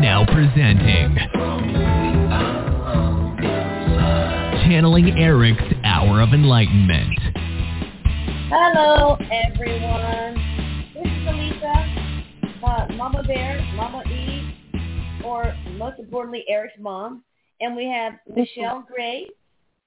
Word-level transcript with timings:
Now 0.00 0.24
presenting 0.26 1.16
Channeling 4.64 5.18
Erik's 5.18 5.62
Hour 5.84 6.20
of 6.20 6.30
Enlightenment. 6.30 7.18
Hello, 8.48 9.16
everyone. 9.30 10.34
This 10.94 11.06
is 11.06 11.26
Elisa, 11.28 11.74
uh, 12.64 12.86
Mama 12.94 13.22
Bear, 13.24 13.60
Mama 13.74 14.02
E, 14.08 15.22
or 15.24 15.54
most 15.76 15.98
importantly, 15.98 16.44
Erik's 16.48 16.78
mom. 16.78 17.24
And 17.60 17.74
we 17.74 17.86
have 17.86 18.14
Michelle 18.34 18.86
Gray 18.86 19.28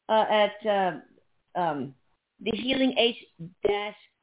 uh, 0.10 0.26
at 0.30 0.66
uh, 0.66 0.92
um, 1.60 1.94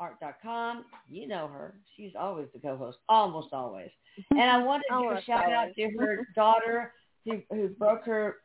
thehealingh-art.com. 0.01 0.85
You 1.09 1.29
know 1.29 1.49
her. 1.49 1.75
She's 1.97 2.13
always 2.19 2.47
the 2.55 2.61
co-host, 2.61 2.99
almost 3.09 3.49
always. 3.53 3.91
And 4.31 4.43
I 4.43 4.63
wanted 4.63 4.85
to 4.91 5.03
give 5.03 5.13
a 5.19 5.23
shout 5.25 5.53
out 5.53 5.69
to 5.77 5.91
her 5.99 6.27
daughter 6.35 6.93
who, 7.27 7.43
who 7.51 7.69
broke 7.69 8.05
her 8.07 8.37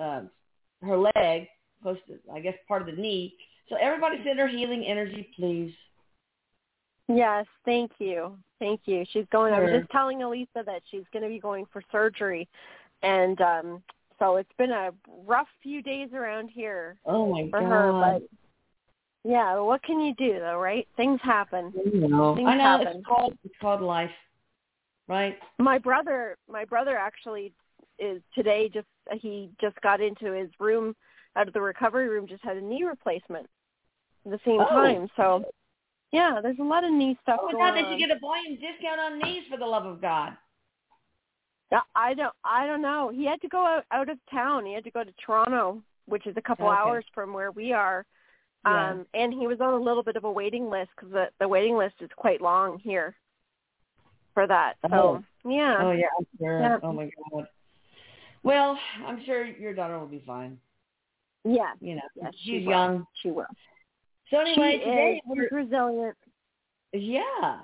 uh, 0.00 0.22
her 0.80 0.96
leg, 0.96 1.48
close 1.82 1.98
to, 2.08 2.18
I 2.34 2.40
guess, 2.40 2.54
part 2.66 2.80
of 2.80 2.86
the 2.86 3.00
knee. 3.00 3.34
So 3.68 3.76
everybody 3.80 4.22
send 4.24 4.38
her 4.38 4.48
healing 4.48 4.84
energy, 4.86 5.28
please. 5.36 5.72
Yes, 7.08 7.44
thank 7.66 7.92
you. 7.98 8.38
Thank 8.58 8.80
you. 8.86 9.04
She's 9.12 9.26
going 9.30 9.52
I 9.52 9.60
was 9.60 9.70
just 9.70 9.90
telling 9.90 10.22
Elisa 10.22 10.62
that 10.64 10.80
she's 10.90 11.04
going 11.12 11.24
to 11.24 11.28
be 11.28 11.38
going 11.38 11.66
for 11.72 11.82
surgery 11.92 12.48
and 13.02 13.40
um 13.40 13.82
so 14.18 14.36
it's 14.36 14.52
been 14.56 14.70
a 14.70 14.92
rough 15.26 15.48
few 15.62 15.82
days 15.82 16.10
around 16.14 16.48
here 16.48 16.96
Oh 17.04 17.26
my 17.26 17.48
for 17.50 17.60
god. 17.60 17.68
her 17.68 17.92
but 17.92 18.28
yeah, 19.24 19.58
what 19.58 19.82
can 19.82 20.00
you 20.00 20.14
do 20.14 20.38
though, 20.40 20.58
right? 20.58 20.86
Things 20.96 21.20
happen. 21.22 21.72
I 21.76 21.88
know. 21.96 22.34
Things 22.34 22.48
I 22.48 22.56
know. 22.56 22.62
happen. 22.64 22.96
It's 22.98 23.06
called 23.06 23.38
it's 23.44 23.54
called 23.60 23.80
life, 23.80 24.10
right? 25.08 25.38
My 25.58 25.78
brother, 25.78 26.36
my 26.50 26.64
brother 26.64 26.96
actually 26.96 27.52
is 27.98 28.20
today 28.34 28.68
just 28.68 28.86
he 29.20 29.50
just 29.60 29.80
got 29.80 30.00
into 30.00 30.32
his 30.32 30.50
room 30.58 30.94
out 31.36 31.46
of 31.46 31.54
the 31.54 31.60
recovery 31.60 32.08
room 32.08 32.26
just 32.26 32.42
had 32.42 32.56
a 32.56 32.60
knee 32.60 32.84
replacement 32.84 33.48
at 34.26 34.32
the 34.32 34.40
same 34.44 34.60
Oh. 34.60 34.68
time. 34.68 35.08
So 35.16 35.44
yeah, 36.10 36.40
there's 36.42 36.58
a 36.58 36.64
lot 36.64 36.84
of 36.84 36.92
knee 36.92 37.16
stuff 37.22 37.38
Oh 37.42 37.46
my 37.46 37.52
going 37.52 37.64
god, 37.64 37.76
they 37.76 37.82
on. 37.86 37.92
should 37.92 38.08
get 38.08 38.16
a 38.16 38.20
volume 38.20 38.58
discount 38.60 39.00
on 39.00 39.18
knees 39.18 39.44
for 39.50 39.56
the 39.56 39.66
love 39.66 39.86
of 39.86 40.00
God. 40.00 40.36
Yeah, 41.70 41.80
I 41.94 42.12
don't 42.14 42.34
I 42.44 42.66
don't 42.66 42.82
know. 42.82 43.10
He 43.14 43.24
had 43.24 43.40
to 43.40 43.48
go 43.48 43.64
out, 43.64 43.84
out 43.92 44.08
of 44.10 44.18
town. 44.30 44.66
He 44.66 44.74
had 44.74 44.84
to 44.84 44.90
go 44.90 45.04
to 45.04 45.12
Toronto, 45.24 45.80
which 46.06 46.26
is 46.26 46.36
a 46.36 46.42
couple 46.42 46.66
Okay. 46.66 46.76
hours 46.76 47.04
from 47.14 47.32
where 47.32 47.50
we 47.50 47.72
are. 47.72 48.04
Yeah. 48.64 48.90
Um 48.90 49.06
and 49.14 49.32
he 49.32 49.46
was 49.46 49.60
on 49.60 49.74
a 49.74 49.78
little 49.78 50.02
bit 50.02 50.16
of 50.16 50.24
a 50.24 50.30
waiting 50.30 50.70
list 50.70 50.90
cuz 50.96 51.10
the 51.10 51.30
the 51.40 51.48
waiting 51.48 51.76
list 51.76 51.96
is 52.00 52.10
quite 52.16 52.40
long 52.40 52.78
here 52.78 53.14
for 54.34 54.46
that. 54.46 54.76
So, 54.88 54.96
Oh. 54.96 55.24
yeah. 55.50 55.78
Oh 55.82 55.90
yeah, 55.92 56.06
I'm 56.18 56.26
sure. 56.38 56.60
Yeah. 56.60 56.78
Oh 56.82 56.92
my 56.92 57.10
god. 57.32 57.48
Well, 58.42 58.78
I'm 59.06 59.24
sure 59.24 59.44
your 59.44 59.74
daughter 59.74 59.98
will 59.98 60.06
be 60.06 60.22
fine. 60.26 60.58
Yeah. 61.44 61.72
You 61.80 61.96
know, 61.96 62.02
Yes, 62.14 62.34
she 62.38 62.58
she's 62.58 62.66
will. 62.66 62.72
young. 62.72 63.06
She 63.22 63.30
will. 63.30 63.46
So 64.30 64.38
anyway, 64.38 64.78
she 64.78 64.84
today 64.84 65.14
is 65.16 65.20
we're 65.26 65.48
resilient. 65.50 66.16
yeah, 66.92 67.60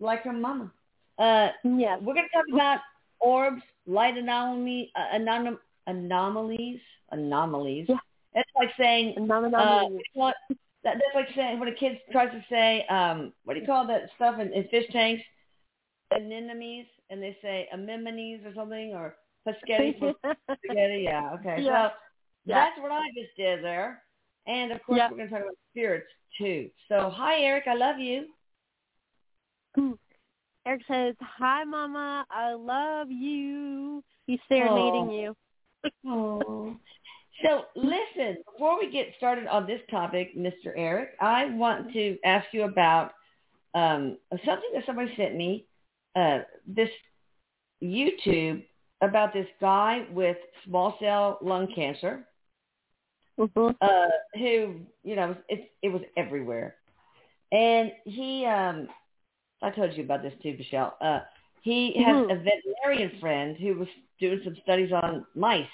like 0.00 0.22
her 0.22 0.32
mama. 0.32 0.70
Uh, 1.18 1.48
Yes. 1.64 2.00
we're 2.02 2.14
going 2.14 2.26
to 2.26 2.36
talk 2.36 2.44
about 2.52 2.80
orbs, 3.20 3.62
light 3.86 4.16
anomaly, 4.16 4.90
uh, 4.96 5.16
anom- 5.16 5.58
anomalies, 5.86 6.80
anomalies. 7.10 7.86
Yeah. 7.88 7.96
Like 8.62 8.76
saying 8.76 9.14
No, 9.26 9.40
no, 9.40 9.48
no, 9.48 9.58
Uh, 9.58 10.32
that, 10.84 10.96
that's 10.96 11.14
like 11.14 11.28
saying 11.34 11.58
when 11.58 11.68
a 11.68 11.74
kid 11.74 11.98
tries 12.10 12.30
to 12.30 12.44
say, 12.48 12.84
um, 12.86 13.32
what 13.44 13.54
do 13.54 13.60
you 13.60 13.66
call 13.66 13.86
that 13.86 14.02
stuff 14.16 14.40
in, 14.40 14.52
in 14.52 14.68
fish 14.68 14.86
tanks? 14.90 15.22
Anemones, 16.12 16.86
and 17.10 17.22
they 17.22 17.36
say 17.42 17.68
anemones 17.72 18.44
or 18.44 18.52
something, 18.54 18.92
or 18.94 19.16
pescetti 19.46 19.96
spaghetti. 20.64 21.02
Yeah, 21.04 21.30
okay. 21.34 21.62
Yeah. 21.62 21.88
So 21.88 21.94
Yeah. 22.44 22.54
that's 22.54 22.80
what 22.80 22.92
I 22.92 23.02
just 23.16 23.36
did 23.36 23.64
there. 23.64 24.02
And 24.46 24.72
of 24.72 24.82
course, 24.84 24.98
Yeah. 24.98 25.08
we're 25.10 25.16
going 25.18 25.28
to 25.28 25.34
talk 25.34 25.42
about 25.42 25.56
spirits 25.70 26.08
too. 26.38 26.70
So 26.88 27.10
hi, 27.10 27.40
Erik. 27.40 27.64
I 27.68 27.74
love 27.74 27.98
you. 27.98 28.26
Erik 30.66 30.82
says, 30.86 31.16
"Hi, 31.20 31.64
Mama. 31.64 32.26
I 32.30 32.52
love 32.52 33.10
you." 33.10 34.04
He's 34.26 34.40
serenading 34.48 35.08
Aw. 35.08 35.20
you. 35.20 35.36
Oh. 36.06 36.76
So 37.42 37.64
listen, 37.74 38.36
before 38.52 38.78
we 38.78 38.90
get 38.90 39.08
started 39.16 39.46
on 39.46 39.66
this 39.66 39.80
topic, 39.90 40.36
Mr. 40.36 40.76
Erik, 40.76 41.10
I 41.20 41.46
want 41.46 41.92
to 41.92 42.18
ask 42.24 42.46
you 42.52 42.64
about 42.64 43.12
um, 43.74 44.18
something 44.44 44.70
that 44.74 44.84
somebody 44.86 45.12
sent 45.16 45.34
me, 45.34 45.66
uh, 46.14 46.40
this 46.66 46.90
YouTube 47.82 48.64
about 49.00 49.32
this 49.32 49.46
guy 49.60 50.06
with 50.12 50.36
small 50.64 50.96
cell 51.00 51.38
lung 51.42 51.66
cancer, 51.74 52.26
Mhm. 53.38 53.74
uh, 53.80 54.08
who, 54.34 54.80
you 55.02 55.16
know, 55.16 55.34
it, 55.48 55.72
it 55.82 55.88
was 55.88 56.02
everywhere. 56.16 56.76
And 57.50 57.92
he, 58.04 58.44
um, 58.46 58.88
I 59.62 59.70
told 59.70 59.94
you 59.96 60.04
about 60.04 60.22
this 60.22 60.34
too, 60.42 60.54
Michelle. 60.56 60.96
Uh, 61.00 61.20
he 61.62 61.94
has 62.02 62.18
Mhm. 62.18 62.30
a 62.30 62.36
veterinarian 62.36 63.18
friend 63.20 63.56
who 63.56 63.74
was 63.78 63.88
doing 64.20 64.40
some 64.44 64.56
studies 64.62 64.92
on 64.92 65.26
mice, 65.34 65.66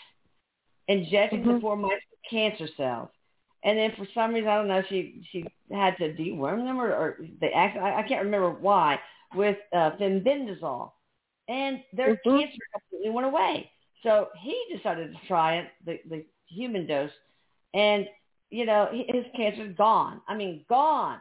injecting 0.88 1.42
the 1.46 1.54
Mhm. 1.54 1.60
poor 1.60 1.76
mice 1.76 1.92
with 2.10 2.20
cancer 2.30 2.68
cells. 2.76 3.10
And 3.64 3.78
then 3.78 3.92
for 3.96 4.06
some 4.14 4.34
reason, 4.34 4.48
I 4.48 4.56
don't 4.56 4.68
know, 4.68 4.82
she 4.88 5.22
she 5.30 5.44
had 5.70 5.96
to 5.98 6.14
deworm 6.14 6.64
them 6.64 6.80
or, 6.80 6.92
or 6.94 7.18
they 7.40 7.50
act, 7.52 7.76
I, 7.76 8.00
I 8.00 8.02
can't 8.02 8.24
remember 8.24 8.50
why, 8.50 8.98
with 9.34 9.56
uh, 9.72 9.92
fenbendazole. 10.00 10.92
And 11.48 11.82
their 11.92 12.16
Mhm. 12.16 12.22
cancer 12.24 12.62
completely 12.72 13.10
went 13.10 13.26
away. 13.26 13.70
So 14.02 14.28
he 14.40 14.56
decided 14.76 15.12
to 15.12 15.26
try 15.26 15.56
it, 15.56 15.70
the, 15.84 16.00
the 16.08 16.24
human 16.46 16.86
dose, 16.86 17.10
and, 17.74 18.06
you 18.50 18.64
know, 18.64 18.88
his 18.92 19.24
cancer's 19.36 19.76
gone. 19.76 20.22
I 20.28 20.36
mean, 20.36 20.64
gone. 20.68 21.18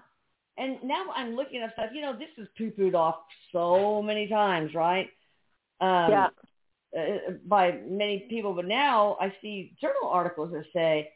And 0.58 0.82
now 0.84 1.06
I'm 1.16 1.36
looking 1.36 1.62
at 1.62 1.74
stuff, 1.74 1.90
you 1.94 2.02
know, 2.02 2.14
this 2.14 2.30
is 2.38 2.48
poo-pooed 2.58 2.94
off 2.96 3.16
so 3.52 4.02
many 4.02 4.28
times, 4.28 4.74
right? 4.76 5.10
Um, 5.82 6.12
yeah. 6.12 6.28
Uh, 6.98 7.34
by 7.46 7.80
many 7.88 8.26
people, 8.30 8.54
but 8.54 8.66
now 8.66 9.18
I 9.22 9.32
see 9.42 9.74
journal 9.80 10.10
articles 10.10 10.52
that 10.54 10.66
say, 10.74 11.12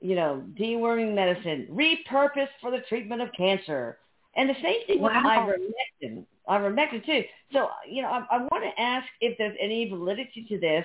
you 0.00 0.14
know, 0.14 0.44
deworming 0.60 1.14
medicine 1.14 1.66
repurposed 1.70 2.48
for 2.60 2.70
the 2.70 2.80
treatment 2.88 3.22
of 3.22 3.30
cancer, 3.32 3.98
and 4.36 4.50
the 4.50 4.54
same 4.62 4.84
thing 4.86 5.00
with 5.00 5.12
Wow. 5.12 5.48
ivermectin, 5.48 6.26
ivermectin 6.48 7.06
too. 7.06 7.24
So, 7.52 7.70
you 7.88 8.02
know, 8.02 8.08
I, 8.08 8.26
I 8.30 8.38
want 8.38 8.64
to 8.64 8.80
ask 8.80 9.06
if 9.20 9.38
there's 9.38 9.56
any 9.60 9.88
validity 9.88 10.44
to 10.48 10.58
this, 10.58 10.84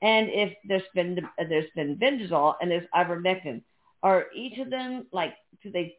and 0.00 0.28
if 0.30 0.54
there's 0.68 0.82
been 0.94 1.18
there's 1.48 1.66
fenbendazole 1.76 2.54
and 2.60 2.70
there's 2.70 2.86
ivermectin. 2.94 3.62
Are 4.04 4.26
each 4.34 4.58
of 4.58 4.70
them 4.70 5.06
like 5.12 5.34
do 5.62 5.72
they 5.72 5.96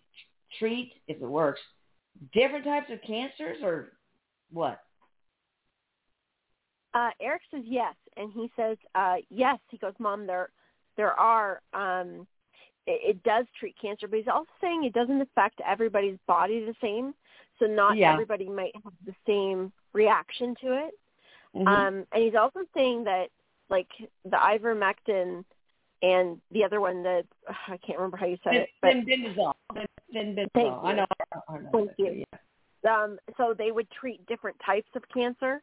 treat 0.57 0.93
if 1.07 1.17
it 1.17 1.27
works 1.27 1.59
different 2.33 2.63
types 2.63 2.91
of 2.91 3.01
cancers 3.01 3.57
or 3.61 3.93
what? 4.51 4.79
Uh, 6.93 7.09
Erik 7.19 7.41
says 7.51 7.63
yes, 7.65 7.95
and 8.17 8.31
he 8.33 8.51
says 8.55 8.77
uh, 8.95 9.15
yes. 9.29 9.59
He 9.69 9.77
goes, 9.77 9.93
Mom, 9.99 10.27
there 10.27 10.49
there 10.97 11.13
are. 11.13 11.61
Um, 11.73 12.27
it, 12.85 13.15
it 13.15 13.23
does 13.23 13.45
treat 13.59 13.75
cancer, 13.81 14.07
but 14.07 14.19
he's 14.19 14.27
also 14.27 14.49
saying 14.61 14.83
it 14.83 14.93
doesn't 14.93 15.21
affect 15.21 15.61
everybody's 15.65 16.17
body 16.27 16.65
the 16.65 16.75
same. 16.81 17.13
So 17.59 17.65
not 17.65 17.97
Yeah. 17.97 18.11
everybody 18.11 18.49
might 18.49 18.75
have 18.83 18.93
the 19.05 19.15
same 19.25 19.71
reaction 19.93 20.55
to 20.61 20.73
it. 20.85 20.93
Mhm. 21.55 21.67
Um, 21.67 22.07
and 22.11 22.23
he's 22.23 22.35
also 22.35 22.65
saying 22.73 23.05
that 23.05 23.29
like 23.69 23.87
the 24.25 24.37
ivermectin 24.37 25.45
and 26.01 26.41
the 26.51 26.63
other 26.63 26.81
one, 26.81 27.03
the 27.03 27.25
I 27.67 27.77
can't 27.77 27.97
remember 27.97 28.17
how 28.17 28.25
you 28.25 28.37
said 28.43 28.55
it, 28.55 28.69
but 28.81 28.95
Fenbendazole. 28.95 29.53
Fenbendazole. 30.13 30.49
Thank 30.53 30.83
I 30.83 30.89
you. 30.91 30.95
know. 30.97 31.05
I 31.47 31.57
know. 31.59 31.69
Thank 31.71 31.91
you. 31.97 32.25
Yeah. 32.83 33.03
um, 33.03 33.17
so 33.37 33.53
they 33.57 33.71
would 33.71 33.89
treat 33.89 34.25
different 34.25 34.57
types 34.65 34.89
of 34.95 35.03
cancer. 35.09 35.61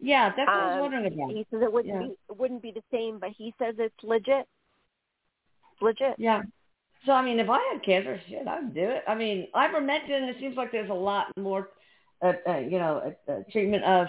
Yeah, 0.00 0.32
that's 0.36 0.48
what 0.48 0.56
I 0.56 0.64
was 0.66 0.74
Um, 0.74 0.80
wondering 0.80 1.06
about. 1.06 1.30
He 1.30 1.46
says 1.50 1.62
it 1.62 1.72
wouldn't 1.72 1.94
Yeah. 1.94 2.06
be 2.08 2.16
it 2.30 2.36
wouldn't 2.36 2.62
be 2.62 2.70
the 2.70 2.84
same, 2.90 3.18
but 3.18 3.30
he 3.30 3.52
says 3.58 3.74
it's 3.78 4.02
legit. 4.02 4.46
Legit. 5.80 6.18
Yeah. 6.18 6.42
So 7.04 7.12
I 7.12 7.22
mean, 7.22 7.38
if 7.40 7.48
I 7.48 7.58
had 7.72 7.82
cancer, 7.82 8.20
shit, 8.28 8.46
I'd 8.46 8.74
do 8.74 8.80
it. 8.82 9.04
I 9.06 9.14
mean, 9.14 9.48
ivermectin. 9.54 10.28
It 10.28 10.36
seems 10.40 10.56
like 10.56 10.72
there's 10.72 10.90
a 10.90 10.94
lot 10.94 11.26
more, 11.36 11.70
uh, 12.22 12.32
uh, 12.46 12.58
you 12.58 12.78
know, 12.78 13.14
uh, 13.28 13.32
uh, 13.32 13.42
treatment 13.50 13.84
of 13.84 14.08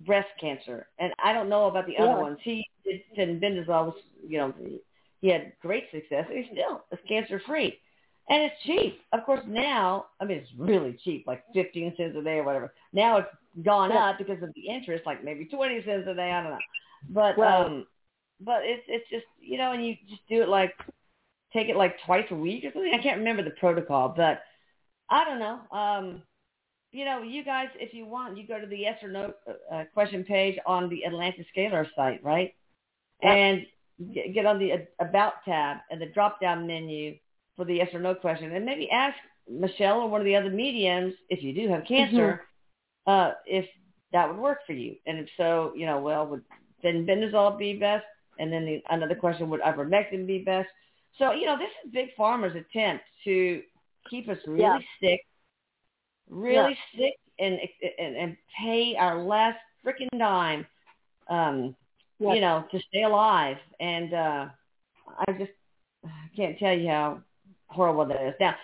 breast 0.00 0.28
cancer, 0.40 0.88
and 0.98 1.12
I 1.22 1.32
don't 1.32 1.48
know 1.48 1.66
about 1.66 1.86
the 1.86 1.92
Yeah. 1.94 2.04
other 2.04 2.20
ones. 2.20 2.38
He 2.42 2.68
did 2.84 3.02
fenbendazole 3.16 3.86
was, 3.86 4.02
you 4.26 4.38
know, 4.38 4.54
he 5.20 5.28
had 5.28 5.52
great 5.60 5.90
success. 5.90 6.28
He 6.30 6.48
still 6.52 6.84
is 6.90 6.98
cancer 7.08 7.40
free, 7.40 7.80
and 8.28 8.42
it's 8.42 8.60
cheap. 8.62 9.00
Of 9.12 9.24
course, 9.24 9.44
now 9.46 10.06
I 10.20 10.24
mean, 10.24 10.38
it's 10.38 10.52
really 10.56 10.94
cheap, 10.94 11.26
like 11.26 11.44
fifteen 11.52 11.94
cents 11.96 12.16
a 12.16 12.22
day 12.22 12.38
or 12.38 12.44
whatever. 12.44 12.74
Now 12.92 13.18
it's 13.18 13.28
gone 13.62 13.90
Yeah. 13.90 14.10
up 14.10 14.18
because 14.18 14.42
of 14.42 14.52
the 14.54 14.68
interest, 14.68 15.06
like 15.06 15.24
maybe 15.24 15.44
twenty 15.46 15.82
cents 15.84 16.08
a 16.08 16.14
day. 16.14 16.30
I 16.30 16.42
don't 16.42 16.52
know, 16.52 16.58
but 17.10 17.38
Right. 17.38 17.66
um, 17.66 17.86
but 18.40 18.64
it's 18.64 18.84
it's 18.88 19.08
just 19.10 19.26
you 19.40 19.58
know, 19.58 19.72
and 19.72 19.84
you 19.84 19.96
just 20.08 20.26
do 20.28 20.42
it 20.42 20.48
like 20.48 20.74
take 21.52 21.68
it 21.68 21.76
like 21.76 22.00
twice 22.04 22.26
a 22.30 22.34
week 22.34 22.64
or 22.64 22.72
something. 22.72 22.92
I 22.92 23.02
can't 23.02 23.18
remember 23.18 23.42
the 23.42 23.50
protocol, 23.50 24.08
but 24.08 24.42
I 25.08 25.24
don't 25.24 25.38
know. 25.38 25.60
Um, 25.70 26.22
you 26.90 27.04
know, 27.04 27.22
you 27.22 27.44
guys, 27.44 27.68
if 27.76 27.92
you 27.92 28.06
want, 28.06 28.36
you 28.36 28.46
go 28.46 28.60
to 28.60 28.66
the 28.66 28.78
yes 28.78 29.02
or 29.02 29.08
no 29.08 29.32
uh, 29.48 29.74
uh 29.74 29.84
question 29.92 30.24
page 30.24 30.58
on 30.66 30.88
the 30.88 31.04
Atlantis 31.04 31.46
Scalar 31.56 31.86
site, 31.94 32.22
right? 32.22 32.54
Yep. 33.22 33.36
And 33.36 33.66
get 34.34 34.46
on 34.46 34.58
the 34.58 34.86
About 34.98 35.44
tab 35.44 35.78
and 35.90 36.00
the 36.00 36.06
drop-down 36.06 36.66
menu 36.66 37.16
for 37.56 37.64
the 37.64 37.74
yes 37.74 37.88
or 37.94 38.00
no 38.00 38.14
question, 38.14 38.54
and 38.54 38.64
maybe 38.64 38.90
ask 38.90 39.16
Michelle 39.48 40.00
or 40.00 40.08
one 40.08 40.20
of 40.20 40.24
the 40.24 40.34
other 40.34 40.50
mediums, 40.50 41.14
if 41.28 41.42
you 41.42 41.54
do 41.54 41.68
have 41.68 41.84
cancer, 41.84 42.16
mm-hmm. 42.16 42.42
Uh, 43.06 43.32
if 43.46 43.66
that 44.12 44.28
would 44.28 44.38
work 44.38 44.60
for 44.66 44.72
you. 44.72 44.96
And 45.06 45.18
if 45.18 45.28
so, 45.36 45.72
you 45.76 45.86
know, 45.86 45.98
well, 46.00 46.26
would 46.26 46.42
fenbendazole 46.82 47.58
be 47.58 47.74
best? 47.74 48.04
And 48.38 48.52
then 48.52 48.64
the, 48.64 48.82
another 48.90 49.14
question, 49.14 49.48
would 49.50 49.60
ivermectin 49.60 50.26
be 50.26 50.38
best? 50.38 50.68
So, 51.18 51.32
you 51.32 51.46
know, 51.46 51.56
this 51.56 51.70
is 51.84 51.92
Big 51.92 52.08
Pharma's 52.18 52.56
attempt 52.56 53.04
to 53.24 53.62
keep 54.10 54.28
us 54.28 54.38
really 54.46 54.60
yeah. 54.60 54.78
sick, 55.00 55.20
really 56.28 56.76
yeah. 56.94 57.00
sick, 57.00 57.14
and, 57.38 57.58
and 57.98 58.16
and 58.16 58.36
pay 58.60 58.96
our 58.98 59.22
last 59.22 59.58
freaking 59.84 60.18
dime, 60.18 60.66
um, 61.28 61.76
you 62.18 62.40
know, 62.40 62.64
to 62.70 62.80
stay 62.88 63.02
alive. 63.04 63.56
And 63.80 64.12
uh, 64.12 64.46
I 65.28 65.32
just 65.38 65.52
can't 66.36 66.58
tell 66.58 66.72
you 66.72 66.88
how 66.88 67.20
horrible 67.68 68.06
that 68.06 68.26
is. 68.26 68.34
Now, 68.40 68.54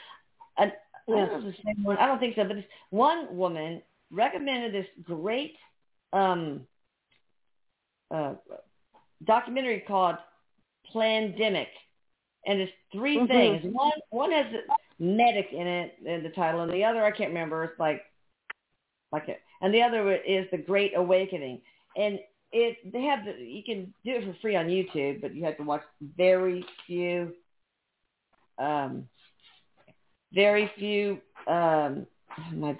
I, 0.58 0.64
I 0.64 0.72
don't 1.06 1.32
know 1.32 1.40
the 1.40 1.54
same 1.64 1.84
one. 1.84 1.96
I 1.98 2.06
don't 2.06 2.18
think 2.18 2.36
so, 2.36 2.44
but 2.44 2.54
this 2.54 2.64
one 2.90 3.36
woman 3.36 3.82
recommended 4.10 4.72
this 4.72 4.86
great 5.04 5.56
um, 6.12 6.62
uh, 8.10 8.34
documentary 9.24 9.84
called 9.86 10.16
Plandemic, 10.92 11.68
and 12.46 12.60
it's 12.60 12.72
3 12.92 13.18
mm-hmm. 13.18 13.26
things. 13.26 13.74
One 13.74 13.92
one 14.10 14.32
has 14.32 14.46
medic 14.98 15.48
in 15.52 15.66
it 15.66 15.94
in 16.04 16.22
the 16.22 16.30
title, 16.30 16.62
and 16.62 16.72
the 16.72 16.84
other 16.84 17.04
I 17.04 17.10
can't 17.10 17.30
remember. 17.30 17.64
It's 17.64 17.78
like 17.78 18.02
like 19.12 19.28
it, 19.28 19.40
and 19.60 19.72
the 19.72 19.82
other 19.82 20.14
is 20.14 20.46
the 20.50 20.58
Great 20.58 20.96
Awakening, 20.96 21.60
and 21.96 22.18
it 22.52 22.92
they 22.92 23.02
have 23.02 23.24
the 23.24 23.32
you 23.32 23.62
can 23.62 23.92
do 24.04 24.12
it 24.12 24.24
for 24.24 24.36
free 24.40 24.56
on 24.56 24.66
YouTube, 24.66 25.20
but 25.20 25.34
you 25.34 25.44
have 25.44 25.56
to 25.58 25.62
watch 25.62 25.82
very 26.16 26.64
few 26.86 27.32
um 28.58 29.08
very 30.32 30.70
few 30.76 31.18
um 31.46 32.06
my 32.52 32.76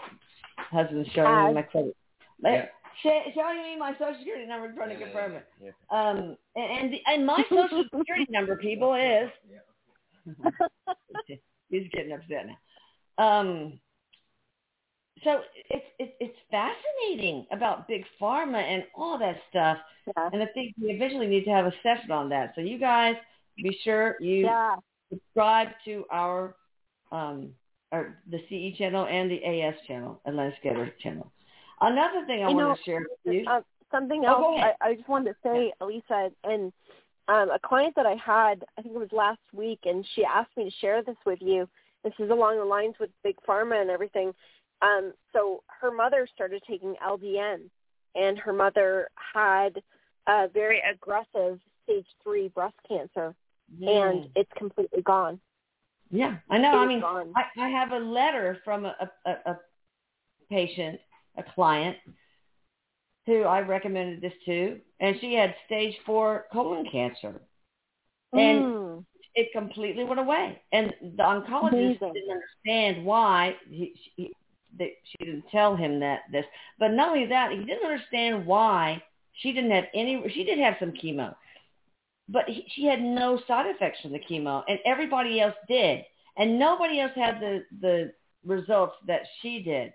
husband's 0.71 1.09
showing 1.13 1.49
me 1.49 1.55
my 1.55 1.63
credit. 1.63 1.97
Yeah. 2.43 2.67
Showing 3.03 3.63
me 3.63 3.79
my 3.79 3.93
social 3.93 4.15
security 4.19 4.47
number 4.47 4.73
trying 4.73 4.91
to 4.91 5.05
confirm 5.05 5.33
it. 5.33 5.47
Yeah. 5.63 5.71
Um, 5.91 6.37
and 6.57 6.79
and, 6.79 6.93
the, 6.93 7.01
and 7.07 7.27
my 7.27 7.43
social 7.49 7.85
security 7.97 8.27
number, 8.31 8.57
people, 8.57 8.95
is. 8.95 9.31
He's 11.71 11.89
getting 11.93 12.13
upset 12.13 12.47
now. 12.47 12.59
Um, 13.19 13.81
so 15.25 15.41
it's 15.69 15.85
it's 15.99 16.13
it's 16.19 16.37
fascinating 16.51 17.47
about 17.53 17.87
big 17.87 18.05
pharma 18.21 18.61
and 18.63 18.85
all 18.95 19.19
that 19.19 19.37
stuff. 19.51 19.79
Yeah. 20.07 20.31
And 20.33 20.43
I 20.43 20.47
think 20.47 20.75
we 20.81 20.91
eventually 20.91 21.27
need 21.27 21.45
to 21.45 21.51
have 21.51 21.67
a 21.67 21.75
session 21.83 22.11
on 22.11 22.29
that. 22.31 22.53
So 22.55 22.61
you 22.61 22.79
guys 22.79 23.17
be 23.57 23.79
sure 23.85 24.17
you 24.21 24.45
yeah. 24.45 24.77
subscribe 25.11 25.69
to 25.85 26.05
our 26.11 26.57
um 27.13 27.51
or 27.93 28.17
the 28.31 28.39
CE 28.49 28.77
channel 28.79 29.07
and 29.07 29.31
the 29.31 29.45
AS 29.45 29.75
channel, 29.87 30.21
Atlantis 30.27 30.59
Scalar 30.65 30.91
channel. 31.03 31.31
Another 31.81 32.25
thing 32.27 32.45
I 32.45 32.51
you 32.51 32.57
want 32.57 32.69
know, 32.69 32.75
to 32.75 32.83
share 32.85 33.01
with 33.01 33.35
you. 33.35 33.45
Uh, 33.49 33.61
something 33.91 34.25
oh, 34.27 34.55
else 34.55 34.75
I, 34.81 34.89
I 34.89 34.95
just 34.95 35.09
wanted 35.09 35.33
to 35.33 35.37
say, 35.43 35.73
Elisa, 35.81 36.31
and 36.45 36.73
um, 37.29 37.51
a 37.51 37.59
client 37.65 37.95
that 37.97 38.07
I 38.07 38.17
had, 38.25 38.65
I 38.79 38.83
think 38.83 38.95
it 38.95 38.99
was 38.99 39.13
last 39.13 39.41
week, 39.55 39.81
and 39.85 40.05
she 40.15 40.25
asked 40.25 40.57
me 40.57 40.65
to 40.65 40.77
share 40.81 41.03
this 41.03 41.17
with 41.25 41.41
you. 41.41 41.69
This 42.05 42.13
is 42.19 42.31
along 42.31 42.59
the 42.59 42.65
lines 42.65 42.95
with 42.99 43.11
big 43.23 43.37
pharma 43.49 43.81
and 43.81 43.91
everything. 43.91 44.33
Um, 44.83 45.13
so 45.33 45.63
her 45.81 45.91
mother 45.91 46.27
started 46.35 46.63
taking 46.69 46.95
LDN, 47.07 47.63
and 48.15 48.39
her 48.39 48.53
mother 48.53 49.09
had 49.15 49.83
a 50.27 50.49
very 50.49 50.83
aggressive 50.91 51.61
stage 51.85 52.07
three 52.23 52.49
breast 52.49 52.75
cancer, 52.89 53.35
mm. 53.81 53.89
and 53.89 54.29
it's 54.35 54.51
completely 54.57 55.03
gone. 55.03 55.41
Yeah, 56.11 56.37
I 56.51 56.59
know. 56.59 56.79
I 56.79 56.87
mean, 56.87 57.03
I, 57.05 57.45
I 57.57 57.69
have 57.69 57.93
a 57.93 57.99
letter 57.99 58.59
from 58.65 58.85
a, 58.85 58.97
a, 59.27 59.31
a 59.31 59.59
patient, 60.51 60.99
a 61.37 61.43
client, 61.55 61.97
who 63.27 63.43
I 63.43 63.61
recommended 63.61 64.21
this 64.21 64.33
to, 64.47 64.81
and 64.99 65.17
she 65.21 65.35
had 65.35 65.55
stage 65.67 65.95
four 66.05 66.47
colon 66.53 66.85
cancer, 66.91 67.41
and 68.33 68.63
mm. 68.63 69.05
it 69.35 69.53
completely 69.53 70.03
went 70.05 70.19
away. 70.19 70.61
And 70.73 70.93
the 71.01 71.23
oncologist 71.23 71.73
Amazing. 71.73 72.13
didn't 72.13 72.41
understand 72.67 73.05
why 73.05 73.57
he, 73.69 73.95
he 74.17 74.33
that 74.79 74.91
she 75.05 75.25
didn't 75.25 75.45
tell 75.51 75.77
him 75.77 76.01
that 76.01 76.21
this, 76.33 76.45
but 76.79 76.93
not 76.93 77.11
only 77.11 77.27
that, 77.27 77.53
he 77.53 77.59
didn't 77.59 77.85
understand 77.85 78.47
why 78.47 79.03
she 79.35 79.53
didn't 79.53 79.71
have 79.71 79.85
any. 79.95 80.23
She 80.35 80.43
did 80.43 80.59
have 80.59 80.75
some 80.81 80.93
chemo, 80.93 81.35
but 82.31 82.49
he, 82.49 82.65
she 82.75 82.87
had 82.87 83.03
no 83.03 83.41
side 83.47 83.67
effects 83.67 84.01
from 84.01 84.13
the 84.13 84.21
chemo, 84.21 84.63
and 84.69 84.79
everybody 84.87 85.41
else 85.41 85.55
did, 85.69 86.05
and 86.37 86.59
nobody 86.59 87.01
else 87.01 87.13
had 87.15 87.41
the 87.41 87.65
the 87.81 88.13
results 88.45 88.95
that 89.07 89.23
she 89.41 89.63
did. 89.63 89.93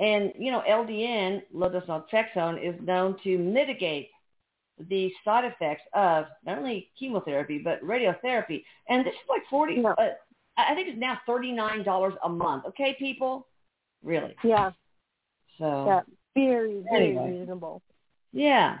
And 0.00 0.32
you 0.38 0.50
know, 0.50 0.62
LDN, 0.68 1.42
low 1.52 1.68
dose 1.68 1.84
naltrexone, 1.84 2.62
is 2.62 2.80
known 2.82 3.16
to 3.24 3.36
mitigate 3.38 4.08
the 4.88 5.12
side 5.24 5.44
effects 5.44 5.82
of 5.92 6.26
not 6.46 6.58
only 6.58 6.90
chemotherapy 6.98 7.58
but 7.58 7.82
radiotherapy. 7.82 8.64
And 8.88 9.04
this 9.04 9.12
is 9.12 9.28
like 9.28 9.42
forty. 9.50 9.76
No. 9.76 9.90
Uh, 9.90 10.10
I 10.56 10.74
think 10.74 10.88
it's 10.88 10.98
now 10.98 11.18
thirty 11.26 11.52
nine 11.52 11.82
dollars 11.82 12.14
a 12.24 12.28
month. 12.28 12.64
Okay, 12.68 12.96
people, 12.98 13.46
really. 14.02 14.34
Yeah. 14.42 14.70
So. 15.58 15.84
Yeah, 15.86 16.00
very 16.34 16.82
very 16.90 17.08
anyway. 17.08 17.30
reasonable. 17.32 17.82
Yeah. 18.32 18.78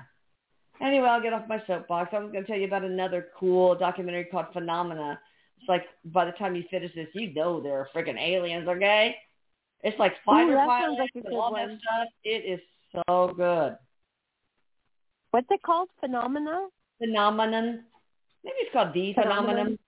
Anyway, 0.80 1.06
I'll 1.06 1.22
get 1.22 1.32
off 1.32 1.48
my 1.48 1.62
soapbox. 1.66 2.10
I 2.12 2.20
was 2.20 2.30
going 2.30 2.44
to 2.44 2.48
tell 2.48 2.58
you 2.58 2.66
about 2.66 2.84
another 2.84 3.28
cool 3.38 3.74
documentary 3.74 4.24
called 4.24 4.46
Phenomena. 4.52 5.18
It's 5.58 5.68
like 5.68 5.86
by 6.06 6.24
the 6.24 6.32
time 6.32 6.54
you 6.54 6.64
finish 6.70 6.94
this, 6.94 7.08
you 7.14 7.34
know 7.34 7.60
there 7.60 7.78
are 7.78 7.88
freaking 7.94 8.18
aliens, 8.20 8.68
okay? 8.68 9.16
It's 9.82 9.98
like 9.98 10.12
fighter 10.24 10.52
Ooh, 10.52 10.66
pilots 10.66 10.98
like 11.00 11.10
and 11.24 11.34
all 11.34 11.52
one. 11.52 11.68
that 11.68 11.78
stuff. 11.80 12.08
It 12.24 12.44
is 12.44 12.60
so 13.06 13.32
good. 13.36 13.76
What's 15.32 15.46
it 15.50 15.62
called? 15.62 15.88
Phenomena? 16.00 16.68
Phenomenon. 16.98 17.84
Maybe 18.44 18.56
it's 18.60 18.72
called 18.72 18.94
the 18.94 19.14
phenomenon. 19.14 19.46
phenomenon. 19.46 19.78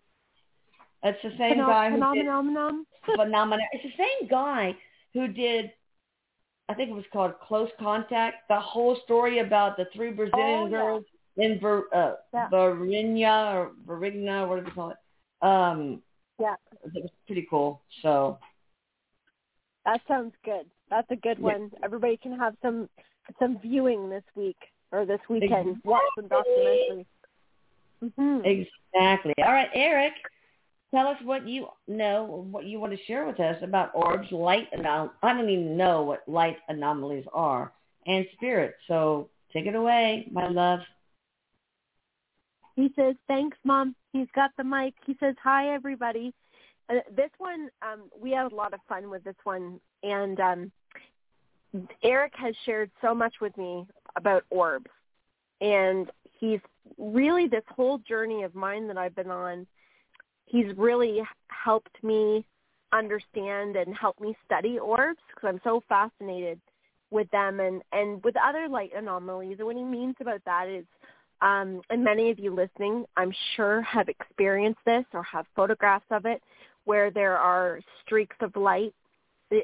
It's 1.03 1.23
the 1.23 1.31
same 1.39 1.57
Phenom- 1.59 1.67
guy. 1.67 1.91
Phenomenon. 1.91 2.87
Phenomena. 3.17 3.63
It's 3.73 3.85
the 3.85 3.97
same 3.97 4.29
guy 4.29 4.77
who 5.15 5.29
did 5.29 5.71
I 6.71 6.75
think 6.75 6.91
it 6.91 6.95
was 6.95 7.05
called 7.13 7.33
Close 7.47 7.69
Contact. 7.81 8.49
The 8.49 8.61
whole 8.61 8.97
story 9.05 9.41
about 9.41 9.77
the 9.77 9.87
three 9.93 10.13
Brazilian 10.13 10.61
oh, 10.61 10.71
girls 10.71 11.05
in 11.37 11.59
Ver, 11.61 11.85
uh, 11.93 12.13
yeah. 12.33 12.49
Varinia 12.53 13.55
or 13.55 13.73
Varigna, 13.87 14.49
what 14.49 14.61
do 14.61 14.65
they 14.65 14.71
call 14.71 14.91
it? 14.91 14.97
Um, 15.43 16.01
yeah, 16.39 16.55
it 16.85 17.03
was 17.03 17.11
pretty 17.27 17.47
cool. 17.51 17.83
So 18.03 18.39
that 19.85 20.01
sounds 20.07 20.33
good. 20.45 20.67
That's 20.91 21.11
a 21.11 21.17
good 21.17 21.39
yeah. 21.39 21.45
one. 21.45 21.71
Everybody 21.83 22.17
can 22.17 22.39
have 22.39 22.55
some 22.63 22.89
some 23.39 23.59
viewing 23.61 24.09
this 24.09 24.25
week 24.37 24.59
or 24.93 25.05
this 25.05 25.21
weekend. 25.29 25.53
Exactly. 25.53 25.81
Watch 25.85 26.03
some 26.17 26.29
documentaries. 26.29 27.07
Mm-hmm. 28.03 28.45
Exactly. 28.45 29.35
All 29.45 29.53
right, 29.53 29.71
Erik. 29.75 30.13
Tell 30.93 31.07
us 31.07 31.19
what 31.23 31.47
you 31.47 31.69
know, 31.87 32.47
what 32.51 32.65
you 32.65 32.81
want 32.81 32.93
to 32.93 33.05
share 33.05 33.25
with 33.25 33.39
us 33.39 33.57
about 33.63 33.93
orbs, 33.95 34.27
light 34.33 34.67
anom- 34.77 35.13
I 35.23 35.33
don't 35.33 35.49
even 35.49 35.77
know 35.77 36.03
what 36.03 36.29
light 36.29 36.57
anomalies 36.69 37.27
are, 37.33 37.73
and 38.07 38.27
spirit. 38.33 38.75
So 38.89 39.29
take 39.53 39.67
it 39.67 39.77
away, 39.77 40.27
my 40.33 40.49
love. 40.49 40.81
He 42.75 42.91
says, 42.97 43.15
thanks, 43.29 43.57
Mom. 43.63 43.95
He's 44.13 44.27
got 44.35 44.51
the 44.57 44.65
mic. 44.65 44.95
He 45.07 45.17
says, 45.21 45.37
hi, 45.41 45.73
everybody. 45.73 46.35
Uh, 46.89 46.95
this 47.15 47.31
one, 47.39 47.69
um, 47.83 48.11
we 48.21 48.33
had 48.33 48.51
a 48.51 48.55
lot 48.55 48.75
of 48.75 48.81
fun 48.89 49.11
with 49.11 49.23
this 49.23 49.37
one. 49.45 49.79
And 50.03 50.41
um, 50.41 50.73
Erik 52.03 52.33
has 52.37 52.55
shared 52.67 52.91
so 53.01 53.15
much 53.15 53.35
with 53.41 53.57
me 53.57 53.87
about 54.17 54.43
orbs. 54.51 54.91
And 55.61 56.11
he's 56.41 56.61
really, 56.99 57.47
this 57.47 57.63
whole 57.69 57.99
journey 57.99 58.43
of 58.43 58.57
mine 58.57 58.89
that 58.89 58.99
I've 58.99 59.15
been 59.15 59.31
on– 59.31 59.69
he's 60.51 60.77
really 60.77 61.23
helped 61.49 62.03
me 62.03 62.45
understand 62.93 63.77
and 63.77 63.95
help 63.95 64.21
me 64.21 64.37
study 64.45 64.79
orbs 64.79 65.21
because 65.29 65.49
I'm 65.49 65.61
so 65.63 65.83
fascinated 65.89 66.61
with 67.11 67.31
them 67.31 67.61
and 67.61 67.83
and 67.93 68.23
with 68.25 68.35
other 68.37 68.69
light 68.69 68.91
anomalies. 68.97 69.57
And 69.59 69.67
what 69.67 69.77
he 69.77 69.85
means 69.85 70.17
about 70.21 70.43
that 70.45 70.69
is, 70.69 70.85
um, 71.41 71.81
and 71.91 72.05
many 72.05 72.31
of 72.31 72.39
you 72.39 72.55
listening, 72.55 73.05
I'm 73.17 73.33
sure 73.57 73.81
have 73.83 74.09
experienced 74.09 74.81
this 74.85 75.05
or 75.13 75.23
have 75.23 75.47
photographs 75.55 76.07
of 76.11 76.27
it, 76.27 76.43
where 76.85 77.11
there 77.11 77.39
are 77.39 77.81
streaks 78.05 78.37
of 78.41 78.55
light. 78.57 78.95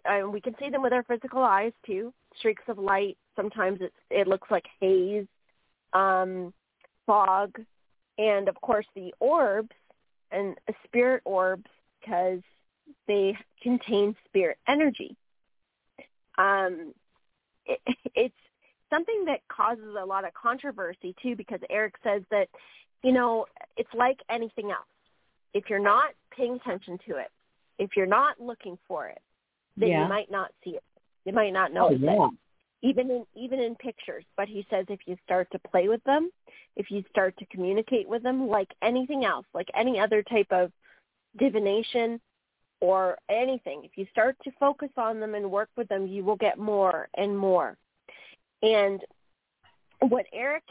And 0.04 0.32
we 0.32 0.40
can 0.40 0.54
see 0.58 0.68
them 0.68 0.82
with 0.82 0.92
our 0.92 1.04
physical 1.04 1.42
eyes 1.42 1.72
too. 1.84 2.12
Streaks 2.38 2.64
of 2.68 2.78
light. 2.78 3.16
Sometimes 3.34 3.80
it 3.80 3.92
it 4.10 4.28
looks 4.28 4.50
like 4.50 4.64
haze, 4.80 5.26
um, 5.92 6.52
fog, 7.06 7.60
and 8.18 8.48
of 8.48 8.60
course 8.60 8.86
the 8.94 9.12
orbs 9.20 9.74
and 10.30 10.56
spirit 10.84 11.22
orbs 11.24 11.70
because 12.00 12.40
they 13.08 13.36
contain 13.62 14.14
spirit 14.26 14.58
energy. 14.68 15.16
um, 16.38 16.92
it, 17.64 17.80
it's 18.14 18.34
something 18.90 19.24
that 19.26 19.40
causes 19.48 19.94
a 20.00 20.04
lot 20.04 20.24
of 20.24 20.32
controversy 20.34 21.14
too, 21.22 21.34
because 21.36 21.60
Erik 21.70 21.94
says 22.04 22.22
that, 22.30 22.48
you 23.02 23.12
know, 23.12 23.46
it's 23.76 23.92
like 23.94 24.18
anything 24.30 24.70
else. 24.70 24.86
If 25.54 25.64
you're 25.70 25.78
not 25.78 26.10
paying 26.36 26.54
attention 26.54 26.98
to 27.08 27.16
it, 27.16 27.30
if 27.78 27.90
you're 27.96 28.06
not 28.06 28.40
looking 28.40 28.78
for 28.86 29.06
it, 29.08 29.18
then 29.76 29.88
Yeah. 29.90 30.02
you 30.02 30.08
might 30.08 30.30
not 30.30 30.52
see 30.62 30.70
it. 30.70 30.84
You 31.24 31.32
might 31.32 31.52
not 31.52 31.70
Oh, 31.72 31.74
notice 31.74 32.00
yeah. 32.02 32.12
it 32.12 32.30
even 32.82 33.10
in 33.10 33.24
even 33.34 33.58
in 33.58 33.74
pictures 33.76 34.24
but 34.36 34.48
he 34.48 34.66
says 34.70 34.84
if 34.88 35.00
you 35.06 35.16
start 35.24 35.48
to 35.50 35.58
play 35.70 35.88
with 35.88 36.02
them 36.04 36.30
if 36.76 36.90
you 36.90 37.02
start 37.10 37.36
to 37.38 37.46
communicate 37.46 38.08
with 38.08 38.22
them 38.22 38.48
like 38.48 38.68
anything 38.82 39.24
else 39.24 39.46
like 39.54 39.68
any 39.74 39.98
other 39.98 40.22
type 40.22 40.46
of 40.50 40.70
divination 41.38 42.20
or 42.80 43.16
anything 43.30 43.82
if 43.84 43.92
you 43.96 44.06
start 44.10 44.36
to 44.44 44.50
focus 44.60 44.90
on 44.96 45.20
them 45.20 45.34
and 45.34 45.50
work 45.50 45.70
with 45.76 45.88
them 45.88 46.06
you 46.06 46.24
will 46.24 46.36
get 46.36 46.58
more 46.58 47.08
and 47.16 47.36
more. 47.36 47.76
And 48.62 49.00
what 50.00 50.26
erik 50.32 50.62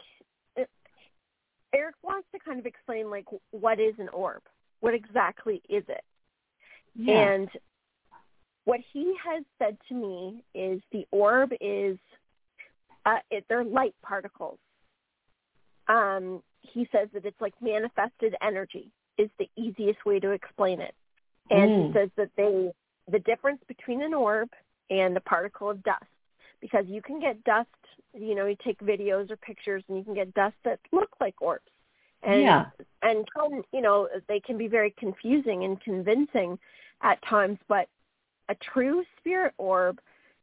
erik 1.74 1.96
wants 2.02 2.28
to 2.32 2.38
kind 2.38 2.58
of 2.58 2.66
explain 2.66 3.10
like 3.10 3.26
what 3.50 3.80
is 3.80 3.94
an 3.98 4.08
orb? 4.10 4.42
What 4.80 4.94
exactly 4.94 5.62
is 5.68 5.84
it? 5.88 6.04
Yeah. 6.94 7.32
and 7.32 7.48
what 8.66 8.80
he 8.92 9.14
has 9.24 9.44
said 9.58 9.78
to 9.88 9.94
me 9.94 10.42
is 10.54 10.82
the 10.92 11.06
orb 11.12 11.52
is 11.60 11.96
uh, 13.06 13.18
it, 13.30 13.44
they're 13.48 13.64
light 13.64 13.94
particles. 14.02 14.58
Um, 15.88 16.42
he 16.62 16.88
says 16.90 17.08
that 17.14 17.24
it's 17.24 17.40
like 17.40 17.54
manifested 17.62 18.34
energy 18.42 18.90
is 19.18 19.30
the 19.38 19.48
easiest 19.56 20.04
way 20.04 20.18
to 20.18 20.32
explain 20.32 20.80
it. 20.80 20.94
And 21.50 21.70
Mm. 21.70 21.86
he 21.86 21.92
says 21.92 22.10
that 22.16 22.30
they 22.36 22.72
the 23.08 23.20
difference 23.20 23.62
between 23.68 24.02
an 24.02 24.12
orb 24.12 24.48
and 24.90 25.16
a 25.16 25.20
particle 25.20 25.70
of 25.70 25.80
dust 25.84 26.04
because 26.60 26.84
you 26.88 27.00
can 27.00 27.20
get 27.20 27.42
dust, 27.44 27.68
you 28.12 28.34
know, 28.34 28.46
you 28.46 28.56
take 28.64 28.80
videos 28.80 29.30
or 29.30 29.36
pictures 29.36 29.84
and 29.88 29.96
you 29.96 30.02
can 30.02 30.14
get 30.14 30.34
dust 30.34 30.56
that 30.64 30.80
look 30.90 31.10
like 31.20 31.40
orbs. 31.40 31.70
And 32.24 32.42
Yeah. 32.42 32.66
and 33.02 33.24
you 33.72 33.80
know, 33.80 34.08
they 34.26 34.40
can 34.40 34.58
be 34.58 34.66
very 34.66 34.92
confusing 34.98 35.62
and 35.62 35.80
convincing 35.80 36.58
at 37.02 37.22
times, 37.22 37.58
but 37.68 37.88
a 38.48 38.54
true 38.72 39.04
spirit 39.18 39.54
orb 39.58 40.00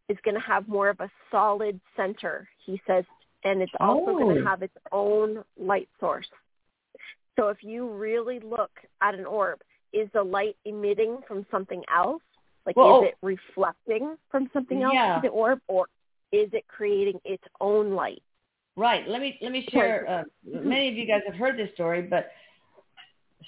is 0.10 0.18
going 0.24 0.36
to 0.36 0.42
have 0.42 0.68
more 0.68 0.90
of 0.90 1.00
a 1.00 1.10
solid 1.32 1.80
center, 1.96 2.48
he 2.66 2.82
says, 2.86 3.06
and 3.44 3.62
it's 3.62 3.72
also 3.80 4.14
going 4.14 4.30
Oh. 4.32 4.34
to 4.40 4.44
have 4.44 4.62
its 4.62 4.76
own 4.92 5.44
light 5.58 5.90
source. 6.00 6.30
So 7.36 7.48
if 7.50 7.64
you 7.64 7.88
really 7.90 8.40
look 8.40 8.72
at 9.02 9.16
an 9.16 9.26
orb, 9.26 9.62
is 9.92 10.10
the 10.14 10.24
light 10.24 10.56
emitting 10.66 11.22
from 11.28 11.46
something 11.50 11.84
else? 11.94 12.22
Like 12.66 12.76
Well, 12.76 13.02
is 13.04 13.10
it 13.10 13.18
reflecting 13.22 14.18
from 14.30 14.50
something 14.54 14.84
else 14.84 14.94
Yeah. 14.94 15.16
to 15.16 15.22
the 15.22 15.30
orb 15.30 15.62
or 15.68 15.88
is 16.32 16.54
it 16.54 16.68
creating 16.68 17.20
its 17.26 17.44
own 17.60 17.94
light? 17.94 18.24
Right. 18.76 19.08
Let 19.08 19.22
me 19.22 19.38
let 19.42 19.52
me 19.52 19.68
share. 19.70 20.08
Uh, 20.10 20.24
Mhm. 20.48 20.64
many 20.64 20.88
of 20.88 20.96
you 20.96 21.06
guys 21.06 21.24
have 21.26 21.36
heard 21.36 21.58
this 21.58 21.72
story, 21.74 22.02
but 22.02 22.32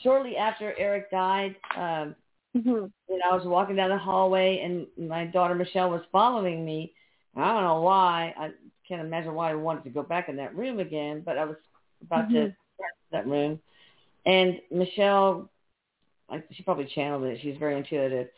shortly 0.03 0.37
after 0.37 0.73
Erik 0.77 1.09
died, 1.09 1.55
um, 1.75 2.15
Mm-hmm. 2.55 2.69
know, 3.09 3.31
I 3.31 3.35
was 3.35 3.45
walking 3.45 3.75
down 3.75 3.89
the 3.89 3.97
hallway, 3.97 4.59
and 4.59 4.87
my 5.09 5.25
daughter 5.25 5.55
Michelle 5.55 5.89
was 5.89 6.01
following 6.11 6.65
me. 6.65 6.93
I 7.35 7.53
don't 7.53 7.63
know 7.63 7.81
why. 7.81 8.33
I 8.37 8.51
can't 8.87 9.01
imagine 9.01 9.33
why 9.33 9.51
I 9.51 9.55
wanted 9.55 9.83
to 9.83 9.89
go 9.89 10.03
back 10.03 10.29
in 10.29 10.37
that 10.37 10.55
room 10.55 10.79
again, 10.79 11.21
but 11.25 11.37
I 11.37 11.45
was 11.45 11.57
about 12.01 12.29
to 12.29 12.35
Mhm. 12.35 12.55
start 12.75 12.91
that 13.11 13.27
room, 13.27 13.61
and 14.25 14.61
Michelle, 14.71 15.49
like 16.29 16.47
she 16.51 16.63
probably 16.63 16.85
channeled 16.85 17.23
it. 17.23 17.39
She's 17.41 17.57
very 17.57 17.77
intuitive. 17.77 18.31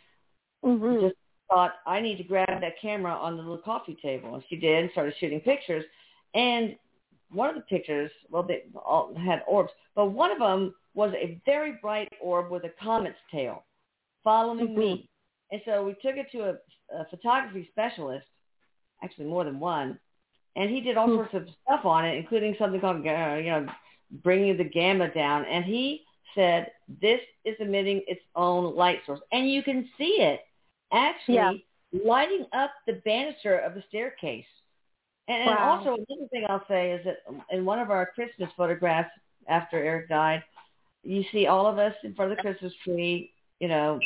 Mm-hmm. 0.66 1.02
just 1.02 1.16
thought 1.50 1.76
I 1.86 2.02
need 2.02 2.18
to 2.18 2.24
grab 2.24 2.60
that 2.60 2.80
camera 2.80 3.14
on 3.14 3.38
the 3.38 3.44
little 3.44 3.60
coffee 3.60 3.96
table, 4.02 4.34
and 4.34 4.44
she 4.50 4.56
did. 4.58 4.84
and 4.84 4.92
Started 4.92 5.16
shooting 5.20 5.40
pictures, 5.40 5.86
and 6.34 6.76
one 7.30 7.50
of 7.50 7.56
the 7.56 7.62
pictures, 7.62 8.12
well, 8.32 8.42
they 8.42 8.64
all 8.76 9.14
had 9.14 9.44
orbs, 9.48 9.72
but 9.94 10.08
one 10.08 10.32
of 10.32 10.40
them 10.40 10.74
was 10.96 11.14
a 11.14 11.40
very 11.46 11.74
bright 11.74 12.12
orb 12.20 12.50
with 12.50 12.64
a 12.64 12.70
comet's 12.82 13.20
tail 13.32 13.64
following 14.28 14.78
me. 14.78 15.10
And 15.52 15.62
so 15.66 15.86
we 15.86 15.94
took 15.94 16.18
it 16.18 16.28
to 16.34 16.50
a, 16.50 16.54
a 17.00 17.06
photography 17.10 17.70
specialist, 17.72 18.26
actually 19.02 19.28
more 19.28 19.46
than 19.46 19.58
one, 19.60 19.98
and 20.58 20.70
he 20.70 20.82
did 20.82 20.98
all 20.98 21.08
Hmm. 21.08 21.16
sorts 21.16 21.34
of 21.36 21.48
stuff 21.64 21.86
on 21.86 22.06
it, 22.06 22.18
including 22.18 22.56
something 22.60 22.82
called, 22.82 22.98
uh, 23.08 23.36
you 23.36 23.52
know, 23.52 23.66
bringing 24.24 24.58
the 24.58 24.64
gamma 24.66 25.08
down. 25.14 25.46
And 25.46 25.64
he 25.64 26.04
said 26.36 26.72
this 27.02 27.22
is 27.46 27.56
emitting 27.60 28.02
its 28.08 28.22
own 28.36 28.76
light 28.76 29.00
source, 29.06 29.22
and 29.32 29.50
you 29.50 29.64
can 29.64 29.88
see 29.98 30.18
it 30.20 30.42
actually 30.92 31.36
Yeah. 31.36 31.52
lighting 32.06 32.46
up 32.52 32.72
the 32.86 33.02
banister 33.06 33.58
of 33.60 33.76
the 33.76 33.84
staircase. 33.88 34.46
And, 35.30 35.38
and 35.42 35.50
Wow. 35.50 35.72
also 35.72 35.90
another 35.92 36.28
thing 36.32 36.46
I'll 36.50 36.66
say 36.68 36.92
is 36.92 37.06
that 37.06 37.18
in 37.52 37.64
one 37.64 37.80
of 37.80 37.92
our 37.92 38.06
Christmas 38.06 38.50
photographs 38.58 39.12
after 39.48 39.78
Erik 39.78 40.10
died, 40.10 40.44
you 41.04 41.24
see 41.32 41.48
all 41.48 41.66
of 41.68 41.78
us 41.78 41.94
in 42.04 42.14
front 42.14 42.32
of 42.32 42.38
the 42.38 42.42
Christmas 42.42 42.74
tree, 42.84 43.32
you 43.60 43.70
know, 43.70 44.00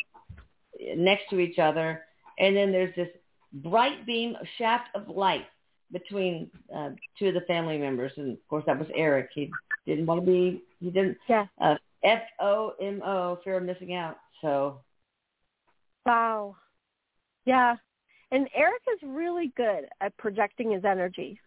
next 0.96 1.30
to 1.30 1.40
each 1.40 1.60
other, 1.60 2.04
and 2.40 2.56
then 2.56 2.72
there's 2.72 2.96
this 2.96 3.10
bright 3.54 4.06
beam 4.06 4.36
shaft 4.58 4.90
of 4.96 5.08
light 5.08 5.46
between 5.92 6.50
uh, 6.76 6.90
two 7.20 7.28
of 7.28 7.34
the 7.34 7.42
family 7.42 7.78
members, 7.78 8.12
and 8.16 8.32
of 8.34 8.48
course 8.48 8.64
that 8.66 8.80
was 8.80 8.88
Erik. 8.96 9.30
He 9.34 9.52
didn't 9.86 10.06
want 10.06 10.22
to 10.22 10.26
be, 10.26 10.64
he 10.80 10.90
didn't 10.90 11.18
Yeah. 11.28 11.48
uh, 11.60 11.76
F 12.04 12.24
O 12.40 12.74
M 12.82 13.02
O, 13.04 13.40
fear 13.44 13.58
of 13.58 13.64
missing 13.64 13.94
out. 13.94 14.18
So 14.42 14.82
Wow. 16.06 16.56
Yeah. 17.46 17.76
And 18.32 18.50
Erik 18.56 18.82
is 18.96 19.04
really 19.04 19.52
good 19.58 19.86
at 20.00 20.16
projecting 20.18 20.72
his 20.72 20.86
energy. 20.86 21.40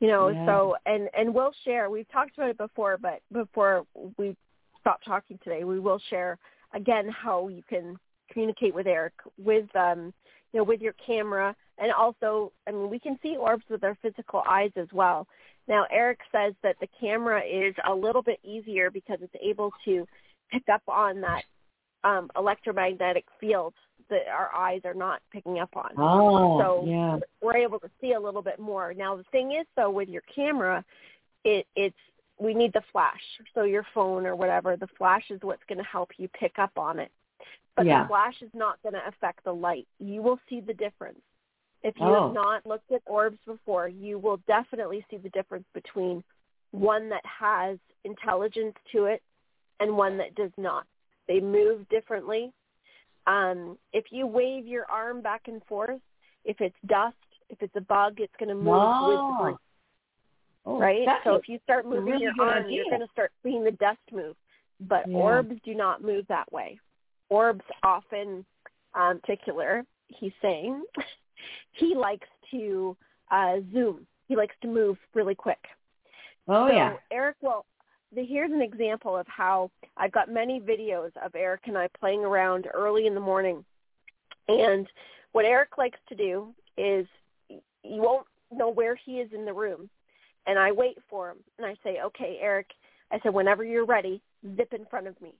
You 0.00 0.08
know, 0.08 0.28
Yeah. 0.28 0.46
so 0.46 0.76
and 0.86 1.08
and 1.16 1.32
we'll 1.32 1.52
share. 1.64 1.90
We've 1.90 2.08
talked 2.08 2.36
about 2.36 2.50
it 2.50 2.58
before, 2.58 2.96
but 2.98 3.20
before 3.32 3.86
we 4.16 4.36
stop 4.80 5.00
talking 5.04 5.38
today, 5.44 5.64
we 5.64 5.80
will 5.80 5.98
share 6.10 6.38
again 6.72 7.08
how 7.08 7.48
you 7.48 7.62
can 7.68 7.98
communicate 8.30 8.74
with 8.74 8.86
Erik 8.86 9.14
with 9.38 9.74
um 9.76 10.12
you 10.52 10.60
know 10.60 10.64
with 10.64 10.80
your 10.80 10.94
camera 11.04 11.54
and 11.78 11.92
also 11.92 12.52
I 12.66 12.72
mean 12.72 12.90
we 12.90 12.98
can 12.98 13.18
see 13.22 13.36
orbs 13.36 13.64
with 13.68 13.84
our 13.84 13.96
physical 14.02 14.42
eyes 14.48 14.72
as 14.76 14.88
well. 14.92 15.26
Now 15.68 15.86
Erik 15.90 16.20
says 16.32 16.54
that 16.62 16.76
the 16.80 16.88
camera 17.00 17.42
is 17.42 17.74
a 17.88 17.94
little 17.94 18.22
bit 18.22 18.38
easier 18.44 18.90
because 18.90 19.18
it's 19.20 19.34
able 19.42 19.72
to 19.84 20.06
pick 20.50 20.68
up 20.72 20.82
on 20.88 21.20
that 21.22 21.42
um 22.04 22.30
electromagnetic 22.36 23.24
field 23.40 23.74
that 24.08 24.28
our 24.30 24.54
eyes 24.54 24.80
are 24.84 24.94
not 24.94 25.20
picking 25.32 25.58
up 25.58 25.76
on 25.76 25.90
oh 25.98 26.60
So- 26.60 26.84
yeah 26.86 27.18
we're 27.40 27.56
able 27.56 27.78
to 27.80 27.90
see 28.00 28.12
a 28.12 28.20
little 28.20 28.42
bit 28.42 28.58
more. 28.58 28.92
Now 28.92 29.14
the 29.16 29.24
thing 29.30 29.52
is 29.52 29.66
though 29.76 29.90
with 29.90 30.08
your 30.08 30.22
camera, 30.34 30.84
it 31.44 31.66
it's 31.76 31.96
we 32.38 32.54
need 32.54 32.72
the 32.72 32.82
flash. 32.92 33.20
So 33.54 33.62
your 33.62 33.86
phone 33.94 34.26
or 34.26 34.36
whatever, 34.36 34.76
the 34.76 34.88
flash 34.98 35.24
is 35.30 35.38
what's 35.42 35.62
going 35.68 35.78
to 35.78 35.84
help 35.84 36.10
you 36.18 36.28
pick 36.28 36.58
up 36.58 36.72
on 36.76 36.98
it. 36.98 37.10
But 37.76 37.86
Yeah. 37.86 38.02
the 38.02 38.08
flash 38.08 38.40
is 38.42 38.50
not 38.54 38.82
going 38.82 38.94
to 38.94 39.06
affect 39.06 39.44
the 39.44 39.54
light. 39.54 39.86
You 39.98 40.22
will 40.22 40.40
see 40.48 40.60
the 40.60 40.74
difference. 40.74 41.20
If 41.82 41.98
you 41.98 42.06
Oh. 42.06 42.24
have 42.24 42.32
not 42.32 42.66
looked 42.66 42.90
at 42.90 43.02
orbs 43.06 43.38
before, 43.44 43.86
you 43.86 44.18
will 44.18 44.38
definitely 44.48 45.04
see 45.10 45.18
the 45.18 45.28
difference 45.30 45.66
between 45.74 46.24
one 46.72 47.08
that 47.10 47.24
has 47.24 47.78
intelligence 48.04 48.76
to 48.92 49.04
it 49.04 49.22
and 49.78 49.96
one 49.96 50.16
that 50.16 50.34
does 50.34 50.50
not. 50.56 50.86
They 51.28 51.38
move 51.40 51.88
differently. 51.88 52.52
Um, 53.26 53.78
if 53.92 54.10
you 54.10 54.26
wave 54.26 54.66
your 54.66 54.86
arm 54.90 55.20
back 55.20 55.48
and 55.48 55.62
forth, 55.64 56.00
if 56.44 56.60
it's 56.60 56.76
dust, 56.86 57.16
if 57.50 57.60
it's 57.62 57.76
a 57.76 57.80
bug, 57.80 58.20
it's 58.20 58.34
going 58.38 58.48
to 58.48 58.54
move 58.54 58.64
Oh. 58.66 59.08
with 59.08 59.20
the 59.28 59.42
breeze, 59.42 59.56
oh, 60.64 60.78
right? 60.78 61.08
So 61.24 61.34
if 61.34 61.48
you 61.48 61.58
start 61.64 61.84
moving 61.84 62.04
really 62.06 62.22
your 62.24 62.34
arm, 62.40 62.64
idea. 62.64 62.76
you're 62.76 62.84
going 62.86 63.06
to 63.06 63.12
start 63.12 63.32
seeing 63.42 63.64
the 63.64 63.72
dust 63.72 64.00
move. 64.12 64.36
But 64.80 65.06
Yeah. 65.08 65.16
orbs 65.16 65.60
do 65.62 65.74
not 65.74 66.02
move 66.02 66.26
that 66.28 66.50
way. 66.52 66.78
Orbs 67.28 67.64
often, 67.82 68.44
um, 68.94 69.20
particular, 69.20 69.84
he's 70.08 70.32
saying, 70.40 70.82
he 71.72 71.94
likes 71.94 72.28
to 72.50 72.96
uh, 73.30 73.56
zoom. 73.72 74.06
He 74.28 74.36
likes 74.36 74.54
to 74.62 74.68
move 74.68 74.96
really 75.14 75.34
quick. 75.34 75.64
oh 76.48 76.68
so 76.68 76.74
yeah 76.74 76.94
Erik 77.10 77.36
will. 77.40 77.64
The, 78.14 78.24
here's 78.24 78.52
an 78.52 78.62
example 78.62 79.16
of 79.16 79.26
how 79.26 79.70
I've 79.96 80.12
got 80.12 80.30
many 80.30 80.60
videos 80.60 81.10
of 81.24 81.34
Erik 81.34 81.62
and 81.66 81.76
I 81.76 81.88
playing 81.98 82.20
around 82.20 82.68
early 82.72 83.06
in 83.06 83.14
the 83.14 83.20
morning. 83.20 83.64
And 84.48 84.86
what 85.32 85.44
Erik 85.44 85.76
likes 85.76 85.98
to 86.08 86.14
do 86.14 86.54
is 86.78 87.06
you 87.48 87.60
won't 88.00 88.26
know 88.52 88.70
where 88.70 88.94
he 88.94 89.18
is 89.18 89.30
in 89.34 89.44
the 89.44 89.52
room. 89.52 89.88
And 90.46 90.58
I 90.58 90.70
wait 90.70 90.98
for 91.10 91.30
him 91.30 91.38
and 91.58 91.66
I 91.66 91.74
say, 91.82 92.00
okay, 92.00 92.38
Erik, 92.40 92.70
I 93.10 93.18
said, 93.22 93.34
whenever 93.34 93.64
you're 93.64 93.84
ready, 93.84 94.20
zip 94.56 94.72
in 94.72 94.86
front 94.86 95.08
of 95.08 95.20
me. 95.20 95.34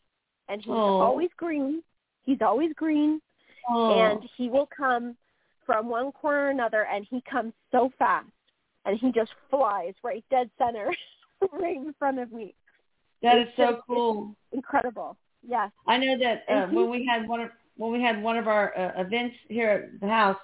And 0.49 0.61
he's 0.62 0.71
Oh. 0.71 1.00
always 1.00 1.31
green. 1.37 1.83
He's 2.25 2.41
always 2.41 2.73
green 2.75 3.21
oh. 3.69 3.99
and 3.99 4.23
he 4.37 4.49
will 4.50 4.69
come 4.76 5.17
from 5.65 5.88
one 5.88 6.12
corner 6.12 6.47
or 6.47 6.50
another 6.50 6.87
and 6.93 7.07
he 7.11 7.21
comes 7.31 7.53
so 7.73 7.91
fast 7.99 8.26
and 8.85 8.99
he 8.99 9.11
just 9.12 9.31
flies 9.50 9.95
right 10.03 10.25
dead 10.31 10.49
center 10.59 10.91
right 11.53 11.76
in 11.76 11.93
front 11.99 12.19
of 12.21 12.31
me 12.33 12.55
that 13.23 13.38
is 13.38 13.47
it's 13.49 13.57
so 13.57 13.73
just- 13.73 13.83
cool. 13.88 14.35
incredible 14.53 15.17
yes 15.47 15.71
I 15.87 15.97
know 15.99 16.17
that 16.19 16.45
uh, 16.49 16.67
when 16.67 16.88
we 16.91 17.05
had 17.07 17.29
one 17.29 17.41
of 17.41 17.50
when 17.76 17.93
we 17.93 18.00
had 18.03 18.23
one 18.23 18.37
of 18.38 18.47
our 18.49 18.76
uh, 18.79 19.00
events 19.00 19.37
here 19.49 19.71
at 19.71 20.00
the 20.00 20.09
house, 20.09 20.38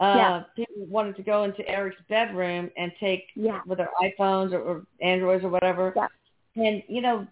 Uh, 0.00 0.14
Yeah. 0.16 0.42
People 0.56 0.86
wanted 0.86 1.16
to 1.16 1.22
go 1.22 1.44
into 1.44 1.66
Erik's 1.68 2.00
bedroom 2.08 2.70
and 2.76 2.92
take 3.00 3.24
Yeah. 3.34 3.60
with 3.66 3.78
their 3.78 3.90
iPhones 4.02 4.52
or, 4.52 4.60
or 4.60 4.86
Androids 5.00 5.44
or 5.44 5.48
whatever. 5.50 5.92
Yeah. 5.96 6.08
And 6.56 6.82
you 6.88 7.00
know, 7.02 7.26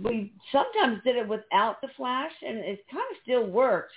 we 0.00 0.32
sometimes 0.50 1.00
did 1.04 1.16
it 1.16 1.28
without 1.28 1.80
the 1.80 1.88
flash, 1.96 2.32
and 2.46 2.58
it 2.58 2.84
kind 2.90 3.04
of 3.10 3.16
still 3.22 3.46
worked. 3.46 3.92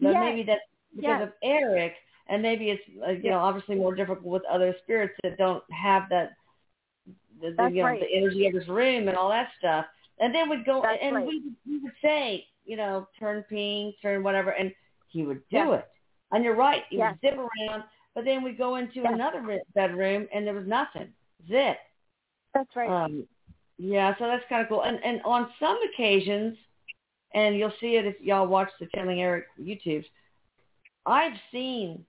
But 0.00 0.12
Yes. 0.12 0.20
maybe 0.20 0.42
that's 0.44 0.60
because 0.94 1.20
Yes. 1.20 1.28
of 1.28 1.32
Erik, 1.42 1.94
and 2.28 2.42
maybe 2.42 2.70
it's 2.70 2.82
uh, 3.06 3.10
you 3.10 3.30
know 3.30 3.38
obviously 3.38 3.76
more 3.76 3.94
difficult 3.94 4.24
with 4.24 4.44
other 4.44 4.74
spirits 4.82 5.14
that 5.22 5.36
don't 5.38 5.64
have 5.72 6.08
that 6.10 6.36
the, 7.40 7.50
the 7.52 7.70
you 7.70 7.82
know 7.82 7.88
right. 7.88 8.00
the 8.00 8.14
energy 8.14 8.46
of 8.46 8.52
this 8.54 8.68
room 8.68 9.08
and 9.08 9.16
all 9.16 9.28
that 9.30 9.50
stuff. 9.58 9.86
And 10.18 10.34
then 10.34 10.48
we'd 10.48 10.64
go 10.64 10.80
That's 10.82 10.98
and 11.02 11.16
right. 11.16 11.26
we 11.26 11.42
we 11.68 11.78
would 11.78 11.92
say 12.00 12.46
you 12.64 12.76
know 12.76 13.08
turn 13.18 13.42
pink, 13.48 13.96
turn 14.00 14.22
whatever, 14.22 14.50
and 14.50 14.72
he 15.08 15.22
would 15.24 15.42
do 15.50 15.56
Yes. 15.56 15.80
it. 15.80 15.88
And 16.32 16.44
you're 16.44 16.56
right, 16.56 16.84
he 16.88 16.96
Yes. 16.98 17.16
would 17.22 17.30
zip 17.30 17.38
around, 17.38 17.84
but 18.14 18.24
then 18.24 18.42
we'd 18.42 18.58
go 18.58 18.76
into 18.76 19.02
Yes. 19.02 19.12
another 19.12 19.60
bedroom 19.74 20.28
and 20.32 20.46
there 20.46 20.54
was 20.54 20.66
nothing. 20.66 21.12
Zip. 21.48 21.78
That's 22.54 22.74
right. 22.74 22.90
Um, 22.90 23.28
yeah, 23.78 24.14
so 24.18 24.26
that's 24.26 24.44
kind 24.48 24.62
of 24.62 24.68
cool. 24.68 24.82
And 24.82 25.02
and 25.04 25.20
on 25.24 25.48
some 25.60 25.78
occasions, 25.94 26.56
and 27.34 27.56
you'll 27.56 27.72
see 27.80 27.96
it 27.96 28.06
if 28.06 28.20
y'all 28.20 28.46
watch 28.46 28.70
the 28.80 28.86
Channeling 28.94 29.20
Erik 29.20 29.44
YouTubes, 29.60 30.06
I've 31.04 31.34
seen 31.52 32.04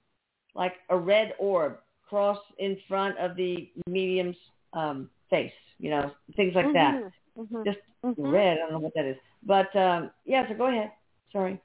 like 0.56 0.74
a 0.90 0.98
red 0.98 1.34
orb 1.40 1.80
cross 2.08 2.40
in 2.58 2.78
front 2.88 3.18
of 3.18 3.36
the 3.36 3.70
medium's 3.88 4.38
um, 4.74 5.10
face, 5.30 5.52
you 5.80 5.90
know, 5.90 6.12
things 6.36 6.54
like 6.56 6.72
that. 6.74 6.96
Mhm. 6.96 7.12
Mhm. 7.38 7.66
Just 7.66 7.80
Mhm. 8.04 8.32
red. 8.32 8.58
I 8.58 8.62
don't 8.62 8.72
know 8.72 8.80
what 8.80 8.94
that 8.96 9.06
is, 9.06 9.18
but 9.44 9.74
um, 9.76 10.12
yeah. 10.26 10.48
So 10.48 10.54
go 10.54 10.68
ahead. 10.68 10.92
Sorry. 11.32 11.60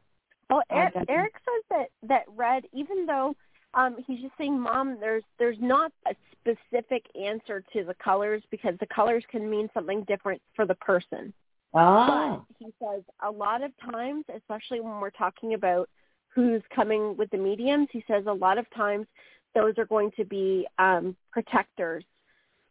Oh, 0.51 0.63
Erik. 0.71 0.95
Erik 1.09 1.35
says 1.39 1.65
that 1.71 1.91
that 2.03 2.25
red, 2.29 2.65
even 2.73 3.07
though 3.07 3.35
um, 3.75 3.97
he's 4.07 4.21
just 4.21 4.37
saying, 4.37 4.59
"Mom, 4.59 4.99
there's 5.01 5.25
there's 5.39 5.61
not 5.61 5.93
a 6.07 6.15
specific 6.43 7.05
answer 7.21 7.65
to 7.73 7.85
the 7.85 7.95
colors 8.03 8.43
because 8.51 8.75
the 8.81 8.87
colors 8.87 9.25
can 9.31 9.49
mean 9.49 9.69
something 9.73 10.05
different 10.05 10.43
for 10.55 10.67
the 10.67 10.75
person." 10.77 11.33
Oh. 11.75 12.45
But 12.49 12.67
he 12.67 12.73
says 12.79 13.03
a 13.25 13.31
lot 13.31 13.63
of 13.63 13.73
times, 13.91 14.25
especially 14.37 14.81
when 14.81 15.01
we're 15.01 15.11
talking 15.11 15.55
about 15.55 15.89
who's 16.35 16.63
coming 16.75 17.17
with 17.17 17.31
the 17.31 17.39
mediums, 17.39 17.89
he 17.93 18.05
says 18.07 18.25
a 18.27 18.33
lot 18.33 18.59
of 18.59 18.67
times 18.75 19.07
those 19.55 19.75
are 19.79 19.87
going 19.87 20.11
to 20.17 20.25
be 20.25 20.67
um, 20.79 21.17
protectors. 21.31 22.05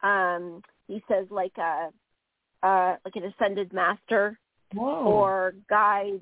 Um, 0.04 0.62
he 0.88 1.04
says 1.08 1.28
like 1.30 1.58
a 1.58 1.90
uh, 2.63 2.96
like 3.06 3.16
an 3.16 3.25
ascended 3.25 3.74
master 3.74 4.38
Whoa. 4.74 5.04
or 5.04 5.54
guides. 5.70 6.22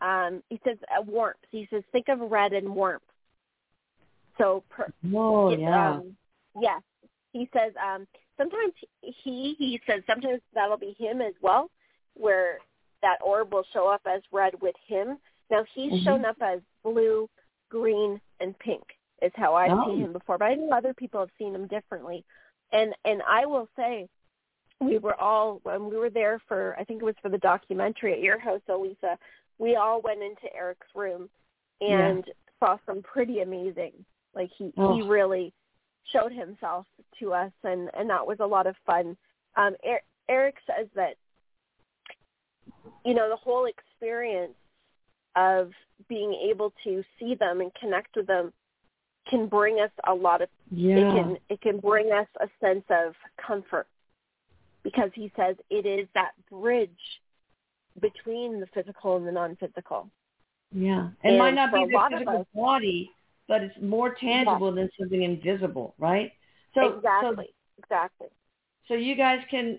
Um, 0.00 0.42
he 0.48 0.60
says 0.64 0.76
uh, 0.96 1.02
warmth. 1.02 1.36
He 1.50 1.66
says 1.70 1.82
think 1.92 2.08
of 2.08 2.20
red 2.20 2.52
and 2.52 2.74
warmth. 2.74 3.02
So 4.38 4.64
per, 4.70 4.88
Whoa. 5.02 5.56
Yeah. 5.56 5.90
um, 5.90 6.16
yes. 6.60 6.82
He 7.32 7.48
says 7.52 7.72
um, 7.82 8.06
sometimes 8.36 8.72
he 9.00 9.54
he 9.58 9.80
says 9.86 10.02
sometimes 10.06 10.40
that'll 10.54 10.76
be 10.76 10.94
him 10.98 11.20
as 11.20 11.34
well, 11.40 11.70
where 12.14 12.58
that 13.02 13.18
orb 13.24 13.52
will 13.52 13.64
show 13.72 13.88
up 13.88 14.02
as 14.06 14.22
red 14.32 14.60
with 14.60 14.76
him. 14.86 15.18
Now 15.50 15.64
he's 15.74 15.92
Mhm. 15.92 16.04
shown 16.04 16.24
up 16.24 16.36
as 16.40 16.60
blue, 16.84 17.28
green, 17.68 18.20
and 18.40 18.58
pink 18.58 18.82
is 19.22 19.32
how 19.34 19.54
I've 19.54 19.72
Oh. 19.72 19.86
seen 19.86 20.00
him 20.04 20.12
before. 20.12 20.38
But 20.38 20.46
I 20.46 20.54
know 20.54 20.70
other 20.76 20.94
people 20.94 21.20
have 21.20 21.30
seen 21.38 21.54
him 21.54 21.66
differently. 21.68 22.24
And 22.72 22.94
and 23.04 23.22
I 23.22 23.46
will 23.46 23.68
say, 23.76 24.08
we 24.80 24.98
were 24.98 25.18
all 25.20 25.60
when 25.62 25.88
we 25.88 25.96
were 25.96 26.10
there 26.10 26.38
for 26.48 26.76
I 26.78 26.84
think 26.84 27.02
it 27.02 27.04
was 27.04 27.18
for 27.22 27.28
the 27.28 27.38
documentary 27.38 28.12
at 28.12 28.20
your 28.20 28.38
house, 28.38 28.62
Elisa. 28.68 29.18
We 29.58 29.76
all 29.76 30.00
went 30.00 30.22
into 30.22 30.54
Erik's 30.54 30.94
room 30.94 31.30
and 31.80 32.28
saw 32.60 32.78
some 32.86 33.02
pretty 33.02 33.40
amazing. 33.40 33.92
Like 34.34 34.50
he 34.50 34.66
he 34.66 34.72
Oh. 34.76 35.06
really 35.06 35.52
showed 36.10 36.32
himself 36.32 36.86
to 37.20 37.32
us, 37.32 37.52
and 37.64 37.90
and 37.94 38.10
that 38.10 38.26
was 38.26 38.38
a 38.40 38.46
lot 38.46 38.66
of 38.66 38.74
fun. 38.86 39.16
Um, 39.56 39.76
er- 39.86 40.02
Erik 40.28 40.56
says 40.66 40.88
that 40.94 41.14
you 43.04 43.14
know 43.14 43.28
the 43.28 43.36
whole 43.36 43.66
experience 43.66 44.54
of 45.36 45.70
being 46.08 46.32
able 46.50 46.72
to 46.84 47.02
see 47.18 47.34
them 47.34 47.60
and 47.60 47.70
connect 47.74 48.16
with 48.16 48.26
them 48.26 48.52
can 49.28 49.46
bring 49.46 49.78
us 49.80 49.90
a 50.08 50.14
lot 50.14 50.42
of 50.42 50.48
yeah. 50.70 50.96
it 50.96 51.14
can 51.14 51.36
it 51.48 51.60
can 51.60 51.78
bring 51.78 52.10
us 52.12 52.26
a 52.40 52.48
sense 52.60 52.84
of 52.90 53.14
comfort 53.44 53.86
because 54.82 55.10
he 55.14 55.30
says 55.36 55.56
it 55.70 55.86
is 55.86 56.08
that 56.14 56.32
bridge 56.50 56.90
between 58.00 58.58
the 58.58 58.66
physical 58.74 59.16
and 59.16 59.26
the 59.26 59.32
non-physical. 59.32 60.08
Yeah. 60.74 61.08
It 61.22 61.28
And 61.28 61.38
might 61.38 61.54
not 61.54 61.72
be 61.72 61.84
the 61.84 62.08
physical 62.10 62.40
us- 62.40 62.46
body, 62.54 63.10
but 63.48 63.62
it's 63.62 63.76
more 63.80 64.14
tangible 64.14 64.72
than 64.72 64.88
something 64.98 65.22
invisible, 65.22 65.94
right? 65.98 66.32
So 66.74 66.96
exactly, 66.96 67.54
exactly. 67.78 68.28
so 68.30 68.36
so 68.88 68.94
you 68.94 69.16
guys 69.16 69.38
can 69.50 69.78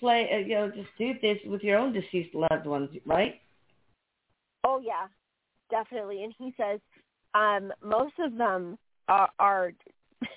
play, 0.00 0.28
uh, 0.32 0.38
you 0.38 0.54
know, 0.54 0.68
just 0.68 0.88
do 0.98 1.12
this 1.22 1.38
with 1.46 1.62
your 1.62 1.78
own 1.78 1.92
deceased 1.92 2.34
loved 2.34 2.66
ones, 2.66 2.90
right? 3.06 3.40
Oh 4.64 4.80
yeah, 4.84 5.06
definitely. 5.70 6.24
And 6.24 6.34
he 6.38 6.54
says 6.56 6.80
um, 7.34 7.72
most 7.82 8.14
of 8.18 8.36
them 8.36 8.78
are, 9.08 9.28
are 9.38 9.72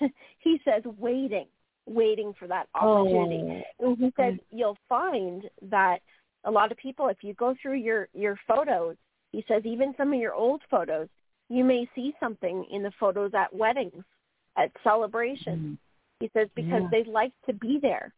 he 0.38 0.60
says 0.64 0.82
waiting, 0.98 1.46
waiting 1.86 2.34
for 2.38 2.46
that 2.48 2.68
opportunity. 2.74 3.64
Oh, 3.80 3.86
And 3.86 3.98
he 3.98 4.12
says 4.16 4.34
you'll 4.50 4.78
find 4.88 5.44
that 5.70 5.98
a 6.44 6.50
lot 6.50 6.70
of 6.70 6.78
people, 6.78 7.08
if 7.08 7.18
you 7.22 7.34
go 7.34 7.54
through 7.60 7.78
your 7.78 8.08
your 8.12 8.38
photos, 8.46 8.96
he 9.32 9.44
says 9.48 9.62
even 9.64 9.94
some 9.96 10.12
of 10.12 10.20
your 10.20 10.34
old 10.34 10.62
photos, 10.70 11.08
you 11.48 11.64
may 11.64 11.88
see 11.94 12.14
something 12.20 12.64
in 12.70 12.82
the 12.82 12.92
photos 13.00 13.32
at 13.34 13.54
weddings, 13.54 14.04
at 14.56 14.70
celebrations. 14.84 15.78
He 16.20 16.30
says 16.34 16.48
because 16.54 16.82
Yeah. 16.82 16.88
they 16.90 17.04
like 17.04 17.32
to 17.46 17.52
be 17.52 17.78
there. 17.78 18.12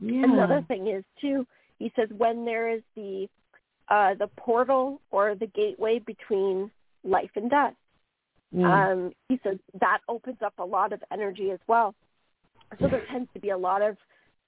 yeah. 0.00 0.24
Another 0.24 0.62
thing 0.68 0.86
is 0.86 1.04
too, 1.20 1.46
he 1.78 1.90
says 1.96 2.08
when 2.10 2.44
there 2.44 2.68
is 2.68 2.82
the 2.94 3.28
uh, 3.88 4.14
the 4.14 4.28
portal 4.36 5.00
or 5.10 5.34
the 5.34 5.46
gateway 5.46 5.98
between 5.98 6.70
life 7.04 7.30
and 7.36 7.48
death, 7.50 7.74
Mm. 8.54 8.64
um, 8.64 9.12
he 9.28 9.38
says 9.42 9.58
that 9.80 10.00
opens 10.08 10.40
up 10.42 10.54
a 10.58 10.64
lot 10.64 10.92
of 10.92 11.02
energy 11.10 11.50
as 11.50 11.58
well. 11.66 11.94
So 12.80 12.88
there 12.88 13.04
tends 13.10 13.30
to 13.34 13.40
be 13.40 13.50
a 13.50 13.58
lot 13.58 13.82
of 13.82 13.96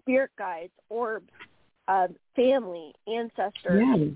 spirit 0.00 0.30
guides, 0.38 0.72
orbs, 0.88 1.30
uh, 1.88 2.08
family, 2.34 2.94
ancestors, 3.06 3.82
yeah. 3.82 4.06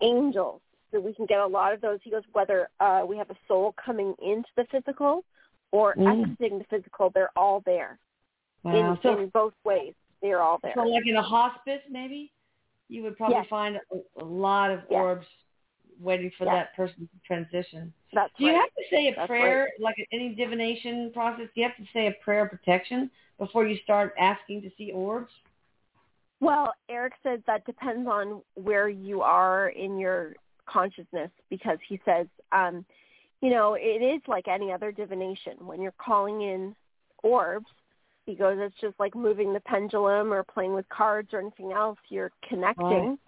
angels. 0.00 0.60
So 0.92 1.00
we 1.00 1.14
can 1.14 1.26
get 1.26 1.40
a 1.40 1.46
lot 1.46 1.72
of 1.72 1.80
those. 1.80 1.98
He 2.04 2.10
goes 2.10 2.22
whether 2.32 2.68
uh, 2.80 3.02
we 3.08 3.16
have 3.16 3.30
a 3.30 3.36
soul 3.48 3.74
coming 3.84 4.14
into 4.22 4.48
the 4.56 4.64
physical 4.70 5.24
or 5.72 5.94
Mm. 5.96 6.30
exiting 6.30 6.58
the 6.58 6.64
physical, 6.64 7.10
they're 7.10 7.30
all 7.36 7.60
there 7.60 7.98
Wow. 8.62 8.92
in, 8.92 8.98
so, 9.02 9.18
in 9.18 9.28
both 9.30 9.54
ways. 9.64 9.94
They're 10.20 10.42
all 10.42 10.58
there. 10.62 10.74
so 10.76 10.82
like 10.82 11.06
in 11.06 11.16
a 11.16 11.22
hospice, 11.22 11.80
maybe 11.90 12.30
you 12.88 13.02
would 13.02 13.16
probably 13.16 13.36
Yes. 13.36 13.48
find 13.48 13.76
a, 13.76 14.22
a 14.22 14.24
lot 14.24 14.70
of 14.70 14.80
Yes. 14.90 15.00
orbs 15.00 15.26
waiting 15.98 16.30
for 16.32 16.44
Yes. 16.44 16.54
that 16.54 16.76
person 16.76 17.08
to 17.08 17.18
transition. 17.26 17.92
That's 18.12 18.32
Do 18.36 18.44
you 18.44 18.52
right. 18.52 18.60
have 18.60 18.74
to 18.74 18.84
say 18.90 19.08
a 19.08 19.14
That's 19.14 19.26
prayer, 19.26 19.72
like 19.80 19.96
any 20.12 20.34
divination 20.34 21.10
process? 21.12 21.46
Do 21.54 21.60
you 21.60 21.66
have 21.66 21.76
to 21.76 21.92
say 21.92 22.06
a 22.08 22.12
prayer 22.22 22.44
of 22.44 22.50
protection 22.50 23.10
before 23.38 23.66
you 23.66 23.78
start 23.78 24.14
asking 24.18 24.62
to 24.62 24.70
see 24.76 24.92
orbs? 24.92 25.32
Well, 26.40 26.74
Erik 26.88 27.14
says 27.22 27.40
that 27.46 27.64
depends 27.64 28.08
on 28.08 28.42
where 28.54 28.88
you 28.88 29.22
are 29.22 29.68
in 29.70 29.98
your 29.98 30.34
consciousness 30.66 31.30
because 31.50 31.78
he 31.88 32.00
says, 32.04 32.26
um, 32.52 32.84
you 33.40 33.50
know, 33.50 33.74
it 33.74 34.02
is 34.02 34.20
like 34.28 34.48
any 34.48 34.72
other 34.72 34.92
divination. 34.92 35.54
When 35.60 35.80
you're 35.80 35.94
calling 35.98 36.42
in 36.42 36.74
orbs, 37.22 37.66
he 38.24 38.34
goes, 38.34 38.56
it's 38.60 38.80
just 38.80 38.98
like 39.00 39.14
moving 39.16 39.52
the 39.52 39.60
pendulum 39.60 40.32
or 40.32 40.44
playing 40.44 40.74
with 40.74 40.88
cards 40.88 41.30
or 41.32 41.40
anything 41.40 41.72
else. 41.72 41.98
You're 42.08 42.30
connecting, 42.48 43.18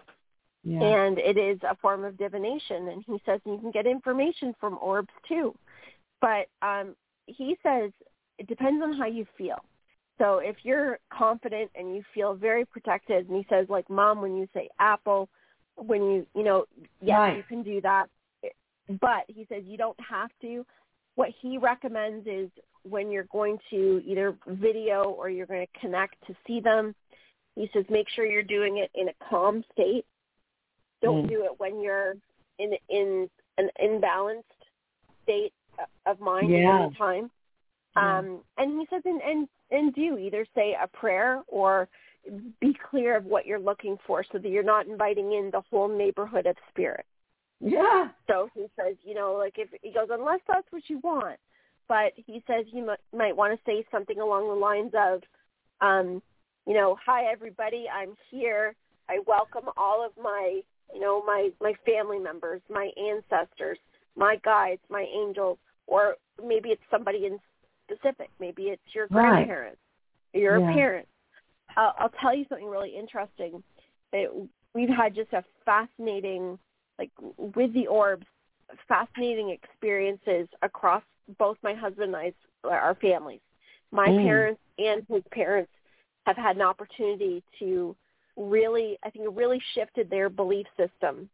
Yeah. 0.62 0.83
and 0.83 1.18
it 1.18 1.37
is 1.37 1.59
a 1.68 1.75
form 1.77 2.05
of 2.05 2.16
divination. 2.16 2.88
And 2.88 3.05
he 3.05 3.20
says 3.27 3.40
you 3.44 3.59
can 3.59 3.73
get 3.73 3.87
information 3.87 4.55
from 4.61 4.79
orbs 4.81 5.12
too. 5.29 5.55
But 6.20 6.47
um, 6.62 6.94
he 7.27 7.59
says 7.62 7.90
it 8.38 8.47
depends 8.47 8.83
on 8.83 8.92
how 8.92 9.07
you 9.07 9.27
feel. 9.37 9.64
So 10.18 10.38
if 10.38 10.57
you're 10.62 11.01
confident 11.12 11.73
and 11.75 11.94
you 11.94 12.05
feel 12.14 12.35
very 12.35 12.64
protected, 12.64 13.29
and 13.29 13.37
he 13.37 13.44
says 13.51 13.66
like 13.68 13.90
mom, 13.90 14.23
when 14.23 14.37
you 14.37 14.49
say 14.55 14.68
apple, 14.79 15.29
when 15.76 16.02
you 16.02 16.26
you 16.34 16.42
know 16.44 16.66
yes 17.00 17.18
Right. 17.18 17.37
you 17.37 17.42
can 17.44 17.62
do 17.62 17.80
that, 17.80 18.06
but 19.00 19.24
he 19.28 19.46
says 19.48 19.64
you 19.66 19.76
don't 19.76 19.98
have 20.00 20.30
to. 20.42 20.64
What 21.16 21.30
he 21.40 21.58
recommends 21.58 22.26
is 22.26 22.50
when 22.82 23.10
you're 23.10 23.24
going 23.24 23.58
to 23.70 24.02
either 24.04 24.37
video 24.46 25.04
or 25.04 25.30
you're 25.30 25.46
going 25.46 25.66
to 25.66 25.80
connect 25.80 26.14
to 26.26 26.34
see 26.46 26.60
them. 26.60 26.94
He 27.54 27.70
says 27.72 27.84
make 27.88 28.08
sure 28.10 28.26
you're 28.26 28.42
doing 28.42 28.78
it 28.78 28.90
in 28.94 29.08
a 29.08 29.14
calm 29.30 29.64
state. 29.72 30.04
Don't 31.02 31.26
Mm. 31.26 31.28
do 31.28 31.44
it 31.44 31.58
when 31.58 31.80
you're 31.80 32.14
in 32.58 32.76
in 32.88 33.30
an 33.58 33.70
imbalanced 33.80 34.42
state 35.22 35.52
of 36.06 36.20
mind 36.20 36.52
at 36.52 36.60
Yeah. 36.60 36.84
any 36.84 36.94
time. 36.94 37.30
Yeah. 37.96 38.18
Um, 38.18 38.44
and 38.58 38.80
he 38.80 38.87
says, 38.90 39.02
and, 39.04 39.22
and 39.22 39.48
and 39.70 39.94
do 39.94 40.18
either 40.18 40.44
say 40.54 40.76
a 40.80 40.88
prayer 40.88 41.42
or 41.46 41.88
be 42.60 42.76
clear 42.90 43.16
of 43.16 43.24
what 43.24 43.46
you're 43.46 43.58
looking 43.58 43.96
for, 44.06 44.24
so 44.30 44.38
that 44.38 44.48
you're 44.48 44.62
not 44.62 44.87
inviting 44.87 45.32
in 45.32 45.50
the 45.52 45.62
whole 45.70 45.88
neighborhood 45.88 46.46
of 46.46 46.56
spirit. 46.70 47.06
Yeah. 47.60 48.08
So 48.26 48.48
he 48.54 48.66
says, 48.78 48.96
you 49.02 49.14
know, 49.14 49.34
like 49.38 49.54
if 49.56 49.68
he 49.82 49.92
goes, 49.92 50.08
unless 50.10 50.40
that's 50.46 50.66
what 50.70 50.82
you 50.88 50.98
want, 50.98 51.38
but 51.88 52.12
he 52.16 52.42
says 52.46 52.66
you 52.72 52.87
might, 52.87 52.98
might 53.16 53.37
want 53.37 53.58
to 53.58 53.64
say 53.70 53.84
something 53.90 54.20
along 54.20 54.48
the 54.48 54.54
lines 54.54 54.92
of, 54.94 55.22
um, 55.80 56.22
you 56.66 56.74
know, 56.74 56.96
hi 57.04 57.24
everybody, 57.30 57.87
I'm 57.88 58.14
here. 58.30 58.74
I 59.08 59.18
welcome 59.26 59.68
all 59.76 60.04
of 60.04 60.12
my, 60.22 60.60
you 60.94 61.00
know, 61.00 61.22
my 61.26 61.50
my 61.60 61.74
family 61.84 62.18
members, 62.18 62.62
my 62.70 62.90
ancestors, 62.98 63.78
my 64.16 64.37
guides, 64.44 64.80
my 64.88 65.06
angels, 65.14 65.58
or 65.87 66.16
maybe 66.42 66.70
it's 66.70 66.82
somebody 66.90 67.26
in 67.26 67.38
specific. 67.84 68.30
Maybe 68.40 68.64
it's 68.64 68.94
your 68.94 69.08
Right. 69.08 69.46
grandparents, 69.46 69.80
your 70.32 70.60
Yeah. 70.60 70.72
parents. 70.72 71.08
I'll, 71.76 71.94
I'll 71.98 72.12
tell 72.20 72.37
you 72.37 72.44
something 72.48 72.68
really 72.68 72.94
interesting. 72.96 73.62
It, 74.12 74.30
we've 74.74 74.88
had 74.88 75.14
just 75.14 75.32
a 75.32 75.44
fascinating, 75.64 76.58
like 76.98 77.10
with 77.37 77.72
the 77.74 77.87
orbs, 77.87 78.26
fascinating 78.88 79.50
experiences 79.50 80.48
across 80.62 81.02
both 81.38 81.56
my 81.62 81.74
husband 81.74 82.14
and 82.14 82.16
I's, 82.16 82.32
our 82.64 82.96
families. 83.00 83.40
My 83.92 84.08
Mm. 84.10 84.22
parents 84.22 84.60
and 84.78 85.06
his 85.08 85.22
parents 85.30 85.70
have 86.26 86.37
had 86.37 86.56
an 86.56 86.62
opportunity 86.62 87.42
to 87.58 87.94
really, 88.37 88.98
I 89.04 89.10
think 89.10 89.24
it 89.24 89.32
really 89.32 89.60
shifted 89.74 90.10
their 90.10 90.28
belief 90.28 90.66
system 90.76 91.28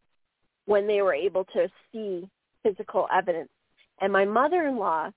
when 0.66 0.86
they 0.86 1.00
were 1.02 1.14
able 1.14 1.44
to 1.46 1.68
see 1.90 2.28
physical 2.62 3.08
evidence. 3.12 3.48
And 4.00 4.12
my 4.12 4.24
mother-in-law 4.24 5.10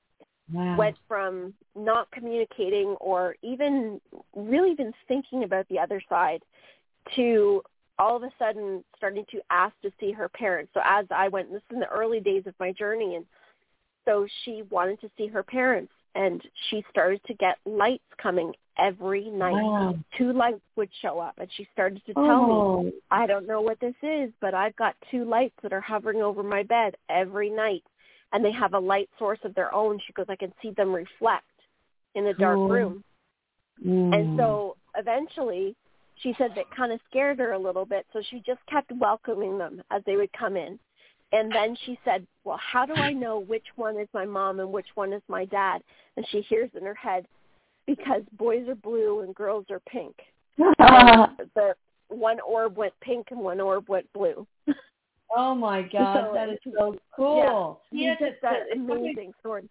Wow. 0.51 0.77
went 0.77 0.97
from 1.08 1.53
not 1.75 2.12
communicating 2.12 2.95
or 2.99 3.36
even 3.41 4.01
really 4.36 4.71
even 4.71 4.93
thinking 5.08 5.43
about 5.43 5.67
the 5.69 5.79
other 5.79 6.01
side 6.10 6.43
to 7.15 7.62
all 7.99 8.17
of 8.17 8.23
a 8.23 8.32
sudden 8.38 8.84
starting 8.97 9.25
to 9.32 9.39
ask 9.49 9.73
to 9.82 9.91
see 9.99 10.12
her 10.12 10.27
parents. 10.27 10.71
So 10.73 10.82
as 10.84 11.06
I 11.12 11.27
went, 11.27 11.51
this 11.51 11.62
is 11.69 11.75
in 11.75 11.79
the 11.79 11.88
early 11.88 12.19
days 12.19 12.43
of 12.45 12.53
my 12.60 12.71
journey, 12.71 13.15
and 13.15 13.25
so 14.06 14.27
she 14.43 14.63
wanted 14.69 14.99
to 15.01 15.10
see 15.17 15.27
her 15.27 15.43
parents, 15.43 15.93
and 16.15 16.41
she 16.69 16.84
started 16.89 17.21
to 17.27 17.34
get 17.36 17.58
lights 17.65 18.03
coming 18.21 18.53
every 18.77 19.29
night. 19.29 19.53
Wow. 19.53 19.95
Two 20.17 20.34
lights 20.34 20.62
would 20.75 20.89
show 21.01 21.19
up, 21.19 21.36
and 21.38 21.47
she 21.56 21.67
started 21.71 22.01
to 22.08 22.13
tell 22.13 22.47
me, 22.47 22.53
Oh. 22.53 22.91
I 23.12 23.27
don't 23.27 23.47
know 23.47 23.62
what 23.62 23.79
this 23.79 23.95
is, 24.01 24.32
but 24.41 24.53
I've 24.53 24.75
got 24.75 24.95
two 25.12 25.23
lights 25.25 25.56
that 25.62 25.71
are 25.71 25.82
hovering 25.82 26.21
over 26.21 26.43
my 26.43 26.63
bed 26.63 26.95
every 27.10 27.49
night. 27.49 27.84
And 28.34 28.43
they 28.43 28.52
have 28.52 28.74
a 28.74 28.80
light 28.80 29.10
source 29.17 29.39
of 29.43 29.56
their 29.56 29.74
own. 29.74 30.00
She 30.06 30.13
goes, 30.13 30.26
I 30.28 30.36
can 30.36 30.52
see 30.62 30.72
them 30.72 30.91
reflect 30.91 31.46
in 32.15 32.26
the 32.26 32.34
dark 32.34 32.58
Cool. 32.58 32.69
room. 32.69 33.04
Mm. 33.86 34.13
And 34.13 34.38
so 34.38 34.76
eventually 34.96 35.76
she 36.17 36.34
said 36.38 36.52
that 36.56 36.65
kind 36.76 36.91
of 36.91 37.00
scared 37.10 37.39
her 37.39 37.54
a 37.54 37.60
little 37.60 37.86
bit. 37.86 38.06
So 38.13 38.22
she 38.30 38.41
just 38.46 38.60
kept 38.69 38.91
welcoming 38.93 39.58
them 39.58 39.82
as 39.91 40.02
they 40.06 40.15
would 40.15 40.32
come 40.34 40.58
in. 40.58 40.80
And 41.32 41.52
then 41.52 41.76
she 41.86 41.98
said, 42.06 42.28
well, 42.43 42.60
how 42.62 42.86
do 42.86 42.93
I 42.93 43.12
know 43.12 43.39
which 43.39 43.65
one 43.76 43.98
is 44.00 44.08
my 44.13 44.26
mom 44.26 44.60
and 44.60 44.72
which 44.72 44.86
one 44.93 45.13
is 45.13 45.22
my 45.28 45.46
dad? 45.46 45.82
And 46.15 46.26
she 46.30 46.41
hears 46.41 46.69
in 46.80 46.86
her 46.86 46.93
head, 46.93 47.26
because 47.88 48.22
boys 48.38 48.67
are 48.67 48.76
blue 48.76 49.22
and 49.22 49.34
girls 49.34 49.65
are 49.69 49.82
pink. 49.89 50.15
The 51.56 51.74
one 52.10 52.39
orb 52.41 52.78
went 52.78 52.93
pink 53.02 53.28
and 53.32 53.39
one 53.39 53.60
orb 53.60 53.89
went 53.89 54.12
blue. 54.13 54.46
oh 55.36 55.56
my 55.56 55.82
God, 55.82 56.28
So 56.28 56.34
that 56.34 56.50
is 56.50 56.60
so 56.78 56.96
cool. 57.15 57.82
He 57.91 58.04
Yes, 58.04 58.17
just 58.19 58.41
that 58.41 58.63
amazing 58.74 59.34
story. 59.39 59.69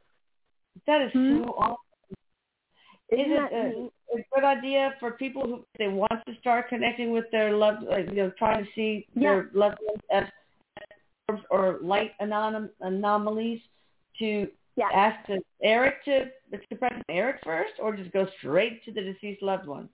That 0.87 1.03
is 1.03 1.13
Hmm? 1.13 1.39
so 1.39 1.45
awesome. 1.59 1.77
Is 3.11 3.27
it 3.29 3.53
a, 3.53 4.17
a 4.19 4.25
good 4.35 4.45
idea 4.45 4.95
for 4.99 5.13
people 5.13 5.47
who 5.47 5.67
they 5.79 5.89
want 5.89 6.13
to 6.27 6.35
start 6.41 6.69
connecting 6.71 7.13
with 7.13 7.27
their 7.31 7.53
loved, 7.53 7.83
like, 7.83 8.09
you 8.09 8.15
know, 8.15 8.33
trying 8.39 8.65
to 8.65 8.71
see 8.75 9.07
their 9.15 9.51
loved 9.53 9.77
ones 9.83 10.01
as 10.11 10.25
orbs 11.29 11.43
or 11.51 11.79
light 11.83 12.13
anom- 12.21 12.71
anomalies 12.81 13.61
to 14.19 14.49
Yeah. 14.77 14.89
ask 14.95 15.27
to 15.27 15.39
Erik 15.63 16.03
to 16.05 16.31
to 16.51 16.77
present 16.77 17.03
Erik 17.11 17.41
first, 17.45 17.75
or 17.79 17.95
just 17.95 18.13
go 18.13 18.27
straight 18.39 18.83
to 18.85 18.93
the 18.93 19.03
deceased 19.03 19.43
loved 19.43 19.67
one? 19.67 19.91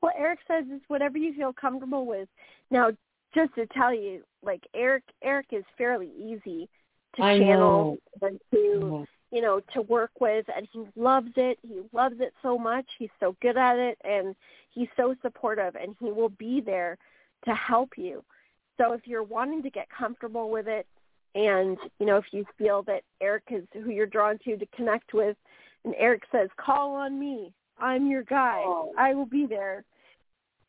Well, 0.00 0.12
Erik 0.16 0.40
says 0.48 0.64
it's 0.68 0.88
whatever 0.88 1.18
you 1.18 1.34
feel 1.34 1.52
comfortable 1.52 2.06
with. 2.06 2.28
Now, 2.70 2.90
just 3.34 3.54
to 3.54 3.66
tell 3.66 3.94
you, 3.94 4.22
like 4.42 4.62
Erik, 4.74 5.04
Erik 5.22 5.48
is 5.52 5.64
fairly 5.76 6.10
easy 6.18 6.68
to 7.16 7.22
I 7.22 7.38
channel 7.38 7.98
and 8.22 8.40
to 8.52 9.06
you 9.30 9.42
know 9.42 9.60
to 9.74 9.82
work 9.82 10.12
with, 10.20 10.46
and 10.54 10.68
he 10.72 10.84
loves 10.96 11.32
it. 11.36 11.58
He 11.62 11.80
loves 11.92 12.16
it 12.20 12.32
so 12.42 12.58
much. 12.58 12.86
He's 12.98 13.10
so 13.20 13.36
good 13.42 13.56
at 13.56 13.78
it, 13.78 13.98
and 14.04 14.34
he's 14.70 14.88
so 14.96 15.14
supportive, 15.22 15.74
and 15.76 15.96
he 16.00 16.10
will 16.10 16.30
be 16.30 16.60
there 16.60 16.98
to 17.44 17.54
help 17.54 17.90
you. 17.96 18.24
So 18.78 18.92
if 18.92 19.06
you're 19.06 19.22
wanting 19.22 19.62
to 19.62 19.70
get 19.70 19.88
comfortable 19.88 20.50
with 20.50 20.68
it, 20.68 20.86
and 21.34 21.76
you 21.98 22.06
know 22.06 22.16
if 22.16 22.26
you 22.32 22.46
feel 22.56 22.82
that 22.84 23.02
Erik 23.20 23.44
is 23.50 23.64
who 23.72 23.90
you're 23.90 24.06
drawn 24.06 24.38
to 24.44 24.56
to 24.56 24.66
connect 24.74 25.14
with, 25.14 25.36
and 25.84 25.94
Erik 25.96 26.24
says, 26.30 26.48
"Call 26.56 26.94
on 26.94 27.18
me. 27.18 27.52
I'm 27.78 28.06
your 28.06 28.22
guy. 28.22 28.62
Oh. 28.64 28.92
I 28.96 29.14
will 29.14 29.26
be 29.26 29.46
there." 29.46 29.84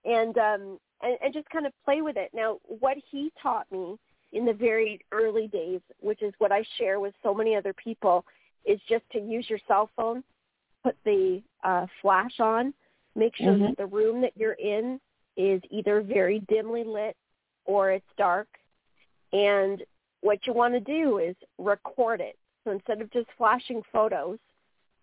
And 0.04 0.38
um 0.38 0.80
and, 1.02 1.18
and 1.24 1.34
just 1.34 1.50
kind 1.50 1.66
of 1.66 1.74
play 1.86 2.02
with 2.02 2.18
it. 2.18 2.32
Now, 2.34 2.60
what 2.68 2.98
he 3.12 3.32
taught 3.42 3.72
me 3.72 3.98
in 4.34 4.46
the 4.46 4.54
very 4.54 5.00
early 5.12 5.48
days, 5.48 5.82
which 6.00 6.22
is 6.22 6.34
what 6.40 6.52
I 6.52 6.64
share 6.78 7.00
with 7.00 7.14
so 7.24 7.34
many 7.34 7.56
other 7.56 7.74
people, 7.74 8.26
is 8.66 8.80
just 8.90 9.04
to 9.12 9.20
use 9.20 9.50
your 9.50 9.60
cell 9.68 9.90
phone, 9.96 10.24
put 10.84 10.96
the 11.06 11.42
uh, 11.64 11.86
flash 12.02 12.40
on, 12.40 12.74
make 13.16 13.36
sure 13.36 13.54
Mhm. 13.54 13.68
that 13.70 13.78
the 13.78 13.86
room 13.86 14.22
that 14.22 14.36
you're 14.36 14.54
in 14.54 15.00
is 15.38 15.62
either 15.70 16.02
very 16.02 16.40
dimly 16.42 16.84
lit 16.84 17.16
or 17.66 17.92
it's 17.92 18.14
dark. 18.18 18.48
And 19.34 19.84
what 20.22 20.46
you 20.46 20.54
want 20.54 20.74
to 20.74 20.80
do 20.80 21.20
is 21.20 21.36
record 21.58 22.22
it. 22.22 22.38
So 22.64 22.72
instead 22.72 23.02
of 23.02 23.10
just 23.12 23.30
flashing 23.38 23.82
photos, 23.92 24.40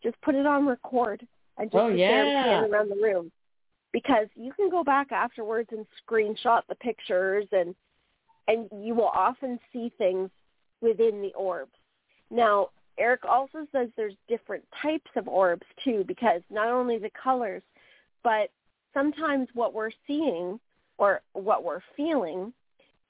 just 0.03 0.21
put 0.21 0.35
it 0.35 0.45
on 0.45 0.67
record 0.67 1.27
and 1.57 1.71
just 1.71 1.83
Oh, 1.83 1.89
yeah. 1.89 2.65
around 2.67 2.91
the 2.91 2.97
room. 2.97 3.33
Because 3.95 4.27
you 4.35 4.53
can 4.53 4.69
go 4.71 4.83
back 4.83 5.13
afterwards 5.13 5.69
and 5.71 5.87
screenshot 6.03 6.63
the 6.69 6.75
pictures 6.75 7.47
and 7.53 7.75
and 8.49 8.69
you 8.85 8.95
will 8.95 9.11
often 9.15 9.59
see 9.73 9.91
things 9.97 10.29
within 10.83 11.23
the 11.23 11.33
orbs. 11.35 11.73
Now, 12.31 12.71
Erik 12.99 13.25
also 13.25 13.67
says 13.73 13.89
there's 13.97 14.17
different 14.29 14.65
types 14.83 15.11
of 15.17 15.29
orbs 15.29 15.65
too 15.83 16.05
because 16.07 16.43
not 16.51 16.69
only 16.69 16.99
the 16.99 17.11
colors, 17.11 17.63
but 18.23 18.51
sometimes 18.93 19.49
what 19.55 19.73
we're 19.73 19.93
seeing 20.07 20.59
or 20.99 21.23
what 21.33 21.65
we're 21.65 21.81
feeling 21.97 22.53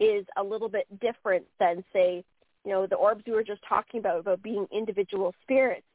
is 0.00 0.26
a 0.36 0.42
little 0.42 0.68
bit 0.68 0.86
different 1.00 1.44
than 1.58 1.82
say, 1.92 2.22
you 2.64 2.70
know, 2.70 2.86
the 2.86 2.94
orbs 2.94 3.24
we 3.26 3.32
were 3.32 3.42
just 3.42 3.62
talking 3.66 4.00
about 4.00 4.20
about 4.20 4.42
being 4.42 4.66
individual 4.70 5.34
spirits. 5.42 5.86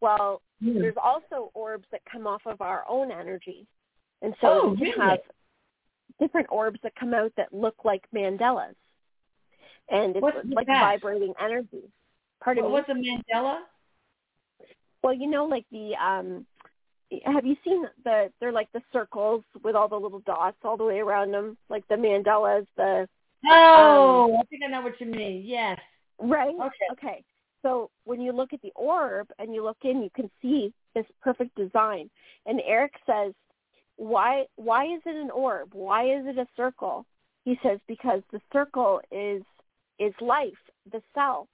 Well, 0.00 0.42
Hmm. 0.60 0.78
there's 0.80 0.96
also 1.02 1.50
orbs 1.54 1.86
that 1.90 2.04
come 2.04 2.26
off 2.26 2.46
of 2.46 2.60
our 2.60 2.84
own 2.88 3.10
energy. 3.10 3.66
And 4.24 4.34
so 4.40 4.48
Oh, 4.48 4.76
we 4.80 4.86
really? 4.86 4.98
have 4.98 5.18
different 6.18 6.46
orbs 6.50 6.80
that 6.82 6.94
come 6.96 7.12
out 7.12 7.32
that 7.36 7.52
look 7.52 7.76
like 7.84 8.02
Mandalas. 8.14 8.74
And 9.90 10.16
it's 10.16 10.22
What's 10.22 10.38
like 10.50 10.66
that? 10.66 10.80
vibrating 10.80 11.34
energy. 11.38 11.82
Pardon 12.42 12.64
What, 12.64 12.70
me? 12.70 12.74
what's 12.74 12.88
a 12.88 13.34
Mandala? 13.34 13.58
Well, 15.02 15.12
you 15.14 15.28
know, 15.30 15.44
like 15.44 15.66
the 15.70 15.92
um 16.02 16.46
have 17.26 17.44
you 17.44 17.56
seen 17.62 17.84
the 18.04 18.32
they're 18.40 18.50
like 18.50 18.72
the 18.72 18.80
circles 18.92 19.44
with 19.62 19.76
all 19.76 19.88
the 19.88 19.96
little 19.96 20.20
dots 20.20 20.56
all 20.64 20.78
the 20.78 20.84
way 20.84 21.00
around 21.00 21.32
them, 21.32 21.58
like 21.68 21.86
the 21.88 21.96
Mandalas, 21.96 22.66
the 22.76 23.06
Oh, 23.46 24.38
I 24.40 24.44
think 24.44 24.62
I 24.66 24.70
know 24.70 24.80
what 24.80 24.98
you 25.00 25.06
mean. 25.06 25.42
Yes. 25.44 25.78
right? 26.18 26.54
Okay. 26.54 26.88
Okay. 26.92 27.24
So 27.60 27.90
when 28.04 28.20
you 28.20 28.32
look 28.32 28.54
at 28.54 28.62
the 28.62 28.72
orb 28.74 29.28
and 29.38 29.54
you 29.54 29.62
look 29.62 29.76
in, 29.84 30.02
you 30.02 30.10
can 30.14 30.30
see 30.40 30.72
this 30.94 31.04
perfect 31.22 31.54
design. 31.56 32.08
And 32.46 32.60
Erik 32.66 32.94
says, 33.06 33.34
why 33.96 34.46
why 34.56 34.84
is 34.86 35.02
it 35.06 35.14
an 35.16 35.30
orb? 35.30 35.70
Why 35.72 36.04
is 36.04 36.26
it 36.26 36.38
a 36.38 36.46
circle? 36.56 37.06
He 37.44 37.58
says 37.62 37.78
because 37.86 38.22
the 38.32 38.40
circle 38.52 39.00
is 39.10 39.42
is 39.98 40.14
life, 40.20 40.52
the 40.90 41.02
cell. 41.14 41.48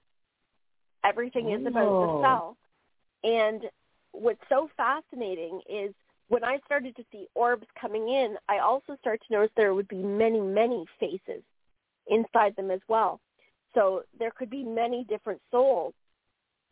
Everything 1.05 1.50
is 1.50 1.66
about 1.66 1.88
Oh. 1.88 2.00
the 2.00 2.22
cell. 2.22 2.57
And 3.22 3.70
what's 4.12 4.40
so 4.48 4.68
fascinating 4.76 5.61
is 5.68 5.94
when 6.29 6.44
I 6.44 6.59
started 6.64 6.96
to 6.96 7.05
see 7.11 7.26
orbs 7.35 7.66
coming 7.79 8.09
in, 8.09 8.37
I 8.48 8.59
also 8.59 8.96
started 9.00 9.22
to 9.26 9.33
notice 9.33 9.50
there 9.57 9.74
would 9.74 9.88
be 9.88 10.03
many, 10.03 10.40
many 10.40 10.87
faces 10.98 11.42
inside 12.07 12.55
them 12.57 12.70
as 12.70 12.81
well. 12.88 13.20
So 13.74 14.03
there 14.18 14.31
could 14.31 14.50
be 14.50 14.62
many 14.62 15.05
different 15.05 15.40
souls. 15.50 15.94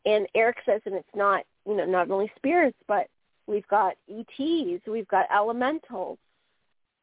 And 0.06 0.26
Erik 0.34 0.58
says, 0.64 0.80
and 0.86 0.94
it's 0.94 1.08
not, 1.14 1.44
you 1.66 1.76
know, 1.76 1.84
not 1.84 2.10
only 2.10 2.30
spirits, 2.36 2.78
but 2.86 3.08
we've 3.48 3.66
got 3.68 3.96
ETs, 4.08 4.86
we've 4.86 5.08
got 5.08 5.26
elementals, 5.34 6.18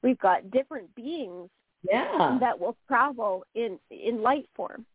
we've 0.04 0.20
got 0.20 0.52
different 0.52 0.94
beings 0.96 1.50
Yeah. 1.84 2.38
that 2.40 2.58
will 2.58 2.78
travel 2.88 3.44
in 3.56 3.80
in 3.90 4.22
light 4.22 4.48
form. 4.56 4.86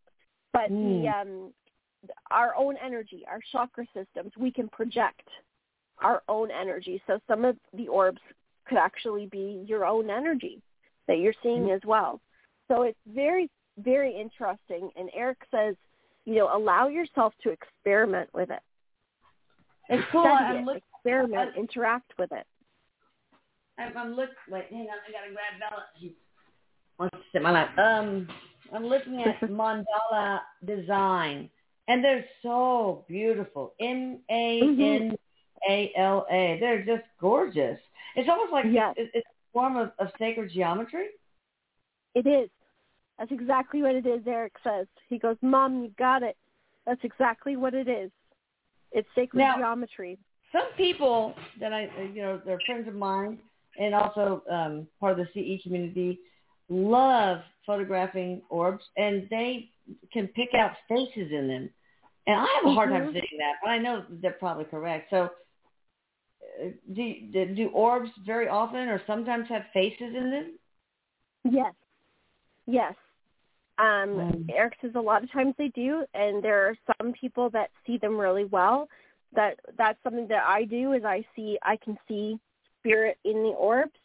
But 0.52 0.68
the 0.68 0.74
Mm. 0.74 1.20
um 1.20 1.54
our 2.30 2.54
own 2.56 2.78
energy, 2.78 3.26
our 3.26 3.40
chakra 3.52 3.86
systems, 3.92 4.34
we 4.38 4.50
can 4.50 4.68
project 4.68 5.28
our 5.98 6.22
own 6.28 6.50
energy. 6.50 7.02
So 7.06 7.20
some 7.26 7.44
of 7.44 7.58
the 7.74 7.88
orbs 7.88 8.22
could 8.64 8.78
actually 8.78 9.26
be 9.26 9.62
your 9.66 9.84
own 9.84 10.08
energy 10.08 10.62
that 11.06 11.18
you're 11.18 11.34
seeing 11.42 11.64
Mm. 11.66 11.76
as 11.76 11.84
well. 11.84 12.20
So 12.68 12.82
it's 12.82 12.98
very 13.06 13.50
very 13.78 14.12
interesting. 14.14 14.90
And 14.96 15.10
Erik 15.14 15.42
says, 15.50 15.76
you 16.26 16.34
know, 16.36 16.54
allow 16.54 16.88
yourself 16.88 17.34
to 17.42 17.50
experiment 17.50 18.32
with 18.34 18.50
it. 18.50 18.62
It's 19.88 20.06
cool. 20.12 20.26
I'm 20.26 20.64
look, 20.64 20.82
experiment, 21.04 21.56
interact 21.56 22.12
with 22.18 22.30
it. 22.32 22.46
I'm, 23.78 23.96
I'm 23.96 24.14
look. 24.14 24.30
Wait, 24.48 24.64
hang 24.70 24.80
on. 24.80 24.86
I 24.88 25.12
gotta 25.12 25.32
grab 25.32 25.58
Bella. 25.70 25.82
She 25.98 26.14
wants 26.98 27.16
to 27.16 27.22
sit 27.32 27.42
my 27.42 27.50
lap. 27.50 27.76
Um, 27.78 28.28
I'm 28.74 28.84
looking 28.86 29.22
at 29.22 29.40
mandala 29.48 30.40
design, 30.66 31.48
and 31.88 32.04
they're 32.04 32.24
so 32.42 33.04
beautiful. 33.08 33.74
M 33.80 34.18
A 34.30 34.60
N 34.62 35.16
A 35.68 35.92
L 35.96 36.26
A. 36.30 36.58
They're 36.60 36.84
just 36.84 37.04
gorgeous. 37.20 37.78
It's 38.16 38.28
almost 38.28 38.52
like 38.52 38.66
Yes. 38.70 38.94
it, 38.96 39.10
it's 39.14 39.26
a 39.26 39.52
form 39.52 39.76
of, 39.76 39.92
of 39.98 40.08
sacred 40.18 40.50
geometry. 40.52 41.06
It 42.14 42.26
is. 42.26 42.50
That's 43.18 43.30
exactly 43.32 43.82
what 43.82 43.94
it 43.94 44.06
is, 44.06 44.26
Erik 44.26 44.54
says. 44.64 44.86
He 45.08 45.18
goes, 45.18 45.36
Mom, 45.42 45.82
you 45.84 45.92
got 45.98 46.22
it. 46.22 46.36
That's 46.86 47.00
exactly 47.04 47.54
what 47.56 47.72
it 47.74 47.86
is. 47.86 48.10
It's 48.92 49.08
sacred 49.14 49.38
Now- 49.40 49.56
geometry. 49.56 50.18
Some 50.52 50.72
people 50.76 51.34
that 51.60 51.72
I, 51.72 51.88
you 52.12 52.22
know, 52.22 52.40
they're 52.44 52.60
friends 52.66 52.88
of 52.88 52.94
mine 52.94 53.38
and 53.78 53.94
also 53.94 54.42
um, 54.50 54.86
part 54.98 55.18
of 55.18 55.26
the 55.34 55.58
CE 55.58 55.62
community 55.62 56.18
love 56.68 57.40
photographing 57.66 58.42
orbs 58.48 58.84
and 58.96 59.26
they 59.30 59.68
can 60.12 60.28
pick 60.28 60.54
out 60.54 60.72
faces 60.88 61.30
in 61.32 61.48
them. 61.48 61.70
And 62.26 62.36
I 62.36 62.46
have 62.56 62.70
a 62.70 62.74
hard 62.74 62.90
time 62.90 63.06
Mhm. 63.06 63.12
seeing 63.12 63.38
that, 63.38 63.54
but 63.62 63.70
I 63.70 63.78
know 63.78 64.04
they're 64.08 64.32
probably 64.32 64.64
correct. 64.64 65.10
So 65.10 65.30
uh, 66.60 66.68
do, 66.92 67.20
do 67.32 67.54
do 67.54 67.68
orbs 67.70 68.10
very 68.24 68.48
often 68.48 68.88
or 68.88 69.00
sometimes 69.06 69.48
have 69.48 69.66
faces 69.72 70.14
in 70.14 70.30
them? 70.30 70.58
Yes. 71.44 71.74
Yes. 72.66 72.94
Um, 73.78 73.86
Mm. 74.18 74.50
Erik 74.50 74.76
says 74.82 74.94
a 74.94 75.00
lot 75.00 75.24
of 75.24 75.32
times 75.32 75.54
they 75.56 75.68
do, 75.68 76.04
and 76.12 76.42
there 76.42 76.68
are 76.68 76.76
some 76.98 77.12
people 77.12 77.48
that 77.50 77.70
see 77.86 77.96
them 77.96 78.18
really 78.18 78.44
well. 78.44 78.88
That 79.34 79.58
that's 79.78 79.98
something 80.02 80.28
that 80.28 80.44
I 80.46 80.64
do 80.64 80.92
is 80.92 81.04
I 81.04 81.24
see 81.36 81.58
I 81.62 81.76
can 81.76 81.96
see 82.08 82.38
spirit 82.78 83.18
in 83.24 83.42
the 83.42 83.50
orbs, 83.50 83.98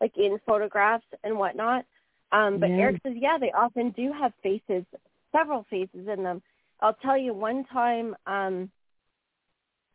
like 0.00 0.16
in 0.16 0.38
photographs 0.46 1.06
and 1.22 1.38
whatnot. 1.38 1.84
Um, 2.32 2.58
but 2.58 2.70
Yeah. 2.70 2.76
Erik 2.76 3.00
says, 3.02 3.14
yeah, 3.16 3.38
they 3.38 3.52
often 3.52 3.90
do 3.90 4.12
have 4.12 4.32
faces, 4.42 4.84
several 5.32 5.64
faces 5.70 6.08
in 6.08 6.22
them. 6.22 6.42
I'll 6.80 6.94
tell 6.94 7.16
you 7.16 7.32
one 7.32 7.64
time, 7.64 8.14
um, 8.26 8.70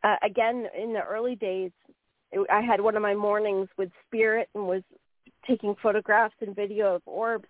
uh, 0.02 0.16
again 0.22 0.68
in 0.76 0.92
the 0.92 1.02
early 1.02 1.36
days, 1.36 1.70
it, 2.32 2.46
I 2.50 2.60
had 2.60 2.80
one 2.80 2.96
of 2.96 3.02
my 3.02 3.14
mornings 3.14 3.68
with 3.76 3.90
spirit 4.06 4.48
and 4.54 4.66
was 4.66 4.82
taking 5.46 5.74
photographs 5.82 6.34
and 6.40 6.56
video 6.56 6.94
of 6.96 7.02
orbs 7.06 7.46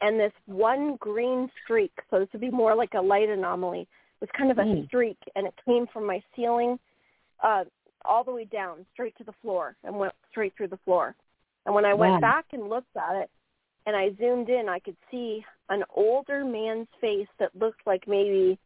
and 0.00 0.18
this 0.18 0.32
one 0.46 0.96
green 0.96 1.50
streak, 1.62 1.92
so 2.10 2.18
this 2.18 2.28
would 2.32 2.40
be 2.40 2.50
more 2.50 2.74
like 2.74 2.94
a 2.94 3.00
light 3.00 3.28
anomaly, 3.28 3.86
was 4.20 4.30
kind 4.36 4.50
of 4.50 4.58
a 4.58 4.64
Mm. 4.64 4.86
streak 4.86 5.18
and 5.34 5.46
it 5.46 5.54
came 5.64 5.86
from 5.92 6.06
my 6.06 6.22
ceiling 6.34 6.78
uh 7.42 7.64
all 8.04 8.24
the 8.24 8.32
way 8.32 8.46
down, 8.46 8.86
straight 8.94 9.14
to 9.18 9.24
the 9.24 9.34
floor 9.42 9.76
and 9.84 9.94
went 9.94 10.14
straight 10.30 10.54
through 10.56 10.68
the 10.68 10.78
floor. 10.78 11.14
And 11.66 11.74
when 11.74 11.84
I 11.84 11.92
went 11.92 12.14
Wow. 12.14 12.20
back 12.20 12.46
and 12.52 12.68
looked 12.70 12.96
at 12.96 13.16
it 13.16 13.30
and 13.84 13.94
I 13.94 14.10
zoomed 14.18 14.48
in, 14.48 14.70
I 14.70 14.78
could 14.78 14.96
see 15.10 15.44
an 15.68 15.84
older 15.94 16.42
man's 16.44 16.88
face 17.00 17.28
that 17.38 17.54
looked 17.54 17.86
like 17.86 18.08
maybe 18.08 18.58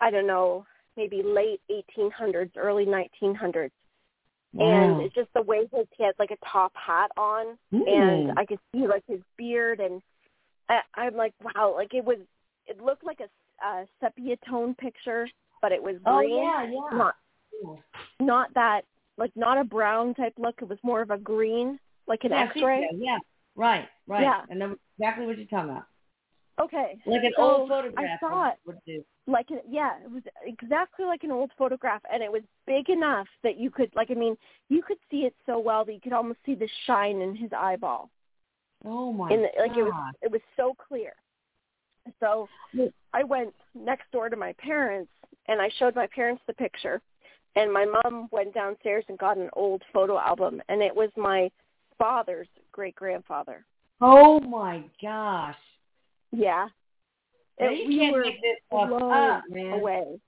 I 0.00 0.10
don't 0.10 0.26
know, 0.26 0.64
maybe 0.96 1.22
late 1.22 1.60
1800s, 1.70 2.52
early 2.56 2.86
1900s 2.86 3.70
and 4.58 5.00
it's 5.00 5.14
just 5.14 5.32
the 5.34 5.42
way 5.42 5.66
his 5.72 5.86
he 5.96 6.04
had 6.04 6.14
like 6.18 6.30
a 6.30 6.46
top 6.46 6.72
hat 6.74 7.10
on 7.16 7.58
Mm. 7.72 7.86
and 7.88 8.32
I 8.36 8.44
could 8.44 8.58
see 8.72 8.86
like 8.86 9.02
his 9.08 9.20
beard 9.38 9.80
and 9.80 10.02
I, 10.68 10.80
I'm 10.94 11.16
like 11.16 11.32
wow 11.42 11.74
like 11.74 11.94
it 11.94 12.04
was 12.04 12.18
it 12.66 12.80
looked 12.80 13.04
like 13.04 13.20
a, 13.20 13.28
a 13.64 13.86
sepia 14.00 14.36
tone 14.48 14.74
picture 14.74 15.28
but 15.60 15.72
it 15.72 15.82
was 15.82 15.96
green. 16.04 16.06
Oh 16.06 16.18
green 16.20 16.36
yeah, 16.36 16.62
yeah. 16.64 16.98
not 16.98 17.14
not 18.20 18.54
that 18.54 18.82
like 19.18 19.30
not 19.36 19.58
a 19.58 19.64
brown 19.64 20.14
type 20.14 20.34
look 20.38 20.56
it 20.60 20.68
was 20.68 20.78
more 20.82 21.02
of 21.02 21.10
a 21.10 21.18
green 21.18 21.78
like 22.06 22.24
an 22.24 22.30
yeah, 22.32 22.44
x-ray 22.44 22.88
Yeah, 22.98 23.18
right, 23.56 23.88
right. 24.06 24.22
Yeah. 24.22 24.42
I 24.50 24.54
know 24.54 24.76
exactly 24.98 25.26
what 25.26 25.36
you're 25.38 25.46
talking 25.46 25.70
about. 25.70 25.84
okay 26.60 26.98
Like 27.06 27.22
an 27.24 27.32
So, 27.36 27.42
old 27.42 27.68
photograph 27.68 28.18
I 28.22 28.26
saw 28.26 28.48
it 28.48 28.54
would, 28.66 28.74
would 28.76 28.84
do. 28.86 29.04
like 29.26 29.46
an, 29.50 29.60
yeah 29.68 29.92
it 30.04 30.10
was 30.10 30.22
exactly 30.44 31.04
like 31.04 31.22
an 31.22 31.30
old 31.30 31.50
photograph 31.56 32.02
and 32.12 32.22
it 32.22 32.32
was 32.32 32.42
big 32.66 32.90
enough 32.90 33.28
that 33.44 33.58
you 33.58 33.70
could 33.70 33.90
like 33.94 34.10
i 34.10 34.14
mean 34.14 34.36
you 34.68 34.82
could 34.82 34.98
see 35.10 35.18
it 35.18 35.34
so 35.46 35.58
well 35.58 35.84
that 35.84 35.92
you 35.94 36.00
could 36.00 36.12
almost 36.12 36.40
see 36.44 36.54
the 36.54 36.68
shine 36.86 37.20
in 37.20 37.36
his 37.36 37.50
eyeball 37.56 38.10
Oh 38.84 39.12
my 39.12 39.28
the, 39.28 39.48
like 39.60 39.76
it 39.76 39.82
was 39.82 40.14
it 40.22 40.30
was 40.30 40.40
so 40.56 40.74
clear. 40.88 41.12
So 42.20 42.48
I 43.12 43.24
went 43.24 43.52
next 43.74 44.10
door 44.12 44.28
to 44.28 44.36
my 44.36 44.52
parents 44.54 45.10
and 45.48 45.60
I 45.60 45.68
showed 45.78 45.94
my 45.94 46.06
parents 46.08 46.42
the 46.46 46.54
picture 46.54 47.00
and 47.56 47.72
my 47.72 47.84
mom 47.84 48.28
went 48.32 48.54
downstairs 48.54 49.04
and 49.08 49.18
got 49.18 49.36
an 49.36 49.50
old 49.54 49.82
photo 49.92 50.18
album 50.18 50.60
and 50.68 50.82
it 50.82 50.94
was 50.94 51.10
my 51.16 51.50
father's 51.98 52.48
great 52.72 52.94
grandfather. 52.94 53.64
Oh 54.00 54.40
my 54.40 54.82
gosh. 55.00 55.56
Yeah. 56.32 56.68
Now, 57.60 57.68
It- 57.70 57.78
you 57.80 57.88
we 57.88 57.98
can't 57.98 58.12
were 58.14 58.22
make 58.24 58.40
this 58.40 58.58
blown 58.70 59.12
up, 59.12 59.42
man. 59.48 59.74
away. 59.74 60.20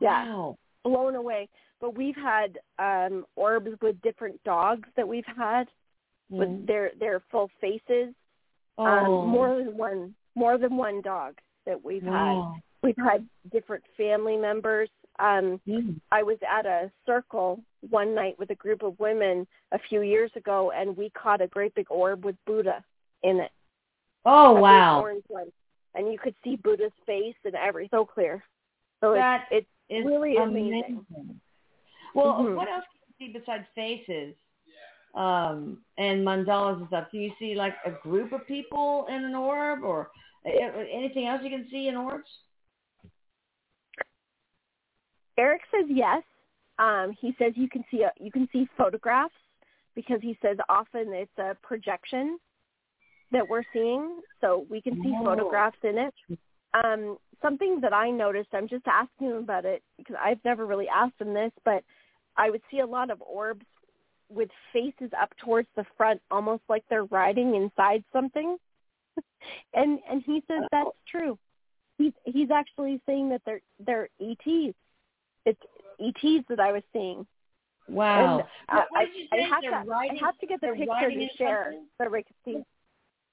Yeah. 0.00 0.26
Wow. 0.26 0.58
Blown 0.84 1.14
away. 1.14 1.48
But 1.80 1.94
we've 1.94 2.16
had 2.16 2.58
um 2.78 3.24
orbs 3.36 3.70
with 3.80 4.00
different 4.02 4.42
dogs 4.44 4.88
that 4.96 5.06
we've 5.08 5.24
had 5.26 5.68
with 6.30 6.48
Mm. 6.48 6.66
their 6.66 6.90
their 6.98 7.20
full 7.30 7.48
faces. 7.60 8.14
Oh. 8.76 8.84
Um 8.84 9.28
more 9.28 9.56
than 9.56 9.76
one 9.76 10.14
more 10.34 10.58
than 10.58 10.76
one 10.76 11.00
dog 11.02 11.38
that 11.66 11.82
we've 11.84 12.02
had. 12.02 12.36
we've 12.82 12.96
had 12.96 13.28
different 13.52 13.84
family 13.96 14.36
members. 14.36 14.88
Um, 15.18 15.60
Mm. 15.66 16.00
I 16.10 16.22
was 16.22 16.38
at 16.48 16.64
a 16.64 16.90
circle 17.04 17.62
one 17.90 18.14
night 18.14 18.38
with 18.38 18.48
a 18.50 18.54
group 18.54 18.82
of 18.82 18.98
women 18.98 19.46
a 19.72 19.78
few 19.78 20.00
years 20.00 20.30
ago, 20.34 20.70
and 20.70 20.96
we 20.96 21.10
caught 21.10 21.42
a 21.42 21.46
great 21.46 21.74
big 21.74 21.90
orb 21.90 22.24
with 22.24 22.36
Buddha 22.46 22.82
in 23.22 23.38
it. 23.40 23.52
Oh 24.24 24.56
A 24.56 24.60
wow. 24.60 25.06
And 25.94 26.12
you 26.12 26.18
could 26.18 26.34
see 26.42 26.56
Buddha's 26.56 26.92
face 27.04 27.34
and 27.44 27.54
everything 27.54 27.90
so 27.92 28.06
clear. 28.06 28.42
So 29.00 29.12
That 29.12 29.46
it's, 29.50 29.66
is 29.90 29.98
it's 29.98 30.06
really 30.06 30.36
amazing. 30.36 31.04
amazing. 31.10 31.40
Well, 32.14 32.34
Mhm. 32.34 32.56
what 32.56 32.68
else 32.68 32.84
can 32.86 33.00
you 33.08 33.26
see 33.26 33.32
besides 33.38 33.66
faces 33.74 34.34
um, 35.14 35.78
and 35.98 36.26
mandalas 36.26 36.78
and 36.78 36.86
stuff? 36.88 37.08
Do 37.12 37.18
you 37.18 37.32
see 37.38 37.54
like 37.54 37.74
a 37.84 37.90
group 37.90 38.32
of 38.32 38.46
people 38.46 39.06
in 39.08 39.24
an 39.24 39.34
orb, 39.34 39.82
or 39.82 40.10
anything 40.46 41.26
else 41.26 41.40
you 41.42 41.50
can 41.50 41.66
see 41.70 41.88
in 41.88 41.96
orbs? 41.96 42.28
Erik 45.38 45.62
says 45.70 45.86
yes. 45.88 46.22
Um, 46.78 47.14
he 47.20 47.34
says 47.38 47.52
you 47.56 47.68
can 47.68 47.84
see 47.90 48.02
a, 48.02 48.12
you 48.18 48.30
can 48.30 48.48
see 48.52 48.68
photographs 48.76 49.34
because 49.94 50.20
he 50.22 50.36
says 50.40 50.56
often 50.68 51.12
it's 51.12 51.38
a 51.38 51.56
projection 51.62 52.38
that 53.32 53.48
we're 53.48 53.64
seeing, 53.72 54.20
so 54.40 54.66
we 54.68 54.80
can 54.80 54.94
see 55.02 55.12
Oh. 55.14 55.24
photographs 55.24 55.78
in 55.82 55.98
it. 55.98 56.14
Um, 56.72 57.18
something 57.42 57.80
that 57.80 57.92
I 57.92 58.10
noticed, 58.10 58.50
I'm 58.52 58.68
just 58.68 58.86
asking 58.86 59.28
him 59.28 59.36
about 59.36 59.64
it 59.64 59.82
because 59.96 60.16
I've 60.20 60.44
never 60.44 60.66
really 60.66 60.88
asked 60.88 61.20
him 61.20 61.34
this, 61.34 61.52
but 61.64 61.84
I 62.36 62.50
would 62.50 62.62
see 62.70 62.80
a 62.80 62.86
lot 62.86 63.10
of 63.10 63.20
orbs 63.22 63.66
with 64.30 64.48
faces 64.72 65.10
up 65.20 65.30
towards 65.42 65.68
the 65.76 65.84
front, 65.96 66.20
almost 66.30 66.62
like 66.68 66.84
they're 66.88 67.04
riding 67.04 67.54
inside 67.54 68.04
something. 68.12 68.56
and 69.74 69.98
and 70.08 70.22
he 70.24 70.42
says 70.48 70.62
that's 70.70 70.90
true. 71.10 71.38
He's 71.98 72.12
he's 72.24 72.50
actually 72.50 73.00
saying 73.06 73.28
that 73.30 73.42
they're 73.44 73.60
they're 73.84 74.08
ETs. 74.20 74.74
It's 75.44 75.60
ETs 76.00 76.44
that 76.48 76.60
I 76.60 76.72
was 76.72 76.82
seeing. 76.92 77.26
Wow. 77.88 78.46
And 78.68 78.78
What- 78.78 78.88
I, 78.94 79.06
I, 79.32 79.40
have 79.42 79.62
to 79.62 79.90
riding- 79.90 80.18
I 80.22 80.24
have 80.24 80.38
to 80.38 80.46
get 80.46 80.60
the 80.60 80.68
picture 80.68 81.10
to 81.10 81.28
share 81.36 81.64
something? 81.64 81.86
so 82.00 82.08
we 82.08 82.22
can 82.22 82.34
see. 82.44 82.62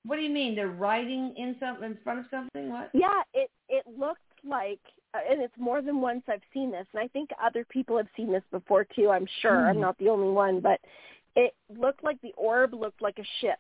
What 0.04 0.16
do 0.16 0.22
you 0.22 0.30
mean? 0.30 0.56
They're 0.56 0.70
riding 0.70 1.34
in 1.38 1.56
something 1.60 1.84
in 1.84 1.98
front 2.04 2.20
of 2.20 2.26
something? 2.32 2.70
What? 2.70 2.90
Yeah, 2.94 3.22
it 3.34 3.52
it 3.70 3.86
looked 3.98 4.22
like, 4.44 4.80
uh, 5.07 5.07
and 5.30 5.42
it's 5.42 5.58
more 5.58 5.82
than 5.82 6.02
once 6.02 6.24
I've 6.28 6.42
seen 6.54 6.72
this, 6.72 6.88
and 6.94 7.02
I 7.02 7.08
think 7.10 7.30
other 7.42 7.66
people 7.66 7.98
have 7.98 8.08
seen 8.16 8.32
this 8.32 8.44
before 8.52 8.86
too. 8.96 9.10
I'm 9.10 9.28
sure 9.42 9.68
I'm 9.68 9.76
Hmm. 9.76 9.82
not 9.82 9.98
the 9.98 10.10
only 10.10 10.32
one, 10.32 10.60
but 10.60 10.80
it 11.36 11.56
looked 11.70 12.04
like 12.04 12.20
the 12.22 12.34
orb 12.38 12.74
looked 12.74 13.02
like 13.02 13.20
a 13.20 13.28
ship. 13.42 13.60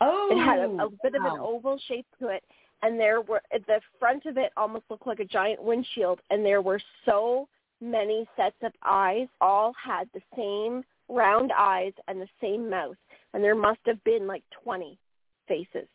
Oh, 0.00 0.28
It 0.30 0.38
had 0.38 0.60
a, 0.60 0.84
a 0.84 0.90
bit 1.02 1.14
of 1.14 1.24
an 1.24 1.38
oval 1.40 1.78
shape 1.88 2.06
to 2.20 2.28
it, 2.28 2.44
and 2.82 2.98
there 3.00 3.20
were 3.20 3.42
at 3.52 3.66
the 3.66 3.80
front 3.98 4.26
of 4.26 4.36
it 4.36 4.52
almost 4.56 4.84
looked 4.90 5.06
like 5.06 5.20
a 5.20 5.24
giant 5.24 5.62
windshield, 5.62 6.20
and 6.30 6.44
there 6.44 6.62
were 6.62 6.80
so 7.04 7.48
many 7.80 8.28
sets 8.36 8.56
of 8.62 8.72
eyes. 8.84 9.26
All 9.40 9.72
had 9.82 10.08
the 10.14 10.22
same 10.36 10.84
round 11.08 11.52
eyes 11.56 11.92
and 12.06 12.20
the 12.20 12.28
same 12.40 12.68
mouth, 12.68 12.96
and 13.32 13.42
there 13.42 13.54
must 13.54 13.80
have 13.86 14.02
been 14.04 14.26
like 14.26 14.44
20 14.62 14.98
faces. 15.48 15.88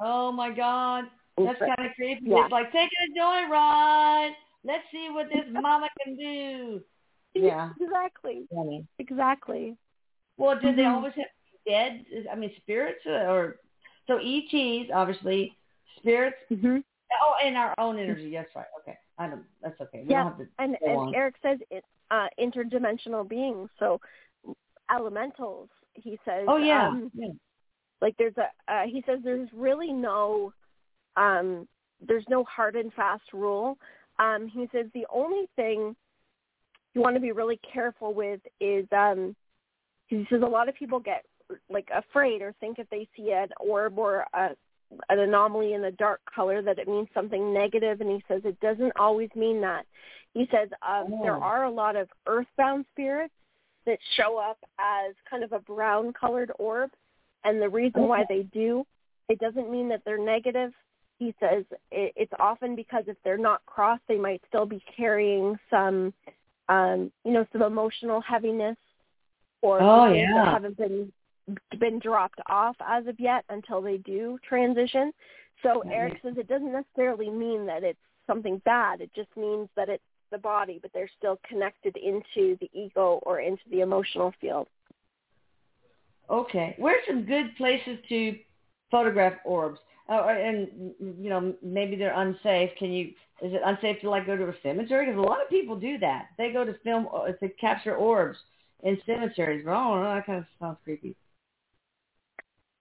Oh 0.00 0.32
my 0.32 0.50
God, 0.50 1.04
that's 1.46 1.58
kind 1.58 1.86
of 1.88 1.94
creepy. 1.96 2.22
Yeah. 2.26 2.44
It's 2.44 2.52
like 2.52 2.72
taking 2.72 2.88
a 3.14 3.18
joyride. 3.18 4.32
Let's 4.64 4.84
see 4.92 5.08
what 5.10 5.28
this 5.28 5.44
mama 5.50 5.88
can 6.04 6.16
do. 6.16 6.80
Yeah. 7.34 7.70
exactly, 7.80 8.46
Funny. 8.54 8.86
exactly. 8.98 9.76
Well, 10.36 10.58
did 10.60 10.76
they 10.76 10.82
Mhm. 10.82 10.94
always 10.96 11.12
have 11.14 11.26
dead? 11.66 12.04
I 12.30 12.34
mean, 12.34 12.50
spirits 12.56 13.04
or 13.06 13.58
so 14.06 14.16
ETs 14.18 14.90
obviously 14.92 15.56
spirits. 15.96 16.36
hmm 16.48 16.78
Oh, 17.22 17.34
and 17.44 17.56
our 17.56 17.74
own 17.78 17.98
energy. 17.98 18.30
That's 18.32 18.54
right. 18.54 18.66
Okay, 18.80 18.96
I 19.18 19.28
don't. 19.28 19.44
That's 19.62 19.80
okay. 19.80 20.02
We 20.02 20.10
Yeah, 20.10 20.22
don't 20.24 20.26
have 20.32 20.38
to 20.38 20.48
and 20.60 20.76
go 20.80 21.02
and. 21.06 21.14
Erik 21.14 21.34
says 21.42 21.58
it, 21.70 21.84
uh, 22.10 22.28
interdimensional 22.38 23.28
beings. 23.28 23.68
So 23.78 24.00
elementals. 24.90 25.68
He 25.94 26.18
says. 26.24 26.46
Oh 26.48 26.56
yeah. 26.56 26.88
Um, 26.88 27.10
yeah. 27.14 27.28
like 28.00 28.16
there's 28.16 28.36
a. 28.36 28.48
Uh, 28.72 28.86
he 28.86 29.02
says 29.06 29.20
there's 29.24 29.48
really 29.52 29.92
no. 29.92 30.52
Um, 31.16 31.68
there's 32.06 32.24
no 32.28 32.44
hard 32.44 32.76
and 32.76 32.92
fast 32.94 33.24
rule. 33.32 33.76
Um, 34.18 34.48
he 34.48 34.68
says 34.72 34.86
the 34.94 35.06
only 35.12 35.48
thing 35.56 35.94
you 36.94 37.00
want 37.00 37.16
to 37.16 37.20
be 37.20 37.32
really 37.32 37.60
careful 37.72 38.12
with 38.12 38.40
is 38.60 38.86
um, 38.92 39.34
he 40.08 40.26
says 40.30 40.42
a 40.42 40.46
lot 40.46 40.68
of 40.68 40.74
people 40.74 40.98
get 40.98 41.24
like 41.68 41.88
afraid 41.94 42.42
or 42.42 42.54
think 42.60 42.78
if 42.78 42.88
they 42.90 43.08
see 43.16 43.32
an 43.32 43.48
orb 43.58 43.98
or 43.98 44.24
a, 44.34 44.50
an 45.08 45.18
anomaly 45.18 45.74
in 45.74 45.84
a 45.84 45.92
dark 45.92 46.20
color 46.32 46.62
that 46.62 46.78
it 46.78 46.88
means 46.88 47.08
something 47.14 47.52
negative 47.52 48.00
and 48.00 48.10
he 48.10 48.22
says 48.28 48.42
it 48.44 48.58
doesn't 48.60 48.92
always 48.96 49.30
mean 49.34 49.60
that 49.60 49.84
he 50.34 50.48
says 50.50 50.68
um, 50.86 51.18
there 51.22 51.36
Oh. 51.36 51.42
are 51.42 51.64
a 51.64 51.70
lot 51.70 51.96
of 51.96 52.08
earthbound 52.26 52.84
spirits 52.92 53.34
that 53.86 53.98
show 54.16 54.38
up 54.38 54.58
as 54.78 55.14
kind 55.28 55.42
of 55.42 55.52
a 55.52 55.60
brown 55.60 56.12
colored 56.12 56.52
orb 56.58 56.90
and 57.44 57.60
the 57.60 57.68
reason 57.68 58.02
why 58.06 58.24
they 58.28 58.42
do 58.52 58.84
it 59.28 59.38
doesn't 59.38 59.70
mean 59.70 59.88
that 59.88 60.02
they're 60.04 60.18
negative 60.18 60.72
he 61.20 61.32
says 61.38 61.64
it, 61.92 62.12
it's 62.16 62.32
often 62.40 62.74
because 62.74 63.04
if 63.06 63.16
they're 63.22 63.38
not 63.38 63.64
crossed 63.66 64.02
they 64.08 64.18
might 64.18 64.42
still 64.48 64.66
be 64.66 64.82
carrying 64.96 65.56
some 65.70 66.12
um 66.68 67.12
you 67.24 67.32
know 67.32 67.46
some 67.52 67.62
emotional 67.62 68.20
heaviness 68.20 68.76
or 69.62 69.80
Oh, 69.80 70.12
yeah. 70.12 70.50
haven't 70.50 70.76
been 70.76 71.12
been 71.78 72.00
dropped 72.00 72.40
off 72.48 72.76
as 72.86 73.06
of 73.06 73.20
yet 73.20 73.44
until 73.50 73.80
they 73.80 73.98
do 73.98 74.38
transition 74.48 75.12
so 75.62 75.82
erik 75.92 76.18
says 76.22 76.34
it 76.36 76.48
doesn't 76.48 76.72
necessarily 76.72 77.30
mean 77.30 77.66
that 77.66 77.84
it's 77.84 77.98
something 78.26 78.60
bad 78.64 79.00
it 79.00 79.10
just 79.14 79.30
means 79.36 79.68
that 79.76 79.88
it's 79.88 80.02
the 80.32 80.38
body 80.38 80.78
but 80.80 80.90
they're 80.94 81.10
still 81.18 81.38
connected 81.48 81.96
into 81.96 82.56
the 82.60 82.70
ego 82.72 83.20
or 83.22 83.40
into 83.40 83.62
the 83.70 83.80
emotional 83.80 84.32
field 84.40 84.66
Okay. 86.30 86.74
Where's 86.78 87.04
some 87.06 87.24
good 87.24 87.56
places 87.56 87.98
to 88.08 88.38
photograph 88.90 89.34
orbs? 89.44 89.80
Oh, 90.12 90.28
and 90.28 90.68
you 90.98 91.30
know 91.30 91.54
maybe 91.62 91.94
they're 91.94 92.18
unsafe. 92.18 92.70
Can 92.78 92.90
you? 92.92 93.06
Is 93.42 93.54
it 93.54 93.62
unsafe 93.64 94.00
to 94.00 94.10
like 94.10 94.26
go 94.26 94.36
to 94.36 94.48
a 94.48 94.54
cemetery? 94.62 95.06
Because 95.06 95.18
a 95.18 95.22
lot 95.22 95.40
of 95.40 95.48
people 95.48 95.76
do 95.76 95.98
that. 95.98 96.26
They 96.36 96.50
go 96.50 96.64
to 96.64 96.74
film 96.82 97.06
uh, 97.14 97.30
to 97.32 97.48
capture 97.60 97.94
orbs 97.94 98.38
in 98.82 98.98
cemeteries. 99.06 99.62
But 99.64 99.72
I 99.72 99.74
don't 99.74 100.02
know. 100.02 100.14
That 100.14 100.26
kind 100.26 100.38
of 100.40 100.44
sounds 100.58 100.78
creepy. 100.82 101.14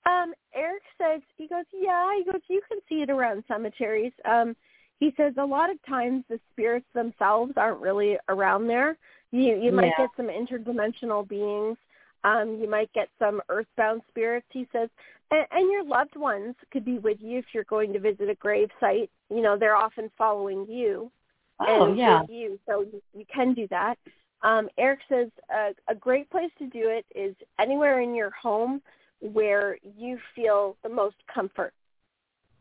Um, 0.06 0.34
Erik 0.56 0.82
says 0.98 1.22
he 1.38 1.48
goes, 1.48 1.66
yeah, 1.72 2.16
he 2.18 2.30
goes, 2.30 2.42
you 2.48 2.62
can 2.68 2.80
see 2.90 3.04
it 3.04 3.10
around 3.10 3.44
cemeteries. 3.48 4.14
Um, 4.26 4.56
he 5.00 5.14
says 5.16 5.34
a 5.38 5.46
lot 5.46 5.70
of 5.70 5.78
times 5.88 6.24
the 6.30 6.40
spirits 6.52 6.88
themselves 6.94 7.54
aren't 7.58 7.80
really 7.80 8.18
around 8.28 8.68
there. 8.68 8.98
You 9.32 9.56
you 9.56 9.72
might 9.72 9.94
Yeah. 9.98 10.08
get 10.08 10.10
some 10.18 10.28
interdimensional 10.28 11.28
beings. 11.28 11.78
Um, 12.24 12.58
you 12.60 12.70
might 12.70 12.92
get 12.94 13.10
some 13.18 13.42
earthbound 13.50 14.02
spirits. 14.10 14.48
He 14.50 14.68
says, 14.74 14.90
and, 15.32 15.46
and 15.52 15.72
your 15.72 15.84
loved 15.84 16.16
ones 16.16 16.56
could 16.72 16.86
be 16.86 17.00
with 17.00 17.18
you 17.22 17.40
if 17.40 17.46
you're 17.54 17.64
going 17.66 17.94
to 17.94 18.00
visit 18.00 18.30
a 18.30 18.36
grave 18.36 18.70
site. 18.80 19.10
You 19.30 19.42
know, 19.42 19.58
they're 19.58 19.76
often 19.76 20.12
following 20.18 20.66
you 20.68 21.12
Oh 21.60 21.88
and 21.88 21.98
yeah. 21.98 22.22
with 22.22 22.30
you, 22.30 22.60
so 22.68 22.82
you, 22.82 23.02
you 23.14 23.26
can 23.34 23.54
do 23.54 23.68
that. 23.70 23.98
Um, 24.42 24.70
Erik 24.78 25.02
says 25.10 25.28
uh, 25.54 25.72
a 25.90 25.96
great 25.96 26.30
place 26.30 26.52
to 26.60 26.68
do 26.68 26.84
it 26.90 27.06
is 27.14 27.36
anywhere 27.60 28.02
in 28.02 28.16
your 28.16 28.32
home 28.32 28.82
where 29.20 29.78
you 29.98 30.18
feel 30.34 30.78
the 30.84 30.90
most 30.90 31.18
comfort. 31.34 31.74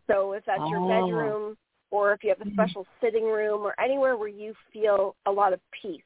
So 0.09 0.33
if 0.33 0.45
that's 0.45 0.69
your 0.69 0.81
Oh. 0.81 0.89
bedroom 0.89 1.57
or 1.91 2.13
if 2.13 2.25
you 2.25 2.31
have 2.31 2.47
a 2.47 2.51
special 2.53 2.87
sitting 3.01 3.25
room 3.25 3.63
or 3.63 3.79
anywhere 3.81 4.17
where 4.17 4.29
you 4.29 4.55
feel 4.73 5.15
a 5.27 5.31
lot 5.31 5.53
of 5.53 5.61
peace. 5.71 6.03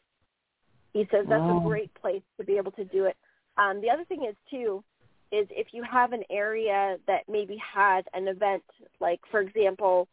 He 0.92 1.08
says 1.10 1.26
that's 1.28 1.42
Oh. 1.48 1.58
a 1.58 1.60
great 1.66 1.92
place 1.94 2.22
to 2.38 2.44
be 2.44 2.58
able 2.58 2.72
to 2.72 2.84
do 2.84 3.06
it. 3.06 3.16
Um, 3.56 3.80
the 3.80 3.90
other 3.90 4.04
thing 4.04 4.24
is 4.24 4.36
too, 4.50 4.84
is 5.32 5.48
if 5.50 5.68
you 5.72 5.82
have 5.82 6.12
an 6.12 6.22
area 6.30 6.98
that 7.06 7.22
maybe 7.28 7.56
had 7.56 8.06
an 8.12 8.28
event, 8.28 8.62
like 9.00 9.20
for 9.30 9.40
example, 9.40 10.06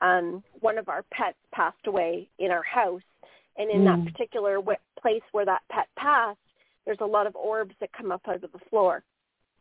um, 0.00 0.42
one 0.60 0.78
of 0.78 0.88
our 0.88 1.04
pets 1.12 1.36
passed 1.52 1.86
away 1.86 2.28
in 2.38 2.50
our 2.50 2.62
house, 2.62 3.02
and 3.56 3.70
in 3.70 3.82
Mm. 3.82 3.84
that 3.84 4.12
particular 4.12 4.56
w- 4.56 4.78
place 5.00 5.22
where 5.32 5.44
that 5.44 5.62
pet 5.68 5.88
passed, 5.96 6.38
there's 6.84 7.00
a 7.00 7.06
lot 7.06 7.26
of 7.26 7.36
orbs 7.36 7.74
that 7.80 7.92
come 7.92 8.10
up 8.10 8.26
out 8.26 8.42
of 8.42 8.50
the 8.50 8.58
floor. 8.70 9.04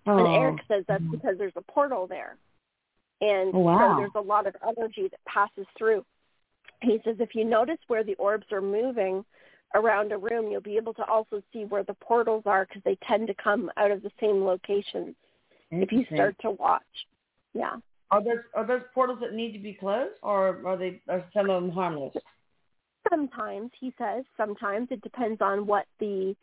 Oh. 0.08 0.18
And 0.18 0.28
Erik 0.28 0.62
says 0.68 0.86
that's 0.88 1.04
Mhm. 1.04 1.12
because 1.12 1.38
there's 1.38 1.56
a 1.58 1.62
portal 1.62 2.08
there. 2.08 2.38
And 3.20 3.54
wow. 3.54 3.78
so 3.78 3.98
there's 3.98 4.16
a 4.16 4.22
lot 4.22 4.48
of 4.48 4.56
energy 4.66 5.08
that 5.10 5.24
passes 5.26 5.68
through. 5.78 6.04
He 6.82 7.00
says 7.04 7.20
if 7.20 7.36
you 7.36 7.46
notice 7.46 7.78
where 7.88 8.04
the 8.04 8.16
orbs 8.16 8.52
are 8.52 8.62
moving 8.62 9.24
around 9.76 10.12
a 10.12 10.18
room, 10.18 10.52
you'll 10.52 10.62
be 10.62 10.78
able 10.78 10.94
to 10.96 11.06
also 11.06 11.42
see 11.54 11.66
where 11.66 11.84
the 11.84 11.94
portals 11.96 12.44
are 12.46 12.66
because 12.66 12.82
they 12.84 12.98
tend 13.08 13.28
to 13.28 13.34
come 13.36 13.72
out 13.78 13.92
of 13.92 14.02
the 14.04 14.12
same 14.20 14.44
locations 14.44 15.16
if 15.72 15.92
you 15.92 16.06
start 16.14 16.36
to 16.42 16.52
watch. 16.52 16.82
Yeah. 17.54 17.78
Are 18.12 18.24
those 18.24 18.44
are 18.56 18.68
those 18.68 18.82
portals 18.94 19.20
that 19.22 19.34
need 19.34 19.54
to 19.54 19.60
be 19.60 19.74
closed, 19.74 20.16
or 20.22 20.66
are 20.66 20.78
they 20.78 21.02
are 21.08 21.24
some 21.34 21.50
of 21.50 21.62
them 21.62 21.72
harmless? 21.72 22.14
Sometimes, 23.10 23.72
he 23.80 23.94
says, 23.98 24.26
sometimes 24.38 24.90
it 24.92 25.02
depends 25.02 25.42
on 25.42 25.66
what 25.66 25.86
the 26.00 26.36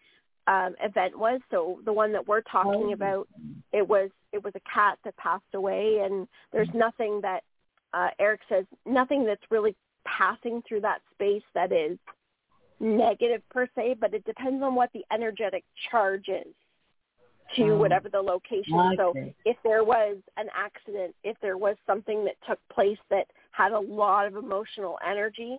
um, 0.46 0.74
event 0.82 1.16
was. 1.18 1.40
So 1.50 1.80
the 1.84 1.92
one 1.92 2.12
that 2.12 2.26
we're 2.26 2.40
talking 2.40 2.88
Oh. 2.88 2.92
about, 2.92 3.28
it 3.72 3.86
was 3.86 4.10
it 4.32 4.42
was 4.42 4.54
a 4.56 4.60
cat 4.60 4.98
that 5.04 5.16
passed 5.18 5.54
away, 5.54 6.00
and 6.00 6.26
there's 6.52 6.72
nothing 6.74 7.20
that 7.20 7.44
uh, 7.92 8.08
Erik 8.18 8.40
says 8.48 8.64
nothing 8.86 9.24
that's 9.24 9.44
really 9.50 9.76
passing 10.04 10.62
through 10.66 10.80
that 10.80 11.02
space 11.12 11.42
that 11.54 11.70
is 11.70 11.98
negative 12.80 13.42
per 13.50 13.68
se, 13.74 13.96
but 14.00 14.14
it 14.14 14.24
depends 14.24 14.62
on 14.62 14.74
what 14.74 14.90
the 14.92 15.04
energetic 15.12 15.64
charge 15.90 16.28
is 16.28 16.54
to 17.56 17.70
Oh. 17.70 17.78
whatever 17.78 18.08
the 18.08 18.20
location. 18.20 18.78
I 18.78 18.94
So 18.96 19.14
if 19.44 19.56
there 19.62 19.84
was 19.84 20.18
an 20.36 20.48
accident, 20.54 21.14
if 21.24 21.38
there 21.40 21.56
was 21.56 21.76
something 21.86 22.24
that 22.24 22.36
took 22.46 22.60
place 22.68 22.98
that 23.08 23.26
had 23.52 23.72
a 23.72 23.80
lot 23.80 24.26
of 24.26 24.36
emotional 24.36 24.98
energy, 25.04 25.58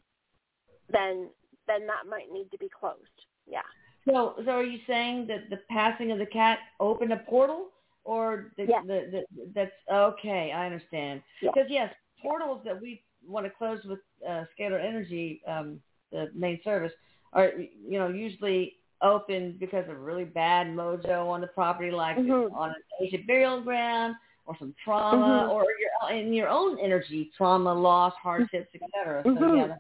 then 0.90 1.30
then 1.68 1.86
that 1.86 2.08
might 2.08 2.32
need 2.32 2.50
to 2.52 2.58
be 2.58 2.70
closed. 2.70 3.26
Yeah. 3.46 3.62
So, 4.08 4.36
so 4.44 4.52
are 4.52 4.64
you 4.64 4.80
saying 4.88 5.28
that 5.28 5.50
the 5.52 5.58
passing 5.70 6.12
of 6.12 6.18
the 6.18 6.26
cat 6.26 6.58
opened 6.80 7.14
a 7.14 7.18
portal, 7.18 7.70
or 8.06 8.52
the, 8.58 8.66
Yeah. 8.66 8.82
the, 8.82 9.26
the 9.36 9.52
that's 9.54 9.72
okay? 9.92 10.52
I 10.52 10.66
understand. 10.66 11.22
Because 11.42 11.70
yes, 11.70 11.94
portals 12.22 12.64
that 12.66 12.82
we 12.82 13.04
want 13.28 13.46
to 13.46 13.52
close 13.52 13.84
with 13.86 14.00
uh, 14.28 14.46
scalar 14.58 14.84
energy, 14.84 15.42
um, 15.48 15.80
the 16.12 16.32
main 16.34 16.60
service, 16.64 16.94
are 17.34 17.52
you 17.58 18.00
know 18.00 18.08
usually 18.08 18.76
open 19.02 19.56
because 19.60 19.88
of 19.90 20.00
really 20.00 20.26
bad 20.26 20.68
mojo 20.68 21.28
on 21.28 21.42
the 21.42 21.48
property, 21.48 21.92
like 21.92 22.18
Mhm. 22.18 22.54
on 22.54 22.70
an 22.72 22.76
ancient 23.02 23.26
burial 23.28 23.62
ground, 23.62 24.16
or 24.46 24.58
some 24.58 24.74
trauma, 24.84 25.48
Mhm. 25.48 25.52
or 25.52 25.66
your 25.80 26.18
in 26.18 26.34
your 26.34 26.50
own 26.50 26.80
energy, 26.80 27.32
trauma, 27.38 27.74
loss, 27.74 28.14
hardships, 28.16 28.74
etc. 28.74 29.24
So 29.24 29.30
Mhm. 29.30 29.68
yeah, 29.70 29.78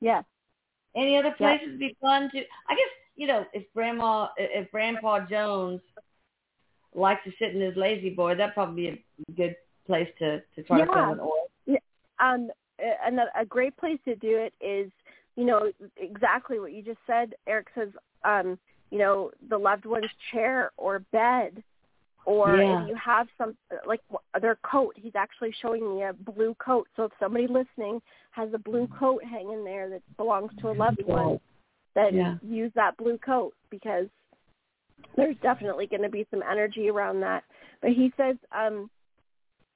Yeah. 0.00 0.22
any 0.94 1.16
other 1.16 1.32
places 1.32 1.68
would 1.68 1.78
be 1.78 1.94
fun 2.00 2.30
to? 2.30 2.38
I 2.68 2.74
guess 2.74 2.88
you 3.14 3.26
know 3.26 3.46
if 3.52 3.72
Grandma, 3.74 4.28
if 4.36 4.70
Grandpa 4.70 5.20
Jones 5.26 5.82
likes 6.94 7.22
to 7.24 7.32
sit 7.32 7.54
in 7.54 7.60
his 7.60 7.76
La-Z-Boy, 7.76 8.36
that'd 8.36 8.54
probably 8.54 8.90
be 8.90 9.04
a 9.28 9.32
good 9.32 9.56
place 9.84 10.08
to 10.18 10.40
to 10.54 10.62
try 10.62 10.78
to 10.78 10.86
Yeah. 10.86 10.94
film 10.94 11.12
an 11.12 11.20
orb. 11.20 11.50
Um, 12.18 12.50
a- 12.78 13.04
and 13.04 13.20
a 13.34 13.44
great 13.44 13.76
place 13.76 14.00
to 14.06 14.16
do 14.16 14.38
it 14.38 14.54
is, 14.60 14.90
you 15.36 15.44
know, 15.44 15.70
exactly 15.96 16.58
what 16.58 16.72
you 16.72 16.82
just 16.82 16.98
said. 17.06 17.34
Erik 17.46 17.68
says, 17.74 17.90
um, 18.24 18.58
you 18.90 18.98
know, 18.98 19.30
the 19.48 19.58
loved 19.58 19.84
one's 19.84 20.10
chair 20.32 20.72
or 20.76 21.00
bed, 21.12 21.62
or 22.24 22.56
Yeah. 22.56 22.82
if 22.82 22.88
you 22.88 22.96
have 22.96 23.28
some 23.38 23.56
like 23.86 24.00
their 24.40 24.56
coat. 24.56 24.94
He's 24.96 25.14
actually 25.14 25.52
showing 25.60 25.94
me 25.94 26.02
a 26.02 26.12
blue 26.12 26.54
coat. 26.54 26.88
So 26.96 27.04
if 27.04 27.12
somebody 27.20 27.46
listening 27.46 28.00
has 28.32 28.52
a 28.54 28.58
blue 28.58 28.88
coat 28.88 29.22
hanging 29.24 29.64
there 29.64 29.88
that 29.90 30.02
belongs 30.16 30.52
to 30.60 30.70
a 30.70 30.72
loved 30.72 31.02
one, 31.04 31.38
then 31.94 32.14
Yeah. 32.14 32.38
use 32.42 32.72
that 32.74 32.96
blue 32.96 33.18
coat 33.18 33.54
because 33.70 34.08
there's 35.16 35.36
definitely 35.38 35.86
going 35.86 36.02
to 36.02 36.08
be 36.08 36.26
some 36.30 36.42
energy 36.42 36.88
around 36.88 37.20
that. 37.20 37.44
But 37.80 37.92
he 37.92 38.12
says, 38.16 38.36
um, 38.52 38.90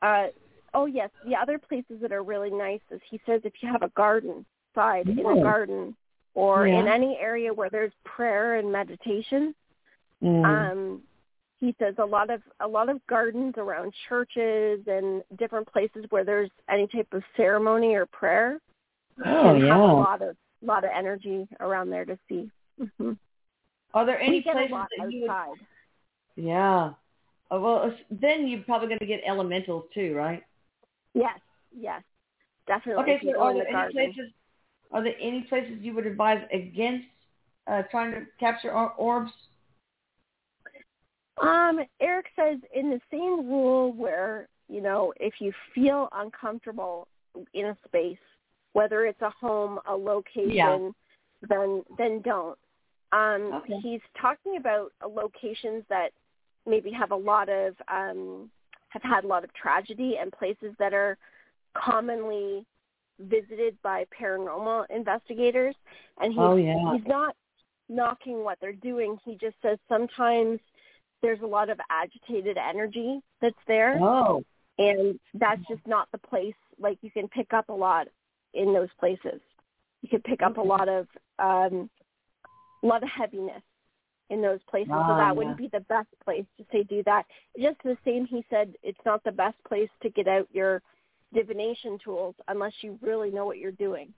uh, 0.03 0.29
oh 0.75 0.87
yes, 0.87 1.11
the 1.25 1.37
other 1.37 1.59
places 1.59 2.01
that 2.01 2.13
are 2.13 2.23
really 2.23 2.51
nice 2.51 2.81
is 2.91 3.01
he 3.11 3.21
says 3.27 3.43
if 3.45 3.53
you 3.63 3.71
have 3.71 3.83
a 3.83 3.91
garden 3.91 4.45
side 4.75 5.09
in 5.09 5.21
Oh. 5.25 5.39
a 5.39 5.43
garden 5.43 5.97
or 6.35 6.67
Yeah. 6.67 6.81
in 6.81 6.89
any 6.89 7.19
area 7.19 7.53
where 7.53 7.71
there's 7.71 7.93
prayer 8.05 8.55
and 8.57 8.71
meditation, 8.71 9.55
Mm. 10.23 10.45
um, 10.45 11.03
he 11.59 11.75
says 11.79 11.95
a 11.99 12.05
lot 12.05 12.31
of 12.31 12.43
a 12.61 12.69
lot 12.69 12.89
of 12.89 13.05
gardens 13.07 13.55
around 13.59 13.93
churches 14.09 14.87
and 14.87 15.23
different 15.37 15.67
places 15.69 16.07
where 16.11 16.25
there's 16.25 16.51
any 16.69 16.87
type 16.89 17.13
of 17.13 17.23
ceremony 17.37 17.95
or 17.95 18.07
prayer 18.07 18.61
oh 19.25 19.43
can 19.43 19.61
have 19.67 19.81
a 19.81 19.93
lot 19.93 20.23
of 20.23 20.37
lot 20.63 20.85
of 20.85 20.91
energy 20.95 21.47
around 21.61 21.91
there 21.91 22.05
to 22.05 22.19
see. 22.29 22.51
hmm 22.99 23.13
Are 23.95 24.07
there 24.07 24.21
any 24.21 24.39
we 24.39 24.43
get 24.43 24.57
a 24.57 24.59
places 24.59 24.73
lot 24.73 24.89
that 24.99 25.13
you 25.13 25.23
would? 25.23 25.59
Yeah. 26.37 26.95
Oh, 27.51 27.61
well, 27.61 27.95
then 28.11 28.47
you're 28.47 28.63
probably 28.63 28.87
going 28.89 29.01
to 29.01 29.07
get 29.07 29.23
elementals 29.27 29.85
too, 29.93 30.15
right? 30.15 30.45
Yes, 31.15 31.41
yes, 31.77 32.03
definitely. 32.67 33.03
Okay, 33.03 33.21
so 33.33 33.41
are 33.41 33.51
in 33.51 33.57
there 33.59 33.65
the 33.65 33.71
any 33.71 33.79
garden. 33.79 33.93
places? 34.15 34.33
Are 34.93 35.03
there 35.03 35.15
any 35.21 35.43
places 35.43 35.79
you 35.81 35.95
would 35.95 36.07
advise 36.07 36.43
against 36.53 37.07
uh, 37.67 37.83
trying 37.91 38.13
to 38.13 38.27
capture 38.39 38.73
or- 38.73 38.93
orbs? 38.95 39.33
Um, 41.41 41.81
Erik 42.01 42.27
says 42.37 42.59
in 42.75 42.91
the 42.91 43.01
same 43.11 43.49
rule 43.49 43.93
where, 43.93 44.49
you 44.69 44.81
know, 44.81 45.13
if 45.19 45.35
you 45.41 45.53
feel 45.75 46.09
uncomfortable 46.13 47.09
in 47.55 47.67
a 47.67 47.77
space, 47.87 48.19
whether 48.73 49.07
it's 49.07 49.21
a 49.23 49.31
home, 49.31 49.79
a 49.89 49.97
location, 49.97 50.51
Yeah. 50.55 50.91
then 51.49 51.83
then 51.97 52.21
don't. 52.23 52.59
Um 53.13 53.55
Okay. 53.55 53.81
he's 53.81 54.03
talking 54.21 54.57
about 54.57 54.93
locations 55.09 55.85
that 55.89 56.13
maybe 56.67 56.91
have 56.93 57.11
a 57.11 57.17
lot 57.17 57.49
of 57.49 57.75
um 57.89 58.51
have 58.91 59.03
had 59.03 59.25
a 59.25 59.27
lot 59.27 59.45
of 59.45 59.53
tragedy 59.55 60.19
and 60.19 60.33
places 60.33 60.75
that 60.79 60.93
are 60.93 61.17
commonly 61.75 62.67
visited 63.21 63.77
by 63.83 64.05
paranormal 64.21 64.85
investigators 64.91 65.75
and 66.21 66.33
he's 66.33 66.41
Oh 66.41 66.57
yeah. 66.57 66.95
he's 66.95 67.07
not 67.07 67.37
knocking 67.89 68.45
what 68.45 68.59
they're 68.61 68.73
doing. 68.73 69.19
He 69.25 69.37
just 69.37 69.57
says 69.63 69.79
sometimes 69.89 70.61
there's 71.23 71.41
a 71.43 71.47
lot 71.47 71.69
of 71.69 71.79
agitated 71.91 72.57
energy 72.57 73.21
that's 73.41 73.55
there 73.67 73.99
Oh. 74.01 74.43
and 74.79 75.19
that's 75.35 75.61
just 75.69 75.87
not 75.87 76.09
the 76.13 76.19
place 76.19 76.55
like 76.79 76.99
you 77.03 77.11
can 77.11 77.29
pick 77.29 77.53
up 77.53 77.69
a 77.69 77.73
lot 77.73 78.09
in 78.55 78.73
those 78.73 78.89
places. 78.99 79.41
You 80.03 80.09
can 80.09 80.23
pick 80.23 80.43
up 80.43 80.57
a 80.57 80.63
lot 80.63 80.89
of 80.89 81.07
um 81.39 81.91
a 82.83 82.87
lot 82.87 83.03
of 83.03 83.09
heaviness 83.11 83.63
in 84.31 84.41
those 84.41 84.61
places. 84.71 84.91
so 84.93 84.95
Ah, 84.97 85.19
that 85.19 85.37
wouldn't 85.37 85.59
be 85.59 85.69
the 85.73 85.81
best 85.81 86.09
place 86.25 86.47
to 86.57 86.65
say 86.73 86.85
do 86.85 87.03
that. 87.05 87.25
Just 87.61 87.77
the 87.85 87.97
same 88.05 88.25
he 88.25 88.45
said 88.49 88.75
it's 88.83 89.05
not 89.05 89.23
the 89.25 89.33
best 89.33 89.57
place 89.69 89.91
to 90.03 90.09
get 90.11 90.29
out 90.29 90.49
your 90.53 90.81
divination 91.33 91.99
tools 92.03 92.35
unless 92.49 92.73
you 92.83 92.99
really 93.03 93.31
know 93.31 93.47
what 93.47 93.59
you're 93.59 93.73
doing 93.73 94.13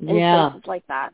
And 0.00 0.16
Yeah. 0.18 0.50
places 0.50 0.66
like 0.66 0.86
that. 0.88 1.10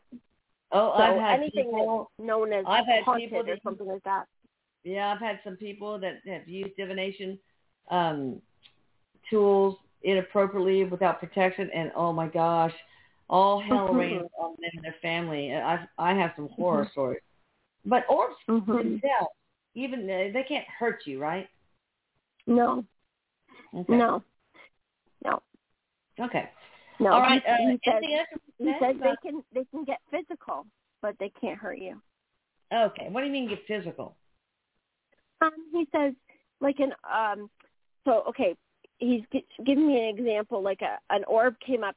Oh, 0.73 0.93
So 0.97 1.03
I've 1.03 1.21
had 1.21 1.35
anything 1.41 1.71
people. 1.71 2.11
known 2.19 2.53
as 2.53 2.65
I've 2.67 2.87
had 2.87 3.03
haunted 3.05 3.25
people 3.31 3.41
or 3.49 3.59
something 3.65 3.87
like 3.87 4.03
that. 4.05 4.27
Yeah, 4.85 5.13
I've 5.13 5.21
had 5.21 5.41
some 5.45 5.57
people 5.57 5.99
that 5.99 6.21
have 6.27 6.49
used 6.49 6.77
divination 6.77 7.39
um, 7.91 8.41
tools 9.29 9.77
inappropriately 10.03 10.85
without 10.85 11.21
protection, 11.21 11.71
and 11.75 11.93
oh 11.95 12.13
my 12.13 12.29
gosh, 12.29 12.73
all 13.29 13.61
hell 13.61 13.89
Mhm. 13.89 13.99
rains 13.99 14.31
on 14.39 14.51
them 14.61 14.71
and 14.75 14.85
their 14.85 14.95
family. 15.03 15.55
I 15.55 15.87
I 15.99 16.15
have 16.15 16.33
some 16.37 16.49
horror 16.49 16.89
stories. 16.93 17.23
But 17.85 18.05
orbs 18.09 18.37
Mhm. 18.49 18.67
themselves, 18.67 19.35
even 19.75 20.07
they 20.07 20.45
can't 20.47 20.67
hurt 20.69 21.07
you, 21.07 21.21
right? 21.21 21.49
No, 22.47 22.85
Okay. 23.75 23.93
no, 23.93 23.99
no, 23.99 24.25
Okay. 26.21 26.49
no. 26.99 27.13
All 27.13 27.21
right. 27.21 27.43
He, 27.45 27.51
Uh, 27.51 27.57
he 27.57 27.81
says, 27.85 28.03
he 28.59 28.65
says 28.81 28.97
they 29.01 29.09
about- 29.11 29.23
can 29.23 29.43
they 29.53 29.65
can 29.67 29.85
get 29.85 30.01
physical, 30.11 30.67
but 31.03 31.17
they 31.19 31.31
can't 31.41 31.59
hurt 31.59 31.79
you. 31.79 32.01
Okay. 32.73 33.09
What 33.11 33.21
do 33.21 33.27
you 33.27 33.33
mean 33.33 33.49
get 33.49 33.67
physical? 33.67 34.17
Um, 35.41 35.53
he 35.73 35.87
says 35.93 36.15
like 36.61 36.79
an 36.81 36.93
um. 37.11 37.51
So 38.05 38.23
okay, 38.29 38.57
he's 38.99 39.23
gi- 39.33 39.47
giving 39.65 39.87
me 39.87 39.99
an 40.09 40.17
example. 40.19 40.63
Like 40.63 40.83
a 40.83 40.99
an 41.11 41.25
orb 41.25 41.55
came 41.61 41.83
up 41.85 41.97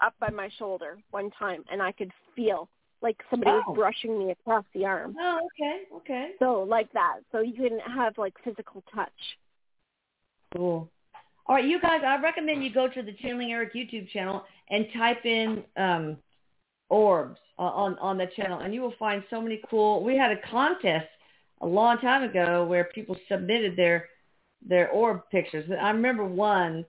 up 0.00 0.14
by 0.18 0.30
my 0.30 0.48
shoulder 0.58 0.98
one 1.10 1.30
time, 1.32 1.64
and 1.70 1.82
I 1.82 1.92
could 1.92 2.12
feel 2.34 2.68
like 3.02 3.16
somebody 3.30 3.50
Oh. 3.52 3.62
was 3.68 3.76
brushing 3.76 4.18
me 4.18 4.30
across 4.30 4.64
the 4.74 4.84
arm. 4.86 5.14
Oh, 5.18 5.40
okay. 5.46 5.82
Okay. 5.96 6.30
So 6.38 6.62
like 6.62 6.90
that. 6.92 7.18
So 7.32 7.40
you 7.40 7.52
can 7.54 7.78
have 7.80 8.16
like 8.18 8.34
physical 8.42 8.82
touch. 8.94 9.38
Cool. 10.54 10.90
All 11.48 11.54
right, 11.54 11.64
you 11.64 11.80
guys, 11.80 12.00
I 12.04 12.20
recommend 12.20 12.64
you 12.64 12.72
go 12.72 12.88
to 12.88 13.02
the 13.02 13.12
Channeling 13.12 13.52
Erik 13.52 13.72
YouTube 13.72 14.08
channel 14.10 14.42
and 14.68 14.86
type 14.96 15.24
in 15.24 15.62
um, 15.76 16.16
orbs 16.88 17.38
on 17.56 17.96
on 17.98 18.18
the 18.18 18.26
channel, 18.34 18.58
and 18.58 18.74
you 18.74 18.82
will 18.82 18.94
find 18.98 19.22
so 19.30 19.40
many 19.40 19.62
cool. 19.70 20.02
We 20.02 20.16
had 20.16 20.32
a 20.32 20.40
contest 20.50 21.06
a 21.60 21.66
long 21.66 21.98
time 21.98 22.24
ago 22.24 22.66
where 22.66 22.84
people 22.92 23.16
submitted 23.28 23.76
their 23.76 24.08
their 24.66 24.90
orb 24.90 25.20
pictures. 25.30 25.70
I 25.80 25.90
remember 25.90 26.24
one 26.24 26.84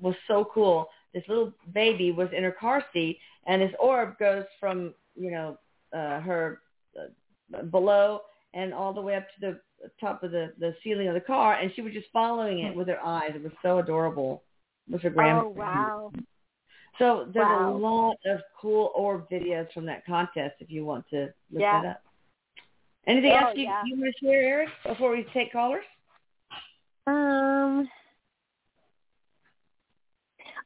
was 0.00 0.14
so 0.26 0.48
cool. 0.52 0.88
This 1.12 1.24
little 1.28 1.52
baby 1.74 2.10
was 2.10 2.28
in 2.34 2.42
her 2.42 2.56
car 2.58 2.82
seat, 2.94 3.18
and 3.46 3.60
this 3.60 3.74
orb 3.78 4.18
goes 4.18 4.44
from 4.58 4.94
you 5.14 5.30
know 5.30 5.58
uh, 5.92 6.20
her 6.20 6.62
uh, 6.98 7.62
below 7.64 8.22
and 8.54 8.72
all 8.72 8.94
the 8.94 9.00
way 9.02 9.16
up 9.16 9.26
to 9.34 9.40
the 9.40 9.60
top 10.00 10.22
of 10.22 10.30
the 10.30 10.52
the 10.58 10.74
ceiling 10.82 11.08
of 11.08 11.14
the 11.14 11.20
car, 11.20 11.54
and 11.54 11.72
she 11.74 11.82
was 11.82 11.92
just 11.92 12.08
following 12.12 12.60
it 12.60 12.74
with 12.74 12.88
her 12.88 13.00
eyes. 13.04 13.32
It 13.34 13.42
was 13.42 13.52
so 13.62 13.78
adorable. 13.78 14.42
It 14.88 14.92
was 14.94 15.02
her 15.02 15.10
grandma. 15.10 15.44
Oh 15.44 15.48
wow. 15.48 16.12
So 16.98 17.28
there's 17.32 17.46
Wow. 17.46 17.70
a 17.70 17.78
lot 17.78 18.16
of 18.26 18.40
cool 18.60 18.92
orb 18.94 19.28
videos 19.30 19.72
from 19.72 19.86
that 19.86 20.04
contest 20.04 20.56
if 20.60 20.70
you 20.70 20.84
want 20.84 21.08
to 21.10 21.32
look 21.50 21.62
Yeah. 21.62 21.82
that 21.82 21.88
up. 21.88 22.02
Anything 23.06 23.32
Oh, 23.32 23.46
else 23.46 23.56
you, 23.56 23.64
yeah. 23.64 23.82
you 23.86 23.96
want 23.96 24.14
to 24.14 24.24
share, 24.24 24.42
Erik, 24.42 24.68
before 24.84 25.10
we 25.12 25.24
take 25.32 25.52
callers? 25.52 25.84
Um, 27.06 27.88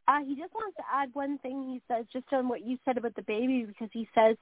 uh, 0.08 0.18
he 0.26 0.34
just 0.34 0.52
wants 0.52 0.76
to 0.76 0.82
add 0.92 1.10
one 1.14 1.38
thing. 1.38 1.62
He 1.62 1.80
says 1.86 2.06
just 2.12 2.26
on 2.32 2.48
what 2.48 2.66
you 2.66 2.78
said 2.84 2.98
about 2.98 3.14
the 3.14 3.22
baby, 3.22 3.64
because 3.64 3.88
he 3.92 4.08
says, 4.14 4.36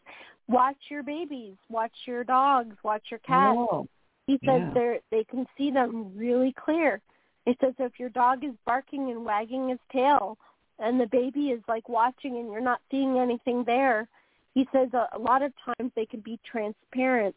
watch 0.49 0.79
your 0.89 1.03
babies, 1.03 1.57
watch 1.69 1.93
your 2.07 2.25
dogs, 2.25 2.77
watch 2.83 3.03
your 3.11 3.21
cats. 3.21 3.59
Oh, 3.59 3.87
He 4.33 4.47
says 4.47 4.63
yeah. 4.63 4.71
they're 4.73 4.99
they 5.11 5.25
can 5.25 5.47
see 5.59 5.71
them 5.71 6.11
really 6.17 6.55
clear. 6.65 7.03
He 7.45 7.55
says 7.61 7.75
if 7.79 8.01
your 8.01 8.09
dog 8.09 8.45
is 8.45 8.53
barking 8.65 9.11
and 9.11 9.27
wagging 9.27 9.69
his 9.69 9.79
tail, 9.93 10.39
and 10.79 10.99
the 10.99 11.07
baby 11.07 11.51
is 11.51 11.61
like 11.69 11.87
watching, 11.87 12.39
and 12.39 12.51
you're 12.51 12.63
not 12.63 12.81
seeing 12.91 13.19
anything 13.19 13.63
there, 13.65 14.09
he 14.55 14.67
says 14.73 14.89
a, 14.95 15.09
a 15.13 15.19
lot 15.19 15.43
of 15.43 15.53
times 15.67 15.93
they 15.95 16.07
can 16.07 16.21
be 16.21 16.39
transparent 16.51 17.35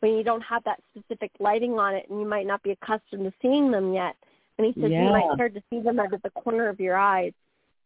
when 0.00 0.14
you 0.14 0.24
don't 0.24 0.40
have 0.40 0.64
that 0.64 0.80
specific 0.90 1.30
lighting 1.38 1.78
on 1.78 1.94
it, 1.94 2.06
and 2.08 2.18
you 2.18 2.26
might 2.26 2.46
not 2.46 2.62
be 2.62 2.70
accustomed 2.70 3.24
to 3.24 3.32
seeing 3.42 3.70
them 3.70 3.92
yet. 3.92 4.16
And 4.56 4.66
he 4.66 4.80
says 4.80 4.90
you 4.90 5.10
might 5.10 5.34
start 5.34 5.52
to 5.54 5.62
see 5.68 5.80
them 5.80 6.00
out 6.00 6.14
of 6.14 6.22
the 6.22 6.30
corner 6.30 6.68
of 6.68 6.80
your 6.80 6.96
eyes. 6.96 7.32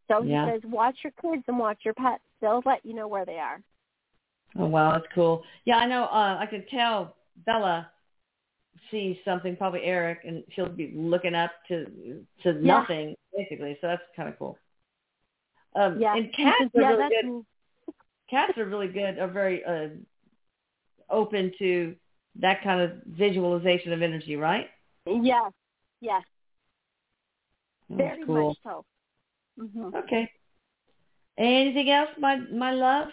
So 0.06 0.22
he 0.22 0.30
Yeah. 0.30 0.46
says 0.46 0.62
watch 0.64 0.96
your 1.02 1.12
kids 1.20 1.42
and 1.48 1.58
watch 1.58 1.78
your 1.84 1.94
pets. 1.94 2.22
They'll 2.40 2.62
let 2.64 2.86
you 2.86 2.94
know 2.94 3.08
where 3.08 3.24
they 3.24 3.38
are. 3.38 3.60
oh 4.56 4.66
wow, 4.66 4.92
that's 4.92 5.12
cool. 5.14 5.42
Yeah, 5.64 5.78
I 5.78 5.86
know. 5.86 6.04
Uh, 6.04 6.36
I 6.38 6.46
could 6.46 6.68
tell 6.68 7.16
Bella 7.44 7.90
sees 8.90 9.16
something, 9.24 9.56
probably 9.56 9.82
Erik, 9.84 10.20
and 10.24 10.44
she'll 10.50 10.68
be 10.68 10.92
looking 10.94 11.34
up 11.34 11.52
to 11.68 12.24
to 12.42 12.52
Yeah. 12.52 12.80
nothing 12.80 13.16
basically. 13.36 13.78
So 13.80 13.86
that's 13.88 14.02
kind 14.14 14.28
of 14.28 14.38
cool. 14.38 14.58
Um, 15.74 16.00
Yeah. 16.00 16.16
and 16.16 16.32
cats 16.34 16.70
are 16.74 16.80
yeah, 16.80 16.90
really 16.90 17.08
good. 17.08 17.44
Cats 18.28 18.58
are 18.58 18.66
really 18.66 18.88
good. 18.88 19.18
Are 19.18 19.28
very 19.28 19.64
uh, 19.64 19.88
open 21.10 21.52
to 21.58 21.96
that 22.36 22.62
kind 22.62 22.80
of 22.80 22.92
visualization 23.06 23.92
of 23.92 24.02
energy, 24.02 24.36
right? 24.36 24.70
yes, 25.06 25.52
yes, 26.00 26.22
That's 27.90 28.00
very 28.00 28.26
cool. 28.26 28.48
much 28.48 28.56
so. 28.62 28.84
hmm 29.58 29.94
Okay. 29.94 30.30
Anything 31.38 31.90
else, 31.90 32.10
my 32.18 32.36
my 32.36 32.72
love? 32.72 33.08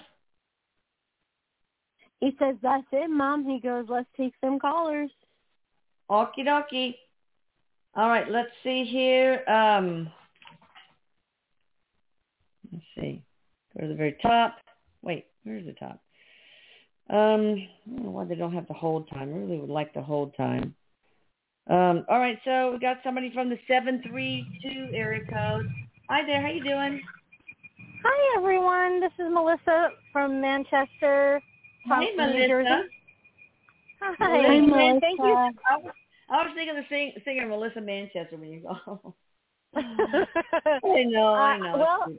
He 2.19 2.35
says, 2.37 2.57
that's 2.61 2.85
it, 2.91 3.09
Mom. 3.09 3.45
He 3.45 3.59
goes, 3.61 3.85
let's 3.87 4.09
take 4.17 4.33
some 4.41 4.59
callers. 4.59 5.09
Okie 6.09 6.45
dokie. 6.45 6.95
All 7.95 8.07
right, 8.09 8.29
let's 8.29 8.49
see 8.63 8.83
here. 8.85 9.43
Um, 9.47 10.09
let's 12.71 12.85
see. 12.95 13.23
Go 13.75 13.81
to 13.81 13.87
the 13.87 13.95
very 13.95 14.15
top. 14.21 14.57
Wait, 15.01 15.25
where's 15.43 15.65
the 15.65 15.73
top? 15.73 15.99
Um, 17.09 17.55
I 17.55 17.95
don't 17.95 18.03
know 18.05 18.11
why 18.11 18.25
they 18.25 18.35
don't 18.35 18.53
have 18.53 18.67
the 18.67 18.73
hold 18.73 19.09
time. 19.09 19.33
I 19.33 19.37
really 19.37 19.57
would 19.57 19.69
like 19.69 19.93
the 19.93 20.01
hold 20.01 20.35
time. 20.35 20.75
Um, 21.69 22.05
all 22.09 22.19
right, 22.19 22.39
so 22.45 22.71
we 22.71 22.79
got 22.79 22.97
somebody 23.03 23.31
from 23.33 23.49
the 23.49 23.57
732 23.67 24.95
area 24.95 25.21
code. 25.25 25.67
Hi 26.09 26.25
there, 26.25 26.41
how 26.41 26.49
you 26.49 26.63
doing? 26.63 27.01
Hi 28.03 28.37
everyone, 28.37 28.99
this 29.01 29.11
is 29.19 29.31
Melissa 29.31 29.89
from 30.11 30.41
Manchester, 30.41 31.41
Hey, 31.85 32.11
Melissa. 32.15 32.33
New 32.33 32.47
Jersey. 32.47 32.69
Hi, 34.01 34.41
Melissa. 34.41 34.75
and 34.75 35.01
thank 35.01 35.19
you. 35.19 35.25
I 35.25 35.51
was, 35.77 35.93
I 36.31 36.43
was 36.43 36.51
thinking 36.55 36.77
of 36.77 36.85
sing, 36.89 37.13
singer 37.25 37.47
Melissa 37.47 37.81
Manchester 37.81 38.37
when 38.37 38.49
you 38.51 38.61
go. 38.61 39.15
I 39.75 41.03
know, 41.05 41.33
I 41.33 41.57
Uh, 41.57 41.63
know. 41.63 41.75
well, 41.77 42.11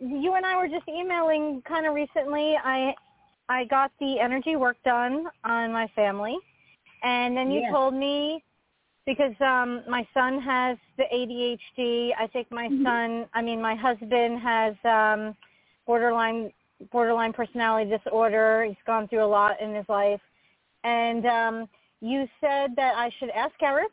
you 0.00 0.34
and 0.34 0.46
I 0.46 0.56
were 0.56 0.68
just 0.68 0.88
emailing 0.88 1.62
kind 1.66 1.86
of 1.86 1.94
recently. 1.94 2.54
I 2.62 2.94
I 3.48 3.64
got 3.64 3.90
the 4.00 4.18
energy 4.20 4.56
work 4.56 4.76
done 4.84 5.26
on 5.44 5.72
my 5.72 5.88
family, 5.94 6.36
and 7.02 7.36
then 7.36 7.50
you 7.50 7.60
Yeah. 7.62 7.70
told 7.70 7.94
me 7.94 8.42
because 9.06 9.34
um 9.40 9.82
my 9.88 10.06
son 10.14 10.40
has 10.40 10.76
the 10.96 11.04
ADHD. 11.12 12.10
I 12.18 12.26
think 12.28 12.50
my 12.50 12.68
son, 12.84 13.26
I 13.34 13.42
mean 13.42 13.60
my 13.60 13.74
husband 13.74 14.40
has 14.40 14.74
um 14.84 15.36
borderline 15.86 16.52
borderline 16.92 17.32
personality 17.32 17.90
disorder. 17.90 18.64
He's 18.66 18.76
gone 18.86 19.08
through 19.08 19.24
a 19.24 19.26
lot 19.26 19.60
in 19.60 19.74
his 19.74 19.88
life, 19.88 20.20
and 20.84 21.26
um 21.26 21.68
you 22.00 22.26
said 22.40 22.70
that 22.76 22.94
I 22.96 23.10
should 23.18 23.30
ask 23.30 23.54
Erik 23.62 23.92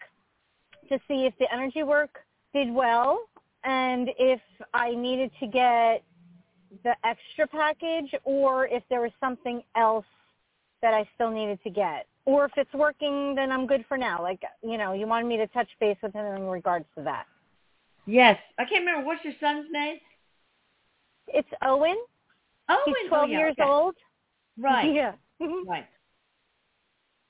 to 0.90 1.00
see 1.08 1.26
if 1.26 1.34
the 1.40 1.52
energy 1.54 1.84
work 1.84 2.20
did 2.54 2.72
well 2.72 3.20
and 3.64 4.10
if 4.18 4.40
I 4.74 4.96
needed 4.96 5.32
to 5.40 5.48
get 5.48 6.04
the 6.84 6.94
extra 7.04 7.48
package 7.48 8.14
or 8.24 8.68
if 8.68 8.84
there 8.90 9.02
was 9.02 9.12
something 9.20 9.62
else 9.76 10.06
that 10.82 10.94
I 10.94 11.08
still 11.16 11.32
needed 11.32 11.60
to 11.64 11.70
get. 11.70 12.08
Or 12.26 12.46
if 12.46 12.52
it's 12.58 12.74
working, 12.74 13.36
then 13.36 13.52
I'm 13.52 13.68
good 13.68 13.86
for 13.88 13.98
now. 13.98 14.22
Like, 14.22 14.42
you 14.62 14.78
know, 14.78 14.94
you 14.94 15.08
wanted 15.08 15.28
me 15.28 15.38
to 15.38 15.48
touch 15.48 15.70
base 15.80 15.98
with 16.04 16.14
him 16.14 16.26
in 16.26 16.44
regards 16.44 16.86
to 16.98 17.04
that. 17.04 17.26
Yes. 18.06 18.38
I 18.58 18.66
can't 18.66 18.86
remember. 18.86 19.06
What's 19.06 19.24
your 19.24 19.34
son's 19.40 19.68
name? 19.72 19.98
It's 21.28 21.48
Owen. 21.62 21.98
Owen. 22.70 22.80
He's 22.86 23.10
12 23.10 23.24
oh, 23.24 23.28
yeah, 23.28 23.38
years 23.38 23.56
okay. 23.60 23.70
old. 23.70 23.96
Right. 24.58 24.94
Yeah. 24.94 25.14
Right. 25.68 25.86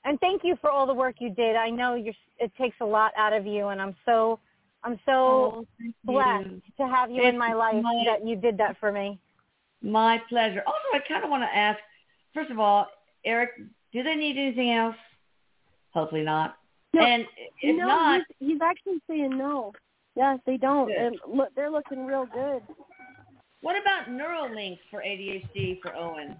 And 0.04 0.18
thank 0.20 0.42
you 0.44 0.56
for 0.60 0.70
all 0.70 0.86
the 0.86 0.94
work 0.94 1.16
you 1.18 1.30
did. 1.30 1.56
I 1.56 1.70
know 1.70 1.94
you're, 1.94 2.14
it 2.38 2.52
takes 2.56 2.76
a 2.80 2.84
lot 2.84 3.12
out 3.16 3.32
of 3.32 3.46
you, 3.46 3.68
and 3.68 3.80
I'm 3.82 3.94
so 4.04 4.38
I'm 4.84 4.98
so 5.04 5.12
Oh, 5.12 5.66
blessed 6.04 6.46
you. 6.50 6.62
to 6.78 6.86
have 6.86 7.10
you 7.10 7.22
in 7.22 7.36
my 7.36 7.52
life 7.52 7.82
my- 7.82 8.04
that 8.06 8.26
you 8.26 8.36
did 8.36 8.56
that 8.58 8.76
for 8.78 8.92
me. 8.92 9.18
My 9.82 10.18
pleasure. 10.28 10.62
Also, 10.66 10.78
I 10.94 11.00
kind 11.00 11.24
of 11.24 11.30
want 11.30 11.42
to 11.42 11.56
ask, 11.56 11.78
first 12.34 12.50
of 12.50 12.58
all, 12.58 12.86
Erik, 13.24 13.50
do 13.92 14.02
they 14.02 14.14
need 14.14 14.36
anything 14.36 14.72
else? 14.72 14.96
Hopefully 15.92 16.22
not. 16.22 16.56
No, 16.94 17.02
and 17.02 17.26
if 17.60 17.76
no, 17.76 17.86
not, 17.86 18.22
he's, 18.38 18.48
he's 18.50 18.60
actually 18.60 19.00
saying 19.08 19.36
no. 19.36 19.72
Yes, 20.16 20.38
they 20.46 20.56
don't. 20.56 20.88
Good. 20.88 20.96
And 20.96 21.18
look, 21.28 21.54
they're 21.54 21.70
looking 21.70 22.06
real 22.06 22.26
good. 22.26 22.62
what 23.60 23.76
about 23.80 24.08
Neuralinks 24.08 24.78
for 24.90 25.00
ADHD 25.02 25.80
for 25.80 25.94
Owen? 25.94 26.36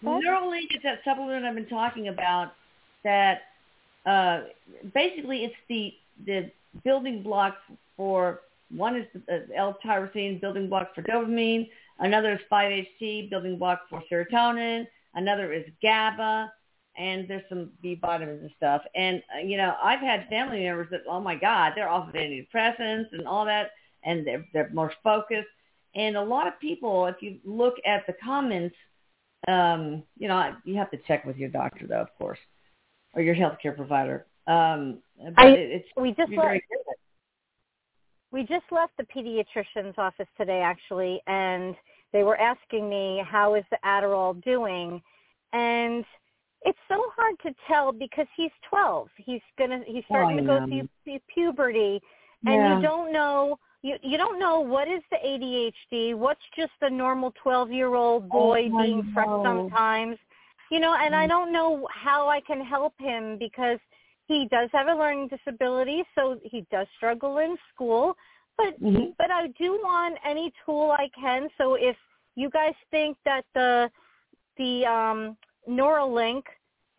You 0.00 0.18
said? 0.22 0.24
Neuralink 0.24 0.76
is 0.76 0.82
that 0.82 1.00
supplement 1.04 1.44
I've 1.44 1.54
been 1.54 1.68
talking 1.68 2.08
about 2.08 2.52
that 3.04 3.42
uh, 4.06 4.42
basically 4.94 5.44
it's 5.44 5.54
the 5.68 5.94
the 6.26 6.50
building 6.84 7.22
blocks 7.22 7.58
for 7.96 8.40
one 8.74 8.96
is 8.96 9.06
the 9.14 9.34
uh, 9.34 9.40
L-tyrosine 9.56 10.40
building 10.40 10.68
block 10.68 10.94
for 10.94 11.02
dopamine, 11.02 11.68
another 12.00 12.32
is 12.32 12.40
5-HT 12.52 13.30
building 13.30 13.56
block 13.58 13.82
for 13.88 14.02
serotonin, 14.10 14.86
another 15.14 15.52
is 15.52 15.64
GABA, 15.82 16.52
and 16.98 17.26
there's 17.28 17.44
some 17.48 17.70
B 17.80 17.98
vitamins 18.00 18.42
and 18.42 18.50
stuff. 18.56 18.82
And 18.94 19.22
uh, 19.34 19.46
you 19.46 19.56
know, 19.56 19.74
I've 19.82 20.00
had 20.00 20.28
family 20.28 20.64
members 20.64 20.88
that 20.90 21.02
oh 21.08 21.20
my 21.20 21.34
God, 21.34 21.72
they're 21.76 21.88
off 21.88 22.08
of 22.08 22.14
antidepressants 22.14 23.06
and 23.12 23.26
all 23.26 23.44
that, 23.44 23.70
and 24.04 24.26
they're 24.26 24.44
they're 24.52 24.70
more 24.72 24.92
focused. 25.02 25.48
And 25.94 26.16
a 26.16 26.22
lot 26.22 26.46
of 26.46 26.58
people, 26.60 27.06
if 27.06 27.16
you 27.20 27.38
look 27.44 27.74
at 27.86 28.06
the 28.06 28.14
comments, 28.24 28.74
um, 29.46 30.02
you 30.18 30.28
know, 30.28 30.54
you 30.64 30.76
have 30.76 30.90
to 30.90 30.98
check 31.06 31.24
with 31.24 31.36
your 31.36 31.48
doctor 31.48 31.86
though, 31.86 32.00
of 32.00 32.14
course, 32.18 32.38
or 33.14 33.22
your 33.22 33.34
healthcare 33.34 33.74
provider. 33.74 34.26
Um, 34.46 35.02
but 35.36 35.44
I- 35.44 35.48
it's 35.56 35.88
We 35.96 36.12
just 36.12 36.32
left, 36.32 36.60
good. 36.70 36.94
we 38.30 38.42
just 38.44 38.70
left 38.70 38.96
the 38.96 39.04
pediatrician's 39.04 39.96
office 39.98 40.28
today 40.36 40.60
actually, 40.60 41.20
and 41.26 41.76
they 42.12 42.22
were 42.22 42.38
asking 42.38 42.88
me 42.88 43.22
how 43.26 43.54
is 43.54 43.64
the 43.70 43.78
Adderall 43.84 44.42
doing, 44.42 45.02
and 45.52 46.04
it's 46.62 46.78
so 46.88 47.10
hard 47.14 47.38
to 47.40 47.54
tell 47.66 47.92
because 47.92 48.26
he's 48.36 48.50
12. 48.68 49.08
He's 49.16 49.42
gonna 49.58 49.82
he's 49.86 50.04
starting 50.06 50.38
I 50.38 50.40
to 50.40 50.46
go 50.46 50.66
through 51.04 51.20
puberty, 51.28 52.00
and 52.46 52.54
Yeah. 52.54 52.76
you 52.76 52.82
don't 52.82 53.12
know 53.12 53.58
you 53.82 53.96
you 54.02 54.18
don't 54.18 54.38
know 54.38 54.60
what 54.60 54.88
is 54.88 55.02
the 55.10 55.16
ADHD, 55.24 56.14
what's 56.14 56.40
just 56.56 56.72
a 56.82 56.90
normal 56.90 57.32
12 57.42 57.70
year 57.72 57.94
old 57.94 58.30
boy 58.30 58.68
Oh, 58.74 58.78
being 58.78 59.02
fresh 59.14 59.28
sometimes, 59.42 60.18
you 60.70 60.80
know, 60.80 60.94
and 60.94 61.14
I 61.14 61.26
Mm. 61.26 61.28
don't 61.28 61.52
know 61.52 61.88
how 61.92 62.28
I 62.28 62.40
can 62.40 62.64
help 62.64 62.94
him 62.98 63.38
because 63.38 63.78
he 64.26 64.46
does 64.50 64.70
have 64.72 64.88
a 64.88 64.94
learning 64.94 65.28
disability, 65.28 66.04
so 66.14 66.38
he 66.42 66.66
does 66.70 66.86
struggle 66.96 67.38
in 67.38 67.56
school, 67.74 68.16
but 68.56 68.74
Mhm. 68.82 69.14
but 69.18 69.30
I 69.30 69.48
do 69.58 69.72
want 69.82 70.18
any 70.24 70.52
tool 70.64 70.90
I 70.92 71.08
can. 71.18 71.48
So 71.56 71.74
if 71.74 71.96
you 72.36 72.50
guys 72.50 72.74
think 72.90 73.16
that 73.24 73.44
the 73.54 73.90
the 74.56 74.86
um, 74.86 75.36
Neuralink 75.68 76.42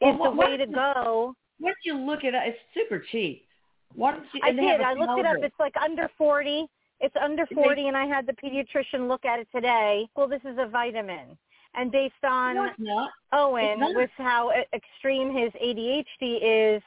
Well, 0.02 0.14
is 0.16 0.22
the 0.24 0.32
way 0.32 0.58
to 0.58 0.66
go, 0.66 1.36
don't 1.62 1.76
you 1.84 1.96
look 1.98 2.20
at 2.20 2.28
it 2.34 2.36
up? 2.36 2.44
It's 2.46 2.60
super 2.74 3.00
cheap. 3.12 3.49
Why 3.96 4.12
don't 4.12 4.26
you? 4.34 4.42
I 4.44 4.50
and 4.50 4.60
they 4.60 4.66
have 4.66 4.80
did. 4.80 4.88
I 4.88 4.94
looked 4.94 5.20
it 5.20 5.26
up. 5.26 5.38
It's 5.42 5.60
like 5.60 5.76
under 5.78 6.10
forty. 6.18 6.68
It's 7.00 7.16
under 7.22 7.46
They- 7.50 7.56
forty, 7.56 7.88
and 7.88 7.98
I 7.98 8.06
had 8.06 8.26
the 8.26 8.34
pediatrician 8.34 9.08
look 9.08 9.26
at 9.26 9.40
it 9.40 9.48
today. 9.54 10.08
Well, 10.16 10.28
this 10.28 10.42
is 10.44 10.58
a 10.58 10.68
vitamin, 10.68 11.38
and 11.76 11.92
based 11.92 12.24
on 12.24 12.74
no. 12.78 13.08
Owen 13.32 13.96
with 13.96 14.12
how 14.18 14.52
extreme 14.74 15.36
his 15.36 15.52
ADHD 15.54 16.40
is, 16.42 16.84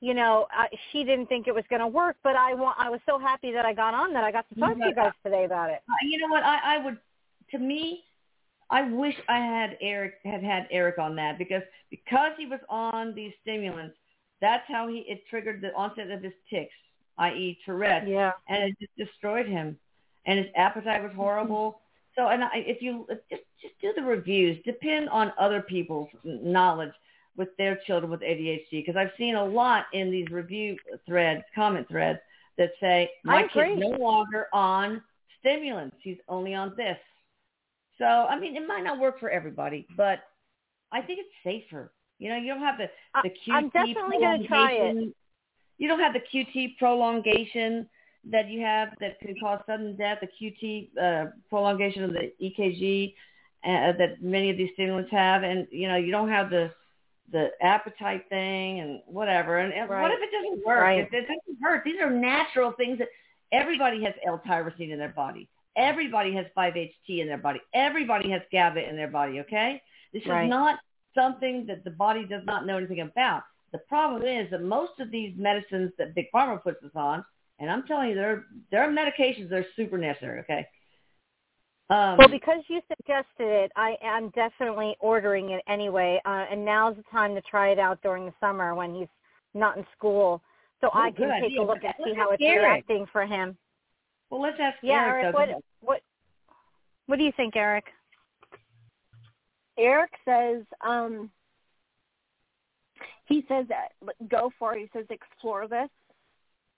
you 0.00 0.14
know, 0.14 0.46
uh, 0.56 0.64
she 0.90 1.04
didn't 1.04 1.26
think 1.26 1.46
it 1.48 1.54
was 1.54 1.64
going 1.68 1.80
to 1.80 1.86
work. 1.86 2.16
But 2.22 2.36
I 2.36 2.54
want. 2.54 2.76
I 2.78 2.88
was 2.90 3.00
so 3.06 3.18
happy 3.18 3.52
that 3.52 3.64
I 3.66 3.72
got 3.72 3.94
on 3.94 4.12
that 4.14 4.24
I 4.24 4.32
got 4.32 4.48
to 4.48 4.54
talk 4.58 4.76
to 4.76 4.86
you 4.86 4.94
guys 4.94 5.12
today 5.22 5.44
about 5.44 5.70
it. 5.70 5.82
Uh, 5.88 5.94
You 6.02 6.18
know 6.18 6.28
what? 6.28 6.42
I, 6.42 6.76
I 6.76 6.84
would. 6.84 6.98
To 7.50 7.58
me, 7.58 8.04
I 8.70 8.82
wish 8.82 9.14
I 9.28 9.36
had 9.38 9.76
Erik 9.82 10.14
had 10.24 10.42
had 10.42 10.66
Erik 10.70 10.98
on 10.98 11.14
that 11.16 11.36
because 11.36 11.62
because 11.90 12.32
he 12.38 12.46
was 12.46 12.60
on 12.70 13.14
these 13.14 13.32
stimulants. 13.42 13.96
That's 14.42 14.64
how 14.66 14.88
he 14.88 14.98
it 15.08 15.22
triggered 15.30 15.62
the 15.62 15.72
onset 15.74 16.10
of 16.10 16.20
his 16.22 16.32
tics, 16.50 16.74
i.e. 17.16 17.58
Tourette's. 17.64 18.08
Yeah. 18.08 18.32
and 18.48 18.64
it 18.64 18.76
just 18.78 18.94
destroyed 18.98 19.46
him, 19.46 19.78
and 20.26 20.38
his 20.38 20.48
appetite 20.56 21.02
was 21.02 21.12
horrible. 21.14 21.70
Mm-hmm. 21.70 22.20
So, 22.20 22.28
and 22.28 22.44
I, 22.44 22.50
if 22.54 22.82
you 22.82 23.06
just 23.30 23.42
just 23.62 23.80
do 23.80 23.92
the 23.96 24.02
reviews, 24.02 24.58
depend 24.64 25.08
on 25.08 25.32
other 25.38 25.62
people's 25.62 26.08
knowledge 26.24 26.92
with 27.36 27.56
their 27.56 27.78
children 27.86 28.10
with 28.10 28.20
ADHD, 28.20 28.66
because 28.72 28.96
I've 28.96 29.12
seen 29.16 29.36
a 29.36 29.44
lot 29.44 29.86
in 29.94 30.10
these 30.10 30.28
review 30.28 30.76
threads, 31.06 31.44
comment 31.54 31.88
threads 31.88 32.18
that 32.58 32.72
say 32.80 33.10
my 33.24 33.44
kid's 33.44 33.80
no 33.80 33.90
longer 33.90 34.48
on 34.52 35.00
stimulants; 35.38 35.96
he's 36.02 36.18
only 36.28 36.52
on 36.52 36.74
this. 36.76 36.98
So, 37.96 38.04
I 38.04 38.38
mean, 38.40 38.56
it 38.56 38.66
might 38.66 38.82
not 38.82 38.98
work 38.98 39.20
for 39.20 39.30
everybody, 39.30 39.86
but 39.96 40.24
I 40.90 41.00
think 41.00 41.20
it's 41.20 41.30
safer. 41.44 41.92
You 42.22 42.28
know, 42.30 42.36
you 42.36 42.46
don't 42.52 42.60
have 42.60 42.78
the 42.78 42.88
the 43.24 43.30
QT 43.30 43.52
I'm 43.52 43.68
definitely 43.70 44.18
try 44.46 44.72
it. 44.72 44.78
prolongation. 44.78 45.14
You 45.78 45.88
don't 45.88 45.98
have 45.98 46.12
the 46.12 46.20
QT 46.20 46.78
prolongation 46.78 47.88
that 48.30 48.48
you 48.48 48.60
have 48.60 48.90
that 49.00 49.18
could 49.20 49.34
cause 49.40 49.60
sudden 49.66 49.96
death, 49.96 50.18
the 50.20 50.28
QT 50.28 50.90
uh, 50.96 51.30
prolongation 51.50 52.04
of 52.04 52.12
the 52.12 52.32
EKG 52.40 53.14
uh, 53.64 53.92
that 53.98 54.22
many 54.22 54.50
of 54.50 54.56
these 54.56 54.70
stimulants 54.74 55.10
have, 55.10 55.42
and 55.42 55.66
you 55.72 55.88
know 55.88 55.96
you 55.96 56.12
don't 56.12 56.28
have 56.28 56.48
the 56.50 56.70
the 57.32 57.50
appetite 57.60 58.24
thing 58.28 58.80
and 58.80 59.00
whatever. 59.06 59.58
And, 59.58 59.72
and 59.72 59.88
what 59.88 60.12
if 60.12 60.20
it 60.20 60.30
doesn't 60.30 60.64
work? 60.64 60.80
Right. 60.82 61.00
If 61.00 61.12
it 61.12 61.22
doesn't 61.22 61.62
hurt, 61.62 61.82
these 61.84 62.00
are 62.00 62.10
natural 62.10 62.72
things 62.72 62.98
that 62.98 63.08
everybody 63.52 64.04
has 64.04 64.14
L-tyrosine 64.26 64.90
in 64.92 64.98
their 64.98 65.08
body. 65.08 65.48
Everybody 65.74 66.34
has 66.34 66.44
5-HT 66.54 66.92
in 67.08 67.26
their 67.26 67.38
body. 67.38 67.60
Everybody 67.72 68.30
has 68.30 68.42
GABA 68.52 68.86
in 68.86 68.96
their 68.96 69.08
body. 69.08 69.40
Okay, 69.40 69.82
this 70.12 70.22
Right. 70.26 70.44
is 70.44 70.50
not 70.50 70.78
something 71.14 71.66
that 71.66 71.84
the 71.84 71.90
body 71.90 72.24
does 72.26 72.42
not 72.46 72.66
know 72.66 72.76
anything 72.78 73.00
about. 73.00 73.42
The 73.72 73.78
problem 73.78 74.22
is 74.22 74.50
that 74.50 74.62
most 74.62 74.92
of 75.00 75.10
these 75.10 75.34
medicines 75.36 75.92
that 75.98 76.14
Big 76.14 76.26
Pharma 76.34 76.62
puts 76.62 76.82
us 76.84 76.90
on, 76.94 77.24
and 77.58 77.70
I'm 77.70 77.84
telling 77.86 78.10
you, 78.10 78.14
there 78.14 78.44
there 78.70 78.82
are 78.82 78.90
medications 78.92 79.48
that 79.50 79.58
are 79.60 79.66
super 79.76 79.96
necessary. 79.98 80.40
Okay. 80.40 80.66
Um, 81.90 82.16
Well, 82.18 82.28
because 82.28 82.62
you 82.68 82.80
suggested 82.88 83.46
it, 83.64 83.72
I 83.76 83.96
am 84.02 84.30
definitely 84.30 84.96
ordering 85.00 85.50
it 85.50 85.62
anyway. 85.66 86.20
Uh, 86.24 86.46
and 86.50 86.64
now's 86.64 86.96
the 86.96 87.02
time 87.10 87.34
to 87.34 87.40
try 87.42 87.68
it 87.70 87.78
out 87.78 88.00
during 88.02 88.26
the 88.26 88.32
summer 88.40 88.74
when 88.74 88.94
he's 88.94 89.08
not 89.54 89.76
in 89.76 89.86
school, 89.96 90.42
so 90.80 90.88
Oh, 90.94 90.98
I 90.98 91.10
can 91.10 91.28
take 91.40 91.44
idea. 91.44 91.60
a 91.60 91.64
look 91.64 91.84
and 91.84 91.94
see 92.04 92.14
how 92.14 92.30
it's 92.30 92.42
Erik. 92.42 92.62
reacting 92.62 93.06
for 93.12 93.24
him. 93.26 93.56
well, 94.30 94.40
let's 94.40 94.58
ask 94.60 94.78
Yeah, 94.82 95.04
Erik. 95.06 95.24
Erik, 95.24 95.34
what 95.34 95.48
what 95.80 96.00
what 97.06 97.18
do 97.18 97.24
you 97.24 97.32
think, 97.36 97.56
Erik? 97.56 97.84
Erik 99.78 100.12
says, 100.24 100.62
um, 100.80 101.30
he 103.26 103.44
says 103.48 103.66
that 103.68 103.92
go 104.28 104.52
for 104.58 104.76
it. 104.76 104.80
He 104.80 104.90
says 104.92 105.06
explore 105.10 105.66
this, 105.66 105.88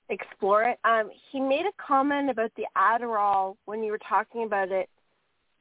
explore 0.08 0.64
it. 0.64 0.78
Um, 0.84 1.10
he 1.32 1.40
made 1.40 1.66
a 1.66 1.72
comment 1.84 2.30
about 2.30 2.52
the 2.56 2.66
Adderall 2.76 3.56
when 3.64 3.82
you 3.82 3.90
were 3.90 4.00
talking 4.08 4.44
about 4.44 4.70
it. 4.70 4.88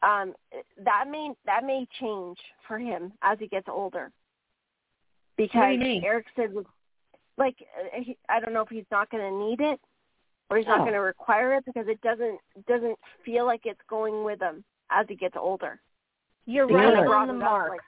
Um, 0.04 0.34
that 0.84 1.06
may 1.10 1.32
that 1.46 1.64
may 1.64 1.88
change 2.00 2.38
for 2.68 2.78
him 2.78 3.14
as 3.22 3.40
he 3.40 3.48
gets 3.48 3.68
older. 3.70 4.12
Because 5.38 5.56
What 5.56 5.68
do 5.68 5.74
you 5.74 5.80
mean? 5.80 6.04
Erik 6.04 6.28
said, 6.36 6.54
like, 7.38 7.56
uh, 7.80 8.02
he, 8.02 8.18
I 8.30 8.40
don't 8.40 8.54
know 8.54 8.62
if 8.62 8.70
he's 8.70 8.84
not 8.92 9.10
going 9.10 9.24
to 9.24 9.50
need 9.50 9.62
it 9.62 9.80
or 10.50 10.58
he's 10.58 10.68
not 10.68 10.82
Oh. 10.82 10.84
going 10.84 10.94
to 10.94 11.00
require 11.00 11.54
it 11.56 11.66
because 11.66 11.88
it 11.88 12.00
doesn't 12.02 12.40
doesn't 12.68 13.00
feel 13.26 13.46
like 13.46 13.62
it's 13.66 13.82
going 13.90 14.24
with 14.24 14.42
him 14.42 14.64
as 14.92 15.08
he 15.08 15.16
gets 15.16 15.36
older. 15.38 15.80
You're 16.46 16.68
right 16.68 16.86
Kinda 16.86 17.00
on 17.00 17.04
the 17.04 17.10
Brought 17.10 17.30
it 17.30 17.36
up, 17.36 17.38
mark. 17.42 17.70
like, 17.72 17.82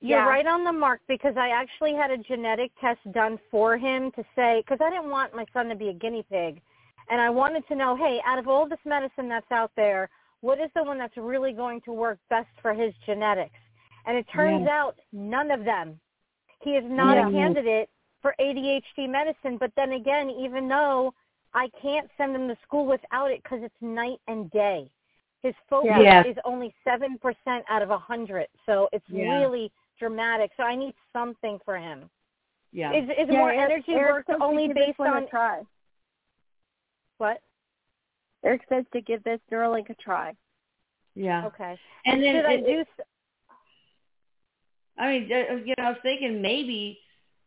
You're 0.00 0.18
Yeah. 0.20 0.26
right 0.28 0.46
on 0.46 0.64
the 0.64 0.72
mark 0.72 1.02
because 1.08 1.36
I 1.36 1.50
actually 1.50 1.94
had 1.94 2.10
a 2.10 2.16
genetic 2.16 2.72
test 2.80 3.00
done 3.12 3.38
for 3.50 3.76
him 3.76 4.10
to 4.12 4.24
say 4.34 4.60
because 4.62 4.80
I 4.80 4.88
didn't 4.88 5.10
want 5.10 5.34
my 5.34 5.44
son 5.52 5.68
to 5.68 5.74
be 5.74 5.88
a 5.88 5.92
guinea 5.92 6.22
pig, 6.22 6.62
and 7.10 7.20
I 7.20 7.28
wanted 7.28 7.66
to 7.68 7.74
know, 7.74 7.94
hey, 7.96 8.22
out 8.24 8.38
of 8.38 8.48
all 8.48 8.66
this 8.66 8.78
medicine 8.86 9.28
that's 9.28 9.50
out 9.52 9.72
there, 9.76 10.08
what 10.40 10.58
is 10.58 10.70
the 10.74 10.82
one 10.82 10.96
that's 10.96 11.16
really 11.18 11.52
going 11.52 11.82
to 11.82 11.92
work 11.92 12.18
best 12.30 12.48
for 12.62 12.72
his 12.72 12.94
genetics? 13.04 13.58
And 14.06 14.16
it 14.16 14.26
turns 14.34 14.66
out 14.66 14.98
none 15.12 15.50
of 15.50 15.64
them. 15.64 16.00
He 16.62 16.76
is 16.76 16.84
not 16.86 17.16
Yeah. 17.16 17.28
a 17.28 17.30
candidate 17.30 17.90
for 18.22 18.34
ADHD 18.38 19.06
medicine. 19.06 19.58
But 19.58 19.74
then 19.76 19.92
again, 19.92 20.30
even 20.30 20.66
though 20.68 21.12
I 21.52 21.68
can't 21.82 22.10
send 22.16 22.34
him 22.34 22.48
to 22.48 22.56
school 22.62 22.86
without 22.86 23.30
it 23.30 23.42
because 23.42 23.62
it's 23.62 23.82
night 23.82 24.20
and 24.28 24.50
day. 24.50 24.90
His 25.42 25.54
focus 25.68 25.90
Yeah. 26.02 26.24
is 26.26 26.36
only 26.44 26.74
seven 26.84 27.18
percent 27.18 27.64
out 27.68 27.82
of 27.82 27.90
a 27.90 27.98
hundred, 27.98 28.46
so 28.66 28.88
it's 28.92 29.08
Yeah. 29.08 29.38
really 29.40 29.72
dramatic. 29.98 30.52
So 30.56 30.62
I 30.64 30.74
need 30.76 30.94
something 31.12 31.58
for 31.64 31.78
him. 31.78 32.10
Yeah. 32.72 32.92
Is 32.92 33.08
is 33.10 33.28
Yeah, 33.28 33.38
more 33.38 33.50
Erik- 33.50 33.70
energy 33.72 33.92
Erik 33.94 34.28
work 34.28 34.40
only 34.40 34.68
based 34.72 35.00
on 35.00 35.26
try. 35.28 35.62
what? 37.18 37.40
Erik 38.44 38.62
says 38.68 38.84
to 38.92 39.00
give 39.00 39.22
this 39.24 39.40
Neuralink 39.50 39.90
a 39.90 39.94
try. 39.94 40.34
yeah. 41.14 41.46
Okay. 41.46 41.78
And 42.06 42.22
then 42.22 42.36
should 42.36 42.46
I 42.46 42.52
it- 42.54 42.66
do? 42.66 42.80
s- 42.80 43.06
I 44.96 45.18
mean, 45.18 45.32
uh, 45.32 45.54
you 45.64 45.74
know, 45.78 45.84
I 45.84 45.90
was 45.90 45.98
thinking 46.02 46.40
maybe 46.42 47.00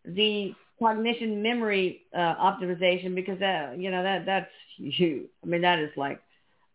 the 0.05 0.53
cognition 0.79 1.41
memory 1.41 2.05
uh, 2.13 2.35
optimization 2.35 3.13
because 3.15 3.39
that, 3.39 3.77
you 3.77 3.89
know, 3.91 4.03
that 4.03 4.25
that's 4.25 4.51
huge. 4.77 5.29
I 5.43 5.45
mean, 5.45 5.61
that 5.61 5.79
is 5.79 5.95
like 5.95 6.21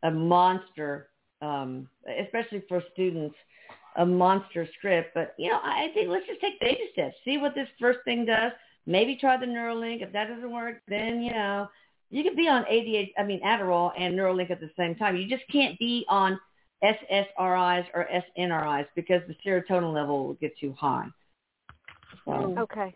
a 0.03 0.11
monster, 0.11 1.09
um, 1.42 1.88
especially 2.24 2.62
for 2.68 2.82
students, 2.92 3.34
a 3.96 4.07
monster 4.07 4.68
script. 4.78 5.11
But 5.14 5.34
you 5.38 5.51
know, 5.51 5.61
I 5.62 5.88
think 5.94 6.09
let's 6.09 6.26
just 6.26 6.40
take 6.40 6.61
baby 6.61 6.88
steps. 6.92 7.16
See 7.24 7.38
what 7.38 7.55
this 7.55 7.68
first 7.80 8.01
thing 8.05 8.24
does. 8.24 8.53
Maybe 8.86 9.16
try 9.16 9.36
the 9.36 9.46
Neuralink. 9.46 10.03
If 10.03 10.12
that 10.12 10.28
doesn't 10.28 10.51
work, 10.51 10.76
then 10.88 11.22
you 11.22 11.32
know 11.32 11.68
you 12.11 12.22
could 12.22 12.36
be 12.36 12.49
on 12.49 12.64
ADHD, 12.64 13.12
I 13.18 13.24
mean 13.24 13.40
Adderall 13.42 13.92
and 13.99 14.14
Neuralink 14.14 14.51
at 14.51 14.61
the 14.61 14.70
same 14.76 14.94
time. 14.94 15.16
You 15.16 15.28
just 15.28 15.44
can't 15.51 15.78
be 15.78 16.07
on 16.09 16.38
SSRIs 16.82 17.86
or 17.94 18.09
SNRIs 18.38 18.86
because 18.94 19.20
the 19.26 19.34
serotonin 19.44 19.92
level 19.92 20.26
will 20.26 20.34
get 20.34 20.57
too 20.59 20.74
high. 20.78 21.07
So, 22.24 22.55
Okay. 22.59 22.94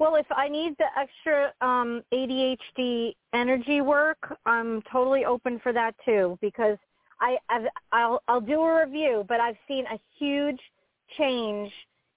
Well, 0.00 0.14
if 0.14 0.26
I 0.34 0.48
need 0.48 0.76
the 0.78 0.86
extra 0.98 1.52
um, 1.60 2.02
ADHD 2.10 3.14
energy 3.34 3.82
work, 3.82 4.38
I'm 4.46 4.80
totally 4.90 5.26
open 5.26 5.60
for 5.62 5.74
that 5.74 5.94
too 6.06 6.38
because 6.40 6.78
I 7.20 7.36
I've, 7.50 7.66
I'll 7.92 8.22
I'll 8.26 8.40
do 8.40 8.62
a 8.62 8.86
review, 8.86 9.26
but 9.28 9.40
I've 9.40 9.58
seen 9.68 9.84
a 9.84 10.00
huge 10.18 10.58
change 11.18 11.70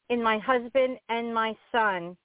in 0.10 0.24
my 0.24 0.38
husband 0.38 0.98
and 1.10 1.34
my 1.34 1.54
son 1.74 2.16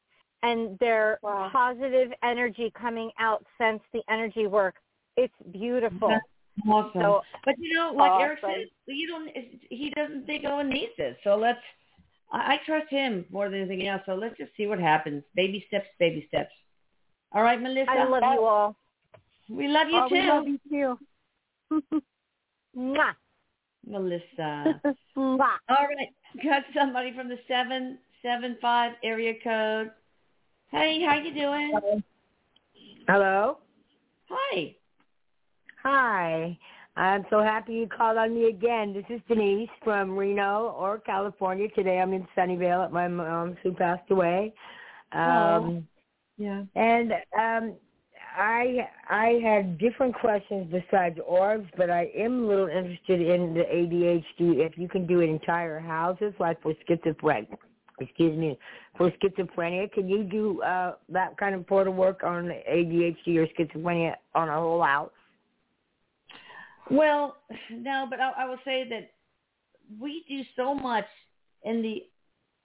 and 0.45 0.79
their 0.79 1.19
Wow. 1.25 1.51
positive 1.53 2.13
energy 2.23 2.73
coming 2.81 3.11
out 3.19 3.45
since 3.61 3.81
the 3.93 4.03
energy 4.09 4.47
work. 4.47 4.77
It's 5.17 5.35
beautiful. 5.51 6.11
That's 6.11 6.25
awesome. 6.69 7.03
So 7.03 7.23
but 7.45 7.57
you 7.59 7.75
know, 7.75 7.93
like 7.97 8.13
Erik 8.21 8.39
Awesome. 8.45 8.61
said, 8.87 8.95
you 8.95 9.09
don't. 9.09 9.29
He 9.71 9.91
doesn't 9.97 10.25
think 10.25 10.45
Owen 10.47 10.69
needs 10.69 10.93
this. 10.97 11.17
So 11.25 11.35
let's. 11.35 11.59
I, 12.31 12.55
I 12.55 12.61
trust 12.67 12.91
him 12.91 13.25
more 13.31 13.49
than 13.49 13.61
anything 13.61 13.87
else. 13.89 14.03
So 14.07 14.15
let's 14.15 14.37
just 14.37 14.53
see 14.57 14.67
what 14.67 14.81
happens. 14.81 15.23
Baby 15.35 15.65
steps, 15.69 15.87
baby 15.99 16.25
steps. 16.29 16.53
All 17.33 17.43
right, 17.43 17.61
Melissa. 17.61 17.91
I 17.91 18.05
love 18.05 18.23
you 18.23 18.45
all. 18.45 18.77
We 19.49 19.69
love 19.69 19.89
you 19.89 20.01
oh, 20.03 20.09
too, 20.09 20.15
we 20.15 20.23
love 20.23 20.49
you 20.49 20.59
too. 21.71 22.03
Mwah. 22.77 23.15
Melissa. 23.87 24.81
Mwah. 25.17 25.57
All 25.69 25.87
right, 25.87 26.13
got 26.45 26.65
somebody 26.77 27.13
from 27.15 27.29
the 27.29 27.39
seven 27.49 27.99
seven 28.23 28.57
five 28.61 28.93
area 29.03 29.35
code. 29.43 29.91
Hey, 30.71 31.03
how 31.03 31.19
you 31.19 31.33
doing? 31.33 32.03
Hello. 33.09 33.59
Hi. 34.29 34.75
Hi. 35.83 36.59
I'm 36.99 37.25
so 37.31 37.41
happy 37.41 37.75
you 37.75 37.87
called 37.87 38.19
on 38.19 38.35
me 38.35 38.49
again. 38.49 38.93
This 38.93 39.05
is 39.09 39.21
Denise 39.29 39.69
from 39.85 40.19
Reno 40.19 40.75
or 40.77 40.99
California. 40.99 41.69
Today 41.69 42.01
I'm 42.01 42.13
in 42.13 42.27
Sunnyvale 42.37 42.85
at 42.85 42.91
my 42.93 43.07
mom's 43.07 43.57
who 43.63 43.73
passed 43.73 44.11
away. 44.11 44.53
Um 45.13 45.87
Yeah. 46.39 46.65
and 46.75 47.13
um 47.39 47.75
I 48.37 48.89
I 49.09 49.41
had 49.45 49.79
different 49.79 50.17
questions 50.17 50.73
besides 50.73 51.21
orbs, 51.25 51.71
but 51.77 51.89
I 51.89 52.11
am 52.17 52.43
a 52.43 52.47
little 52.49 52.67
interested 52.67 53.21
in 53.21 53.55
the 53.55 53.63
ADHD 53.63 54.67
if 54.67 54.77
you 54.77 54.89
can 54.89 55.07
do 55.07 55.21
it 55.21 55.31
entire 55.31 55.79
houses 55.79 56.35
like 56.41 56.61
for 56.63 56.75
schizophrenia. 56.89 57.57
Excuse 58.01 58.37
me. 58.37 58.59
For 58.97 59.13
schizophrenia, 59.13 59.93
can 59.93 60.09
you 60.09 60.25
do 60.25 60.63
uh 60.63 60.97
that 61.11 61.37
kind 61.37 61.55
of 61.55 61.65
portal 61.65 61.95
work 61.95 62.25
on 62.25 62.47
ADHD 62.69 63.37
or 63.37 63.47
schizophrenia 63.57 64.15
on 64.35 64.49
a 64.49 64.55
whole 64.55 64.83
house? 64.83 65.13
Well, 66.91 67.37
no, 67.71 68.07
but 68.09 68.21
I, 68.21 68.33
I 68.39 68.49
will 68.49 68.59
say 68.65 68.89
that 68.89 69.11
we 70.01 70.25
do 70.29 70.43
so 70.57 70.75
much 70.75 71.07
in 71.65 71.83
the 71.83 72.05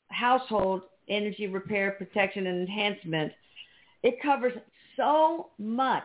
household 0.10 0.84
energy 1.10 1.48
repair, 1.48 1.92
protection, 1.92 2.48
and 2.48 2.62
enhancement. 2.62 3.34
It 4.04 4.22
covers 4.22 4.54
so 4.96 5.50
much. 5.58 6.04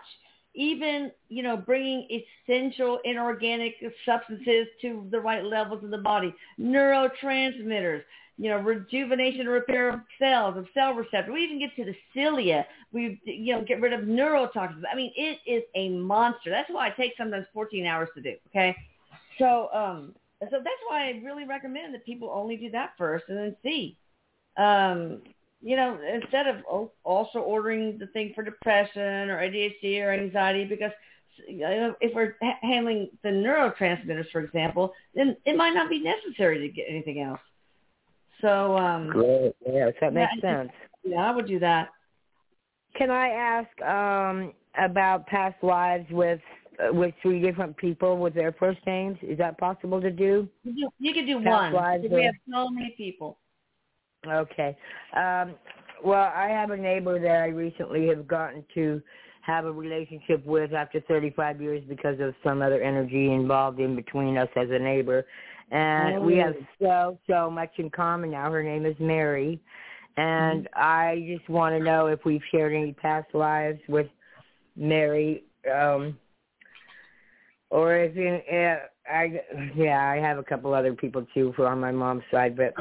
Even, 0.55 1.13
you 1.29 1.43
know, 1.43 1.57
bringing 1.57 2.09
essential 2.11 2.99
inorganic 3.05 3.75
substances 4.05 4.67
to 4.83 5.07
the 5.11 5.21
right 5.21 5.45
levels 5.45 5.85
in 5.85 5.91
the 5.91 5.99
body, 5.99 6.35
neurotransmitters, 6.59 8.03
you 8.39 8.49
know, 8.49 8.59
rejuvenation 8.59 9.41
and 9.41 9.49
repair 9.49 9.89
of 9.89 10.01
cells, 10.19 10.57
of 10.57 10.67
cell 10.73 10.95
receptors. 10.95 11.33
We 11.33 11.43
even 11.43 11.59
get 11.59 11.75
to 11.77 11.85
the 11.85 11.97
cilia. 12.15 12.65
We, 12.93 13.21
you 13.25 13.55
know, 13.55 13.65
get 13.65 13.81
rid 13.81 13.93
of 13.93 14.03
neurotoxins. 14.03 14.83
I 14.91 14.95
mean, 14.95 15.13
it 15.17 15.39
is 15.45 15.65
a 15.75 15.91
monster. 15.91 16.51
That's 16.51 16.71
why 16.71 16.89
it 16.89 16.97
takes 16.97 17.17
sometimes 17.19 17.47
14 17.53 17.85
hours 17.85 18.09
to 18.15 18.23
do. 18.23 18.35
Okay, 18.49 18.77
so 19.39 19.69
um, 19.73 20.15
so 20.41 20.59
that's 20.59 20.83
why 20.89 21.09
I 21.09 21.21
really 21.25 21.45
recommend 21.45 21.93
that 21.95 22.07
people 22.07 22.31
only 22.33 22.57
do 22.57 22.71
that 22.71 22.93
first 22.97 23.25
and 23.29 23.37
then 23.37 23.57
see. 23.63 23.99
Um, 24.57 25.23
you 25.61 25.75
know, 25.75 25.99
instead 26.01 26.47
of 26.47 26.91
also 27.03 27.41
ordering 27.41 27.99
the 27.99 28.07
thing 28.09 28.33
for 28.35 28.45
depression 28.45 29.29
or 29.31 29.39
ADHD 29.39 30.01
or 30.01 30.13
anxiety, 30.13 30.65
because 30.65 30.93
you 31.49 31.59
know, 31.59 31.95
if 32.01 32.15
we're 32.15 32.37
handling 32.63 33.11
the 33.23 33.31
neurotransmitters, 33.31 34.31
for 34.31 34.41
example, 34.41 34.93
then 35.15 35.37
it 35.45 35.57
might 35.57 35.75
not 35.75 35.91
be 35.91 36.01
necessary 36.01 36.59
to 36.61 36.69
get 36.69 36.87
anything 36.89 37.21
else. 37.21 37.41
So, 38.41 38.77
um, 38.77 39.09
Great. 39.09 39.55
Yes, 39.67 39.93
that 40.01 40.15
makes 40.15 40.33
Yeah, 40.43 40.63
sense. 40.63 40.73
yeah, 41.05 41.31
I 41.31 41.35
would 41.35 41.47
do 41.47 41.59
that. 41.59 41.89
Can 42.97 43.11
I 43.11 43.29
ask 43.29 43.83
um 43.83 44.53
about 44.79 45.27
past 45.27 45.57
lives 45.63 46.07
with 46.11 46.41
uh, 46.79 46.93
with 46.93 47.15
three 47.23 47.41
different 47.41 47.77
people 47.77 48.17
with 48.19 48.35
their 48.35 48.53
first 48.53 48.79
names? 48.87 49.19
Is 49.23 49.39
that 49.39 49.59
possible 49.59 50.01
to 50.01 50.11
do? 50.11 50.49
You, 50.65 50.91
you 50.99 51.15
could 51.15 51.27
do 51.27 51.41
That's 51.43 51.47
one. 51.47 51.73
why 51.73 51.99
because 51.99 52.15
We 52.15 52.23
do. 52.23 52.27
have 52.27 52.35
so 52.51 52.69
many 52.71 52.95
people. 52.97 53.39
Okay. 54.27 54.77
Um, 55.17 55.55
well, 56.05 56.31
I 56.35 56.49
have 56.49 56.71
a 56.71 56.77
neighbor 56.77 57.21
that 57.21 57.43
I 57.43 57.47
recently 57.49 58.07
have 58.09 58.27
gotten 58.27 58.65
to 58.75 59.03
have 59.43 59.65
a 59.65 59.73
relationship 59.73 60.45
with 60.45 60.73
after 60.73 61.01
35 61.03 61.61
years 61.61 61.83
because 61.89 62.21
of 62.21 62.35
some 62.45 62.61
other 62.63 62.83
energy 62.83 63.33
involved 63.33 63.81
in 63.81 63.97
between 63.97 64.37
us 64.37 64.49
as 64.57 64.69
a 64.71 64.79
neighbor. 64.79 65.25
And 65.71 66.25
we 66.25 66.37
have 66.37 66.55
so, 66.81 67.19
so 67.29 67.51
much 67.51 67.73
in 67.79 67.91
common 67.91 68.31
now. 68.31 68.51
Her 68.51 68.63
name 68.63 68.87
is 68.87 68.97
Mary. 68.99 69.61
And 70.17 70.69
I 70.75 71.25
just 71.29 71.49
want 71.49 71.77
to 71.77 71.85
know 71.85 72.07
if 72.07 72.25
we've 72.25 72.43
shared 72.51 72.73
any 72.73 72.93
past 72.93 73.29
lives 73.35 73.79
with 73.89 74.09
Mary. 74.77 75.45
Um, 75.73 76.19
or 77.71 77.95
if 77.97 78.17
you, 78.17 78.41
uh, 78.51 78.79
I, 79.11 79.43
yeah, 79.77 80.11
I 80.11 80.17
have 80.17 80.39
a 80.39 80.43
couple 80.43 80.75
other 80.75 80.95
people 80.95 81.27
too 81.35 81.53
for 81.55 81.67
on 81.67 81.81
my 81.81 81.93
mom's 81.93 82.25
side, 82.31 82.57
but 82.57 82.75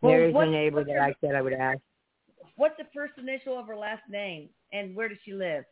Well, 0.00 0.12
Mary's 0.12 0.34
a 0.36 0.46
neighbor 0.46 0.84
that 0.84 0.98
I 0.98 1.14
said 1.20 1.34
I 1.34 1.42
would 1.42 1.52
ask. 1.52 1.78
What's 2.56 2.76
the 2.78 2.86
first 2.94 3.14
initial 3.18 3.58
of 3.58 3.66
her 3.66 3.76
last 3.76 4.02
name, 4.08 4.48
and 4.72 4.94
where 4.94 5.08
does 5.08 5.18
she 5.24 5.32
live? 5.32 5.64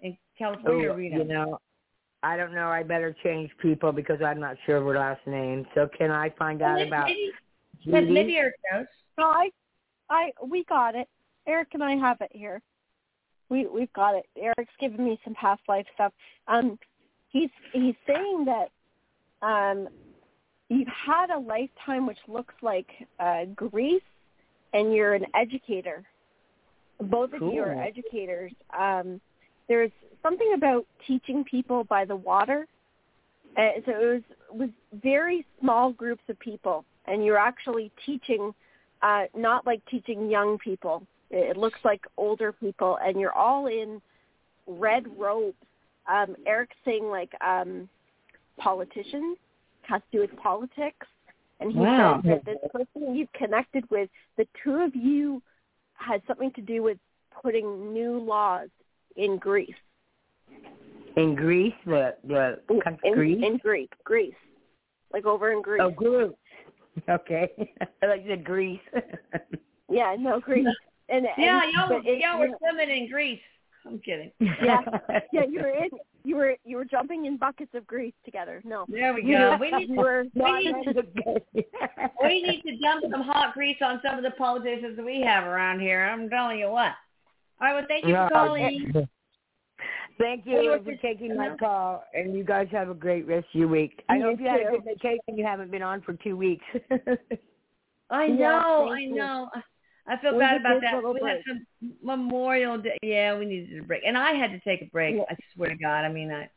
In 0.00 0.16
California 0.38 0.90
Oh, 0.90 0.94
Reno? 0.94 1.18
you 1.18 1.24
know, 1.24 1.58
I 2.22 2.36
don't 2.36 2.54
know. 2.54 2.68
I 2.68 2.82
better 2.82 3.14
change 3.22 3.50
people 3.60 3.92
because 3.92 4.20
I'm 4.24 4.40
not 4.40 4.56
sure 4.66 4.78
of 4.78 4.84
her 4.84 4.98
last 4.98 5.24
name. 5.26 5.66
So 5.74 5.88
can 5.96 6.10
I 6.10 6.30
find 6.30 6.62
out 6.62 6.76
maybe, 6.76 6.88
about 6.88 7.06
maybe, 7.06 7.30
but 7.86 8.00
Judy? 8.00 8.12
maybe 8.12 8.36
Erik 8.36 8.54
knows. 8.72 8.86
No, 9.16 9.24
I, 9.26 9.50
I, 10.10 10.30
we 10.44 10.64
got 10.64 10.94
it. 10.94 11.08
Erik 11.46 11.68
and 11.74 11.82
I 11.82 11.94
have 11.96 12.20
it 12.20 12.30
here. 12.32 12.60
We 13.48 13.66
we've 13.66 13.92
got 13.94 14.14
it. 14.14 14.26
Erik's 14.36 14.74
given 14.78 15.04
me 15.04 15.18
some 15.24 15.34
past 15.34 15.62
life 15.68 15.86
stuff. 15.94 16.12
Um, 16.48 16.78
he's 17.28 17.48
he's 17.72 17.94
saying 18.06 18.44
that 18.44 19.46
um, 19.46 19.88
you've 20.68 20.88
had 20.88 21.30
a 21.30 21.38
lifetime 21.38 22.06
which 22.06 22.18
looks 22.28 22.54
like 22.60 22.88
uh, 23.18 23.46
Greece, 23.54 24.02
and 24.74 24.92
you're 24.92 25.14
an 25.14 25.24
educator. 25.34 26.04
Both 27.00 27.32
of 27.32 27.40
you 27.40 27.62
are 27.62 27.80
educators. 27.80 28.52
Um, 28.78 29.20
there's 29.68 29.92
something 30.22 30.52
about 30.54 30.86
teaching 31.06 31.44
people 31.44 31.84
by 31.84 32.04
the 32.04 32.16
water. 32.16 32.66
Uh, 33.56 33.70
so 33.86 33.92
it 33.92 34.06
was 34.14 34.22
was 34.50 34.70
very 35.02 35.44
small 35.60 35.92
groups 35.92 36.22
of 36.28 36.38
people, 36.38 36.84
and 37.06 37.24
you're 37.24 37.38
actually 37.38 37.90
teaching, 38.06 38.54
uh, 39.02 39.24
not 39.34 39.66
like 39.66 39.82
teaching 39.90 40.30
young 40.30 40.58
people. 40.58 41.02
It, 41.30 41.56
looks 41.56 41.78
like 41.84 42.06
older 42.16 42.52
people, 42.52 42.98
and 43.02 43.20
you're 43.20 43.32
all 43.32 43.66
in 43.66 44.00
red 44.66 45.04
robes. 45.18 45.56
Um, 46.10 46.36
Erik's 46.46 46.76
saying 46.84 47.04
like 47.10 47.32
um, 47.46 47.88
politicians 48.58 49.36
has 49.82 50.00
to 50.10 50.18
do 50.18 50.20
with 50.20 50.34
politics, 50.38 51.06
and 51.60 51.70
he 51.72 51.78
Wow. 51.78 52.22
says 52.24 52.40
that 52.44 52.44
this 52.44 52.70
person 52.72 53.14
you've 53.14 53.32
connected 53.32 53.88
with, 53.90 54.08
the 54.36 54.46
two 54.62 54.76
of 54.76 54.94
you 54.96 55.42
had 55.94 56.22
something 56.26 56.52
to 56.52 56.62
do 56.62 56.82
with 56.82 56.98
putting 57.42 57.92
new 57.92 58.18
laws 58.18 58.68
in 59.16 59.36
Greece. 59.36 59.74
In 61.18 61.34
Greece, 61.34 61.74
the 61.84 62.14
the 62.24 62.60
In, 62.70 62.80
country 62.80 63.08
in, 63.08 63.14
Greece. 63.14 63.44
in 63.44 63.56
Greece, 63.58 63.88
Greece, 64.04 64.34
like 65.12 65.26
over 65.26 65.52
in 65.52 65.62
Greece. 65.62 65.80
oh, 65.82 65.90
Greece. 65.90 66.32
Okay, 67.08 67.48
I 68.02 68.06
like 68.06 68.26
the 68.26 68.36
Greece. 68.36 68.80
Yeah, 69.90 70.16
no, 70.18 70.38
Greece. 70.38 70.66
And, 71.08 71.24
and 71.24 71.34
Yeah, 71.38 71.62
y'all, 71.72 71.88
but 71.88 72.04
it- 72.06 72.20
y'all 72.20 72.38
were 72.38 72.50
swimming 72.58 72.90
in 72.94 73.08
Greece. 73.10 73.40
I'm 73.86 73.98
kidding. 74.00 74.30
Yeah. 74.38 74.82
yeah, 75.32 75.44
you 75.48 75.60
were 75.60 75.70
in 75.70 75.88
you 76.24 76.36
were 76.36 76.56
you 76.64 76.76
were 76.76 76.84
jumping 76.84 77.24
in 77.24 77.38
buckets 77.38 77.70
of 77.74 77.86
grease 77.86 78.12
together. 78.24 78.60
No. 78.64 78.84
There 78.88 79.14
we 79.14 79.22
go. 79.22 79.56
We 79.58 79.70
need 79.70 79.88
you 79.88 79.96
to, 79.96 80.24
we 80.34 80.72
need 80.72 80.84
to 80.84 81.02
we 82.22 82.42
need 82.42 82.62
to 82.66 82.76
dump 82.78 83.04
some 83.10 83.22
hot 83.22 83.54
grease 83.54 83.78
on 83.80 84.00
some 84.04 84.18
of 84.18 84.24
the 84.24 84.32
politicians 84.32 84.96
that 84.96 85.06
we 85.06 85.22
have 85.22 85.44
around 85.44 85.80
here. 85.80 86.04
I'm 86.04 86.28
telling 86.28 86.58
you 86.58 86.68
what. 86.68 86.92
All 87.60 87.68
right, 87.68 87.74
well, 87.74 87.86
thank 87.88 88.04
you 88.04 88.14
for 88.14 88.28
calling. 88.30 89.08
Thank 90.18 90.46
You 90.46 90.80
for 90.84 90.94
taking 90.96 91.36
my 91.36 91.56
call, 91.56 92.04
and 92.14 92.36
you 92.36 92.42
guys 92.44 92.68
have 92.72 92.88
a 92.88 92.94
great 92.94 93.26
rest 93.26 93.46
of 93.54 93.58
your 93.60 93.68
week. 93.68 94.02
I 94.08 94.16
You 94.16 94.22
hope 94.24 94.40
you 94.40 94.48
had 94.48 94.60
a 94.60 94.70
good 94.70 94.84
vacation. 94.84 95.36
You 95.36 95.44
haven't 95.44 95.70
been 95.70 95.82
on 95.82 96.00
for 96.02 96.14
two 96.14 96.36
weeks. 96.36 96.64
I 98.10 98.24
Yeah, 98.24 98.34
know, 98.34 98.88
I 98.90 98.94
thank 98.96 99.10
you. 99.10 99.14
know. 99.16 99.50
I 100.06 100.16
feel 100.16 100.38
bad 100.38 100.60
about 100.60 100.80
that. 100.80 101.02
We 101.04 101.20
had 101.28 101.42
some 101.46 101.66
Memorial 102.02 102.78
Day. 102.78 102.96
Yeah, 103.02 103.38
we 103.38 103.44
needed 103.44 103.78
a 103.78 103.82
break, 103.82 104.02
and 104.06 104.16
I 104.16 104.32
had 104.32 104.50
to 104.52 104.60
take 104.60 104.82
a 104.82 104.86
break. 104.86 105.16
Yeah. 105.16 105.22
I 105.30 105.36
swear 105.54 105.68
to 105.68 105.76
God. 105.76 106.04
I 106.04 106.08
mean, 106.08 106.32
I, 106.32 106.48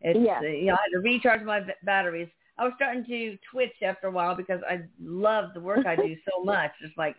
it's 0.00 0.18
Yeah. 0.18 0.38
uh, 0.40 0.42
you 0.42 0.66
know, 0.66 0.74
I 0.74 0.78
had 0.82 0.92
to 0.94 0.98
recharge 0.98 1.42
my 1.42 1.60
b- 1.60 1.72
batteries. 1.84 2.28
I 2.58 2.64
was 2.64 2.72
starting 2.76 3.04
to 3.04 3.38
twitch 3.50 3.74
after 3.82 4.08
a 4.08 4.10
while 4.10 4.34
because 4.34 4.60
I 4.68 4.80
love 5.00 5.54
the 5.54 5.60
work 5.60 5.86
I 5.86 5.94
do 5.94 6.16
so 6.28 6.42
much. 6.44 6.72
It's 6.82 6.96
like 6.96 7.14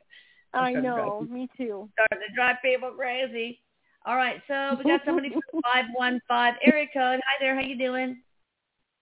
I 0.53 0.71
starting 0.71 0.75
to 0.75 0.81
know, 0.81 1.17
drive- 1.21 1.29
me 1.31 1.47
too. 1.55 1.89
starting 1.93 2.27
to 2.27 2.35
drive 2.35 2.57
people 2.61 2.91
crazy. 2.91 3.61
All 4.07 4.15
right, 4.15 4.41
so 4.47 4.77
we 4.77 4.85
got 4.85 5.01
somebody 5.05 5.29
from 5.29 5.41
five 5.63 5.83
one 5.93 6.21
five 6.29 6.53
area 6.63 6.85
code. 6.93 7.19
Hi 7.19 7.35
there, 7.41 7.53
how 7.55 7.59
you 7.59 7.77
doing? 7.77 8.21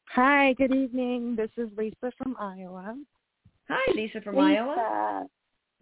Hi, 0.10 0.54
good 0.54 0.74
evening. 0.74 1.36
This 1.36 1.52
is 1.58 1.70
Lisa 1.78 2.12
from 2.18 2.36
Iowa. 2.40 2.98
Hi, 3.70 3.94
Lisa 3.94 4.20
from 4.22 4.40
Iowa. 4.40 5.28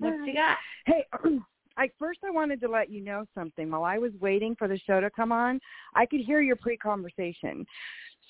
Lisa. 0.02 0.18
What 0.18 0.28
you 0.28 0.34
got? 0.34 0.58
Hey, 0.86 1.06
I 1.78 1.90
first 1.98 2.20
I 2.26 2.32
wanted 2.32 2.60
to 2.62 2.68
let 2.68 2.90
you 2.90 3.00
know 3.00 3.24
something. 3.34 3.72
While 3.72 3.86
I 3.86 3.98
was 3.98 4.12
waiting 4.20 4.58
for 4.60 4.68
the 4.68 4.78
show 4.80 5.00
to 5.00 5.10
come 5.10 5.32
on, 5.32 5.58
I 5.96 6.06
could 6.06 6.20
hear 6.20 6.42
your 6.42 6.58
pre-conversation. 6.58 7.66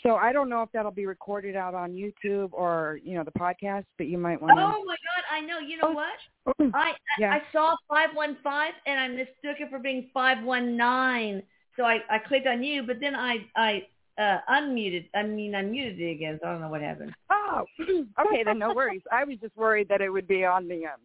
So 0.03 0.15
I 0.15 0.33
don't 0.33 0.49
know 0.49 0.61
if 0.61 0.69
that'll 0.73 0.91
be 0.91 1.05
recorded 1.05 1.55
out 1.55 1.73
on 1.73 1.93
YouTube 1.93 2.49
or 2.51 2.99
you 3.03 3.15
know 3.15 3.23
the 3.23 3.31
podcast, 3.31 3.85
but 3.97 4.07
you 4.07 4.17
might 4.17 4.41
want 4.41 4.57
to. 4.57 4.61
Oh 4.61 4.83
my 4.83 4.95
God, 4.95 5.23
I 5.31 5.39
know. 5.39 5.59
You 5.59 5.77
know 5.77 5.91
what? 5.91 6.73
I 6.73 6.89
I, 6.89 6.93
Yeah. 7.17 7.33
I 7.33 7.41
saw 7.53 7.75
five 7.87 8.09
one 8.13 8.37
five 8.43 8.73
and 8.85 8.99
I 8.99 9.07
mistook 9.07 9.61
it 9.61 9.69
for 9.69 9.79
being 9.79 10.09
five 10.13 10.43
one 10.43 10.75
nine. 10.75 11.41
So 11.77 11.83
I 11.83 11.99
I 12.09 12.19
clicked 12.19 12.47
on 12.47 12.61
you, 12.61 12.83
but 12.83 12.99
then 12.99 13.15
I 13.15 13.45
I 13.55 13.87
uh 14.17 14.39
unmuted. 14.49 15.09
I 15.15 15.23
mean 15.23 15.55
I 15.55 15.61
muted 15.61 16.01
it 16.01 16.11
again. 16.11 16.37
So 16.41 16.49
I 16.49 16.51
don't 16.51 16.61
know 16.61 16.69
what 16.69 16.81
happened. 16.81 17.13
Oh, 17.31 17.63
okay, 17.79 18.43
then 18.43 18.59
no 18.59 18.73
worries. 18.73 19.01
I 19.09 19.23
was 19.23 19.37
just 19.41 19.55
worried 19.55 19.87
that 19.87 20.01
it 20.01 20.09
would 20.09 20.27
be 20.27 20.43
on 20.43 20.67
the 20.67 20.85
um, 20.85 20.99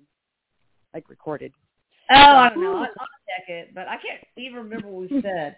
like 0.92 1.08
recorded. 1.08 1.52
Oh, 2.10 2.14
I 2.16 2.48
don't 2.48 2.62
know. 2.62 2.76
I'll, 2.78 2.82
I'll 2.82 3.06
check 3.28 3.48
it, 3.48 3.74
but 3.74 3.86
I 3.86 3.96
can't 3.96 4.24
even 4.36 4.58
remember 4.58 4.88
what 4.88 5.10
we 5.10 5.20
said. 5.22 5.56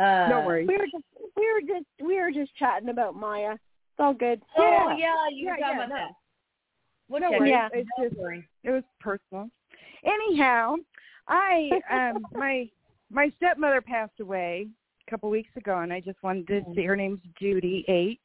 Uh, 0.00 0.28
No 0.28 0.40
worries. 0.46 0.66
We 0.66 0.76
were 0.76 0.86
just 0.86 1.04
we 1.36 1.52
were 1.52 1.60
just 1.60 1.86
we 2.02 2.20
were 2.20 2.30
just 2.30 2.54
chatting 2.56 2.88
about 2.88 3.14
Maya. 3.14 3.52
It's 3.52 3.98
all 3.98 4.14
good. 4.14 4.40
Oh 4.56 4.94
yeah, 4.98 5.14
you 5.30 5.48
were 5.48 5.56
Yeah, 5.58 5.66
talking 5.66 5.78
yeah, 5.78 5.84
about 5.84 5.88
no. 5.90 5.94
that. 5.96 6.10
We'll 7.08 7.20
No 7.20 7.30
check 7.30 7.40
worries. 7.40 7.50
Yeah. 7.50 7.68
It's 7.72 7.88
just 8.00 8.16
Don't 8.16 8.44
it 8.64 8.70
was 8.70 8.82
personal. 9.00 9.50
Anyhow, 10.04 10.76
I 11.28 11.70
um 11.90 12.24
my 12.34 12.68
my 13.10 13.30
stepmother 13.36 13.80
passed 13.82 14.20
away 14.20 14.68
a 15.06 15.10
couple 15.10 15.28
weeks 15.28 15.50
ago, 15.56 15.78
and 15.78 15.92
I 15.92 16.00
just 16.00 16.22
wanted 16.22 16.46
to 16.48 16.62
see 16.74 16.84
her 16.84 16.96
name's 16.96 17.20
Judy 17.38 17.84
H. 17.88 18.18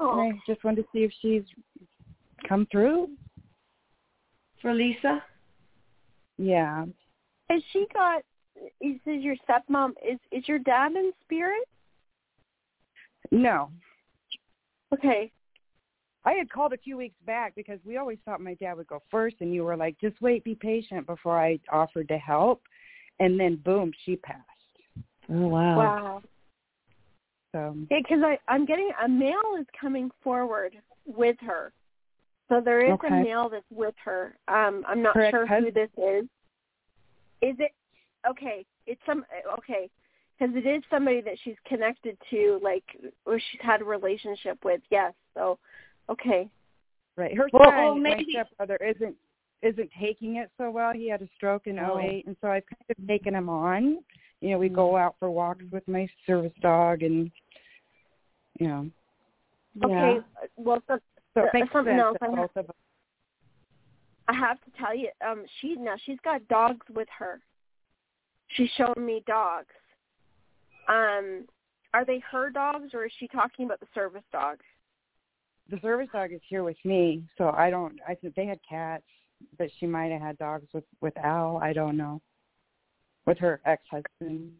Oh, 0.00 0.18
And 0.20 0.32
I 0.34 0.38
just 0.46 0.64
wanted 0.64 0.82
to 0.82 0.88
see 0.92 1.04
if 1.04 1.12
she's 1.20 1.42
come 2.48 2.66
through. 2.72 3.10
For 4.62 4.74
Lisa. 4.74 5.22
Yeah. 6.36 6.86
has 7.50 7.62
she 7.72 7.86
got? 7.92 8.22
Is 8.80 8.96
is 9.06 9.22
your 9.22 9.36
stepmom? 9.48 9.92
Is 10.06 10.18
is 10.32 10.46
your 10.48 10.58
dad 10.58 10.92
in 10.92 11.12
spirit? 11.24 11.64
No. 13.30 13.70
Okay. 14.92 15.30
I 16.24 16.32
had 16.32 16.50
called 16.50 16.72
a 16.72 16.78
few 16.78 16.96
weeks 16.96 17.16
back 17.26 17.54
because 17.54 17.78
we 17.84 17.96
always 17.96 18.18
thought 18.24 18.40
my 18.40 18.54
dad 18.54 18.76
would 18.76 18.88
go 18.88 19.02
first, 19.10 19.36
and 19.40 19.54
you 19.54 19.64
were 19.64 19.76
like, 19.76 19.98
"Just 20.00 20.20
wait, 20.20 20.44
be 20.44 20.54
patient." 20.54 21.06
Before 21.06 21.38
I 21.38 21.58
offered 21.72 22.08
to 22.08 22.18
help, 22.18 22.62
and 23.20 23.38
then 23.38 23.56
boom, 23.56 23.92
she 24.04 24.16
passed. 24.16 24.42
Oh 25.30 25.48
wow. 25.48 25.76
Wow. 25.76 26.22
So 27.52 27.76
because 27.88 28.20
I 28.22 28.38
I'm 28.48 28.66
getting 28.66 28.90
a 29.02 29.08
male 29.08 29.56
is 29.58 29.66
coming 29.80 30.10
forward 30.22 30.74
with 31.06 31.36
her, 31.40 31.72
so 32.48 32.60
there 32.60 32.84
is 32.84 32.92
Okay. 32.94 33.08
a 33.08 33.10
male 33.10 33.48
that's 33.48 33.64
with 33.70 33.94
her. 34.04 34.36
Um, 34.48 34.84
I'm 34.86 35.02
not 35.02 35.14
Her 35.14 35.30
sure 35.30 35.46
who 35.46 35.70
this 35.70 35.90
is. 35.96 36.24
Is 37.40 37.56
it 37.58 37.72
okay? 38.28 38.64
It's 38.86 39.00
some 39.04 39.24
okay 39.58 39.90
because 40.38 40.54
it 40.56 40.66
is 40.66 40.82
somebody 40.90 41.20
that 41.20 41.34
she's 41.42 41.56
connected 41.66 42.16
to, 42.30 42.58
like 42.62 42.84
or 43.26 43.38
she's 43.38 43.60
had 43.60 43.80
a 43.82 43.84
relationship 43.84 44.64
with. 44.64 44.80
Yes, 44.90 45.12
so 45.34 45.58
okay. 46.08 46.48
right, 47.16 47.36
her 47.36 47.48
Well, 47.52 47.64
son, 47.64 47.76
well, 47.76 47.94
my 47.96 48.10
maybe- 48.16 48.32
stepbrother, 48.32 48.76
isn't 48.76 49.16
isn't 49.60 49.90
taking 50.00 50.36
it 50.36 50.50
so 50.56 50.70
well. 50.70 50.92
He 50.92 51.08
had 51.08 51.20
a 51.20 51.28
stroke 51.36 51.66
in 51.66 51.78
Oh. 51.80 51.98
'08, 51.98 52.26
and 52.26 52.36
so 52.40 52.48
I've 52.48 52.64
kind 52.66 52.84
of 52.96 53.06
taken 53.08 53.34
him 53.34 53.48
on. 53.48 53.98
You 54.40 54.50
know, 54.50 54.58
we 54.58 54.68
go 54.68 54.96
out 54.96 55.16
for 55.18 55.30
walks 55.30 55.64
with 55.72 55.86
my 55.88 56.08
service 56.26 56.52
dog, 56.60 57.02
and 57.02 57.30
you 58.60 58.68
know, 58.68 58.90
Okay, 59.84 60.20
well, 60.56 60.82
so, 60.88 60.98
so 61.34 61.40
Uh, 61.40 61.44
it 61.46 61.54
makes 61.54 61.72
something 61.72 61.92
sense 61.92 62.02
else 62.02 62.16
that 62.20 62.30
I 62.30 62.34
both 62.34 62.56
of 62.56 62.70
us. 62.70 62.76
I 64.28 64.32
have 64.34 64.60
to 64.64 64.70
tell 64.78 64.94
you, 64.94 65.08
um, 65.26 65.44
she 65.60 65.74
now 65.76 65.96
she's 66.04 66.18
got 66.20 66.46
dogs 66.48 66.86
with 66.90 67.08
her. 67.18 67.40
She's 68.48 68.70
showing 68.76 69.04
me 69.04 69.22
dogs. 69.26 69.74
Um, 70.88 71.46
are 71.92 72.04
they 72.04 72.22
her 72.30 72.50
dogs 72.50 72.94
or 72.94 73.04
is 73.04 73.12
she 73.18 73.28
talking 73.28 73.66
about 73.66 73.80
the 73.80 73.86
service 73.94 74.24
dog? 74.32 74.58
The 75.70 75.78
service 75.80 76.08
dog 76.12 76.32
is 76.32 76.40
here 76.48 76.64
with 76.64 76.76
me, 76.84 77.24
so 77.36 77.50
I 77.50 77.68
don't. 77.68 77.98
I 78.08 78.14
think 78.14 78.34
they 78.34 78.46
had 78.46 78.58
cats, 78.68 79.04
but 79.58 79.68
she 79.78 79.86
might 79.86 80.10
have 80.10 80.22
had 80.22 80.38
dogs 80.38 80.66
with 80.72 80.84
with 81.02 81.16
Al. 81.18 81.58
I 81.58 81.74
don't 81.74 81.96
know. 81.96 82.22
With 83.26 83.38
her 83.38 83.60
ex 83.66 83.82
husband. 83.90 84.52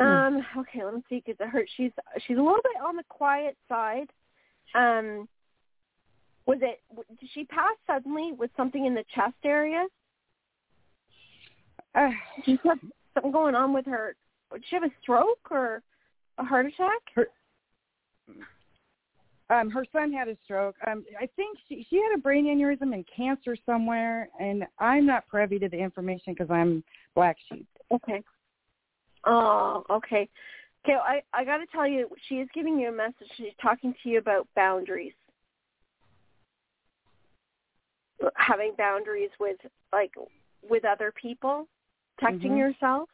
Hmm. 0.00 0.06
Um, 0.06 0.46
okay, 0.58 0.84
let 0.84 0.94
me 0.94 1.02
see 1.08 1.22
because 1.24 1.40
I 1.40 1.48
heard 1.48 1.66
she's 1.76 1.92
she's 2.26 2.36
a 2.36 2.42
little 2.42 2.60
bit 2.62 2.82
on 2.84 2.96
the 2.96 3.04
quiet 3.08 3.56
side. 3.68 4.10
Um, 4.74 5.28
was 6.48 6.58
it? 6.62 6.80
Did 7.20 7.28
she 7.34 7.44
pass 7.44 7.74
suddenly 7.86 8.32
with 8.32 8.50
something 8.56 8.86
in 8.86 8.94
the 8.94 9.04
chest 9.14 9.36
area? 9.44 9.84
Uh, 11.94 12.08
She 12.42 12.58
had 12.64 12.80
something 13.12 13.30
going 13.30 13.54
on 13.54 13.74
with 13.74 13.84
her. 13.84 14.16
Did 14.52 14.64
she 14.68 14.76
have 14.76 14.82
a 14.82 14.92
stroke 15.02 15.50
or 15.50 15.82
a 16.38 16.44
heart 16.44 16.64
attack? 16.64 17.28
um, 19.50 19.70
her 19.70 19.84
son 19.92 20.10
had 20.10 20.28
a 20.28 20.38
stroke. 20.42 20.76
Um, 20.86 21.04
I 21.20 21.28
think 21.36 21.58
she 21.68 21.86
she 21.90 21.96
had 21.96 22.18
a 22.18 22.20
brain 22.20 22.46
aneurysm 22.46 22.94
and 22.94 23.04
cancer 23.14 23.54
somewhere, 23.66 24.30
and 24.40 24.64
I'm 24.78 25.04
not 25.04 25.28
privy 25.28 25.58
to 25.58 25.68
the 25.68 25.78
information 25.78 26.32
because 26.32 26.50
I'm 26.50 26.82
black 27.14 27.36
sheep. 27.50 27.66
Okay. 27.92 28.22
Oh, 29.24 29.84
okay. 29.90 30.30
Okay, 30.84 30.96
I 30.96 31.20
I 31.34 31.44
got 31.44 31.58
to 31.58 31.66
tell 31.66 31.86
you, 31.86 32.08
she 32.28 32.36
is 32.36 32.48
giving 32.54 32.78
you 32.78 32.88
a 32.88 32.92
message. 32.92 33.28
She's 33.36 33.52
talking 33.60 33.94
to 34.02 34.08
you 34.08 34.18
about 34.18 34.48
boundaries, 34.56 35.12
having 38.36 38.72
boundaries 38.76 39.30
with 39.38 39.58
like 39.92 40.12
with 40.68 40.84
other 40.84 41.12
people, 41.12 41.68
protecting 42.16 42.52
Mhm. 42.52 42.58
yourself, 42.58 43.08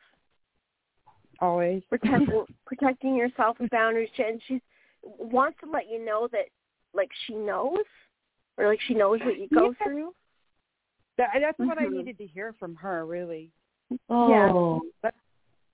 Always. 1.40 1.82
protecting 1.90 2.46
protecting 2.66 3.14
yourself 3.16 3.58
with 3.58 3.70
boundaries. 3.70 4.10
And 4.18 4.42
she 4.46 4.60
wants 5.02 5.58
to 5.60 5.70
let 5.70 5.88
you 5.88 6.04
know 6.04 6.28
that 6.28 6.46
like 6.94 7.10
she 7.26 7.34
knows, 7.34 7.84
or 8.56 8.68
like 8.68 8.80
she 8.82 8.94
knows 8.94 9.20
what 9.20 9.38
you 9.38 9.48
go 9.48 9.74
Yeah. 9.78 9.84
through. 9.86 10.14
That, 11.16 11.30
that's 11.40 11.58
what 11.58 11.78
I 11.78 11.84
Mhm. 11.84 11.92
needed 11.98 12.18
to 12.18 12.26
hear 12.26 12.52
from 12.54 12.74
her. 12.76 13.06
Really, 13.06 13.52
Oh. 14.08 14.80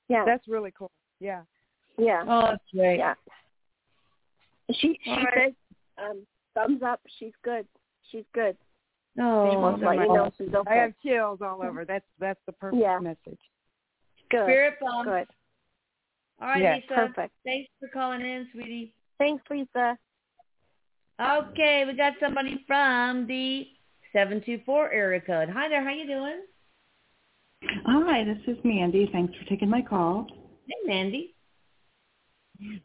Yeah, 0.09 0.25
that's 0.25 0.49
really 0.49 0.73
cool. 0.73 0.91
Yeah. 1.21 1.45
yeah. 1.97 2.25
Oh, 2.27 2.49
that's 2.51 2.71
great. 2.73 2.99
Yeah. 2.99 3.15
She 4.73 4.99
she 5.05 5.11
All 5.11 5.17
right. 5.23 5.55
said, 5.99 6.05
um, 6.05 6.27
thumbs 6.55 6.83
up. 6.83 7.01
She's 7.19 7.33
good. 7.43 7.67
She's 8.11 8.25
good. 8.35 8.57
Oh, 9.19 9.51
she 9.51 9.57
Oh, 9.57 9.61
wants 9.61 9.81
to 9.83 9.93
you 9.95 10.09
know 10.09 10.33
she's. 10.39 10.49
I 10.69 10.75
have 10.75 10.93
chills 11.03 11.41
all 11.43 11.63
over. 11.63 11.85
That's 11.85 12.05
that's 12.19 12.41
the 12.47 12.53
perfect 12.53 12.81
Yeah. 12.83 12.99
message. 13.01 13.41
good. 14.31 14.45
spirit 14.45 14.75
bomb. 14.81 15.05
Good. 15.05 15.27
All 16.41 16.49
right, 16.49 16.63
Yeah, 16.63 16.75
Lisa. 16.77 16.87
Perfect. 16.95 17.35
Thanks 17.45 17.71
for 17.81 17.89
calling 17.89 18.21
in, 18.23 18.49
sweetie. 18.53 18.95
Thanks, 19.19 19.43
Lisa. 19.51 19.99
Okay, 21.21 21.85
we 21.87 21.93
got 21.95 22.15
somebody 22.19 22.65
from 22.67 23.27
the 23.27 23.69
724 24.13 24.91
area 24.91 25.21
code. 25.21 25.51
Hi 25.51 25.69
there, 25.69 25.85
how 25.85 25.91
you 25.91 26.07
doing? 26.07 26.41
Hi, 27.87 28.25
this 28.25 28.39
is 28.47 28.57
Mandy. 28.65 29.09
Thanks 29.13 29.35
for 29.37 29.45
taking 29.45 29.69
my 29.69 29.83
call. 29.83 30.27
Hey, 30.67 30.75
Mandy. 30.87 31.35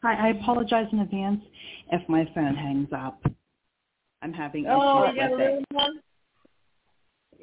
Hi, 0.02 0.28
I 0.28 0.28
apologize 0.30 0.86
in 0.92 1.00
advance 1.00 1.42
if 1.92 2.06
my 2.08 2.28
phone 2.34 2.54
hangs 2.54 2.88
up. 2.94 3.22
I'm 4.22 4.32
having 4.34 4.66
Oh, 4.66 5.04
issues 5.04 5.16
you 5.16 5.22
got 5.22 5.32
a 5.32 5.36
with 5.36 5.40
it. 5.40 5.64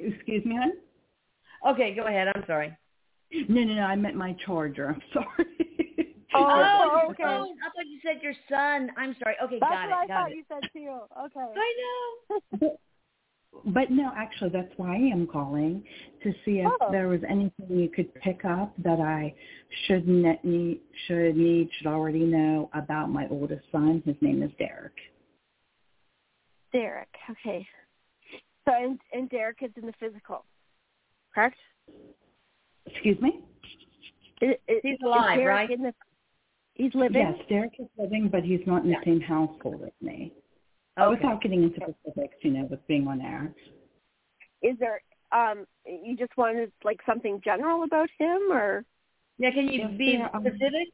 Little 0.03 0.09
one? 0.11 0.15
Excuse 0.17 0.45
me, 0.45 0.55
hon? 0.55 1.73
Okay, 1.73 1.93
go 1.95 2.05
ahead. 2.07 2.27
I'm 2.35 2.43
sorry. 2.47 2.77
No, 3.49 3.63
no, 3.63 3.73
no. 3.73 3.81
I 3.83 3.95
meant 3.95 4.15
my 4.15 4.35
charger. 4.45 4.89
I'm 4.89 5.01
sorry. 5.13 6.15
Oh, 6.35 6.99
your 7.03 7.11
okay. 7.11 7.23
phone. 7.23 7.57
I 7.63 7.69
thought 7.75 7.87
you 7.87 7.99
said 8.03 8.21
your 8.21 8.33
son. 8.49 8.89
I'm 8.97 9.15
sorry. 9.21 9.35
Okay, 9.43 9.57
That's 9.59 9.71
got 9.71 9.89
what 9.89 9.97
I. 9.97 10.07
Got 10.07 10.21
thought 10.21 10.31
it. 10.31 10.35
you 10.35 10.43
said 10.47 10.69
too. 10.73 10.99
Okay. 11.25 11.53
I 11.55 11.73
know. 12.61 12.77
but 13.65 13.91
no, 13.91 14.11
actually, 14.15 14.49
that's 14.49 14.71
why 14.77 14.95
I 14.95 14.99
am 14.99 15.27
calling 15.27 15.83
to 16.23 16.31
see 16.43 16.59
if 16.59 16.71
Oh. 16.81 16.91
there 16.91 17.07
was 17.07 17.21
anything 17.29 17.67
you 17.69 17.89
could 17.89 18.13
pick 18.15 18.45
up 18.45 18.73
that 18.83 18.99
I 18.99 19.33
should 19.85 20.07
ne- 20.07 20.39
need, 20.43 20.81
should 21.07 21.35
need, 21.37 21.69
should 21.77 21.87
already 21.87 22.23
know 22.25 22.69
about 22.73 23.09
my 23.09 23.27
oldest 23.29 23.63
son. 23.71 24.01
His 24.05 24.15
name 24.21 24.41
is 24.43 24.51
Derek. 24.57 24.93
Derek. 26.71 27.09
Okay. 27.29 27.67
So 28.65 28.73
and 28.73 28.99
and 29.11 29.29
Derek 29.29 29.57
is 29.61 29.71
in 29.75 29.85
the 29.85 29.93
physical, 29.99 30.45
correct? 31.33 31.57
Excuse 32.85 33.19
me? 33.21 33.41
Is, 34.41 34.55
is, 34.67 34.79
He's 34.83 34.97
alive, 35.03 35.37
Derek 35.37 35.69
right? 35.69 35.69
In 35.71 35.83
the, 35.83 35.93
he's 36.73 36.93
living. 36.93 37.21
Yes, 37.21 37.35
Derek 37.49 37.73
is 37.79 37.87
living, 37.97 38.29
but 38.29 38.43
he's 38.43 38.59
not 38.65 38.83
in 38.83 38.89
the 38.91 38.97
same 39.05 39.21
household 39.21 39.79
with 39.81 39.93
me. 40.01 40.33
Okay. 40.99 41.09
Without 41.15 41.41
getting 41.41 41.63
into 41.63 41.79
specifics, 42.03 42.35
you 42.41 42.51
know, 42.51 42.67
with 42.69 42.85
being 42.87 43.07
on 43.07 43.19
air. 43.21 43.53
Is 44.61 44.77
there 44.79 45.01
um 45.31 45.65
you 45.85 46.15
just 46.15 46.35
wanted 46.37 46.71
like 46.83 46.99
something 47.05 47.41
general 47.43 47.83
about 47.83 48.09
him 48.19 48.39
or 48.51 48.85
Yeah, 49.39 49.51
can 49.51 49.67
you 49.67 49.85
If 49.89 49.97
be 49.97 50.17
there 50.17 50.29
are- 50.33 50.41
specific? 50.41 50.89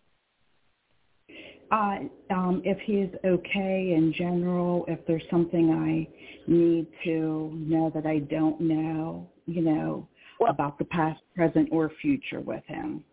Uh, 1.72 2.00
um, 2.32 2.62
if 2.66 2.80
he's 2.80 3.10
okay 3.24 3.94
in 3.96 4.12
general, 4.18 4.86
if 4.88 5.00
there's 5.06 5.24
something 5.30 5.72
I 5.72 6.52
need 6.52 6.88
to 7.04 7.52
know 7.54 7.92
that 7.94 8.08
I 8.08 8.20
don't 8.20 8.60
know, 8.60 9.30
you 9.46 9.62
know, 9.62 10.08
Well- 10.40 10.52
about 10.52 10.80
the 10.80 10.86
past, 10.86 11.22
present, 11.36 11.70
or 11.72 11.90
future 12.02 12.40
with 12.40 12.66
him. 12.66 13.04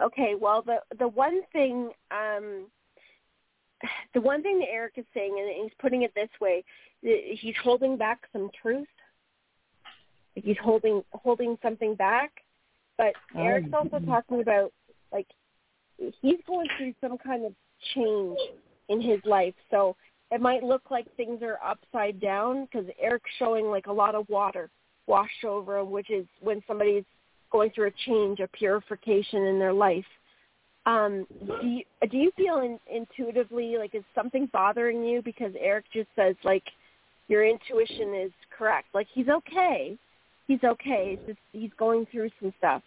Okay, 0.00 0.34
well 0.36 0.62
the 0.62 0.80
the 0.98 1.08
one 1.08 1.42
thing 1.52 1.90
um 2.12 2.66
the 4.14 4.20
one 4.20 4.42
thing 4.42 4.58
that 4.60 4.68
Erik 4.70 4.94
is 4.96 5.04
saying 5.12 5.36
and 5.38 5.64
he's 5.64 5.74
putting 5.78 6.02
it 6.02 6.14
this 6.14 6.30
way, 6.40 6.64
he's 7.02 7.56
holding 7.62 7.96
back 7.96 8.26
some 8.32 8.50
truth. 8.60 8.88
He's 10.34 10.58
holding 10.58 11.02
holding 11.12 11.58
something 11.62 11.94
back. 11.94 12.44
But 12.96 13.14
Oh. 13.34 13.42
Erik's 13.42 13.72
also 13.72 13.98
talking 14.00 14.40
about 14.40 14.72
like 15.12 15.28
he's 16.20 16.38
going 16.46 16.68
through 16.76 16.94
some 17.00 17.18
kind 17.18 17.44
of 17.44 17.52
change 17.94 18.38
in 18.88 19.00
his 19.00 19.20
life. 19.24 19.54
So 19.70 19.96
it 20.30 20.40
might 20.40 20.62
look 20.62 20.82
like 20.90 21.06
things 21.16 21.42
are 21.42 21.58
upside 21.64 22.20
down 22.20 22.66
because 22.66 22.88
Erik's 23.00 23.30
showing 23.38 23.66
like 23.66 23.86
a 23.86 23.92
lot 23.92 24.14
of 24.14 24.28
water 24.28 24.70
washed 25.06 25.44
over 25.44 25.78
him, 25.78 25.90
which 25.90 26.10
is 26.10 26.26
when 26.40 26.62
somebody's 26.66 27.04
going 27.50 27.70
through 27.70 27.88
a 27.88 27.92
change, 28.06 28.40
a 28.40 28.48
purification 28.48 29.44
in 29.44 29.58
their 29.58 29.72
life. 29.72 30.04
Um, 30.86 31.26
do 31.60 31.66
you 31.66 31.82
do 32.10 32.16
you 32.16 32.30
feel 32.36 32.60
in, 32.60 32.78
intuitively 32.90 33.76
like 33.76 33.94
is 33.94 34.04
something 34.14 34.48
bothering 34.52 35.04
you? 35.04 35.22
Because 35.22 35.52
Erik 35.58 35.84
just 35.92 36.08
says 36.16 36.34
like 36.44 36.64
your 37.28 37.44
intuition 37.44 38.14
is 38.14 38.32
correct. 38.56 38.88
Like 38.94 39.06
he's 39.12 39.28
okay, 39.28 39.98
he's 40.46 40.62
okay. 40.64 41.18
It's 41.18 41.26
just 41.26 41.38
he's 41.52 41.70
going 41.78 42.06
through 42.10 42.30
some 42.40 42.54
stuff. 42.58 42.82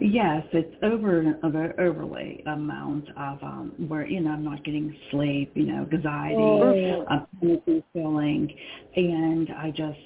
Yes, 0.00 0.44
it's 0.52 0.74
over 0.82 1.20
an 1.20 1.38
overly 1.78 2.42
amount 2.46 3.08
of 3.16 3.42
um, 3.42 3.72
where 3.88 4.06
you 4.06 4.20
know 4.20 4.32
I'm 4.32 4.44
not 4.44 4.64
getting 4.64 4.94
sleep, 5.10 5.52
you 5.54 5.64
know, 5.66 5.86
anxiety, 5.92 6.42
Oh. 6.42 7.26
Panicky 7.40 7.84
feeling, 7.92 8.52
and 8.96 9.50
I 9.52 9.70
just 9.70 9.98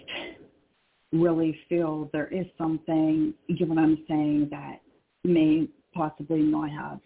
really 1.13 1.59
feel 1.69 2.09
there 2.13 2.29
is 2.29 2.47
something, 2.57 3.35
you 3.49 3.67
know 3.67 3.75
what 3.75 3.83
I'm 3.83 4.05
saying, 4.09 4.49
that 4.51 4.81
may 5.25 5.69
possibly 5.93 6.41
not 6.41 6.71
have 6.71 7.01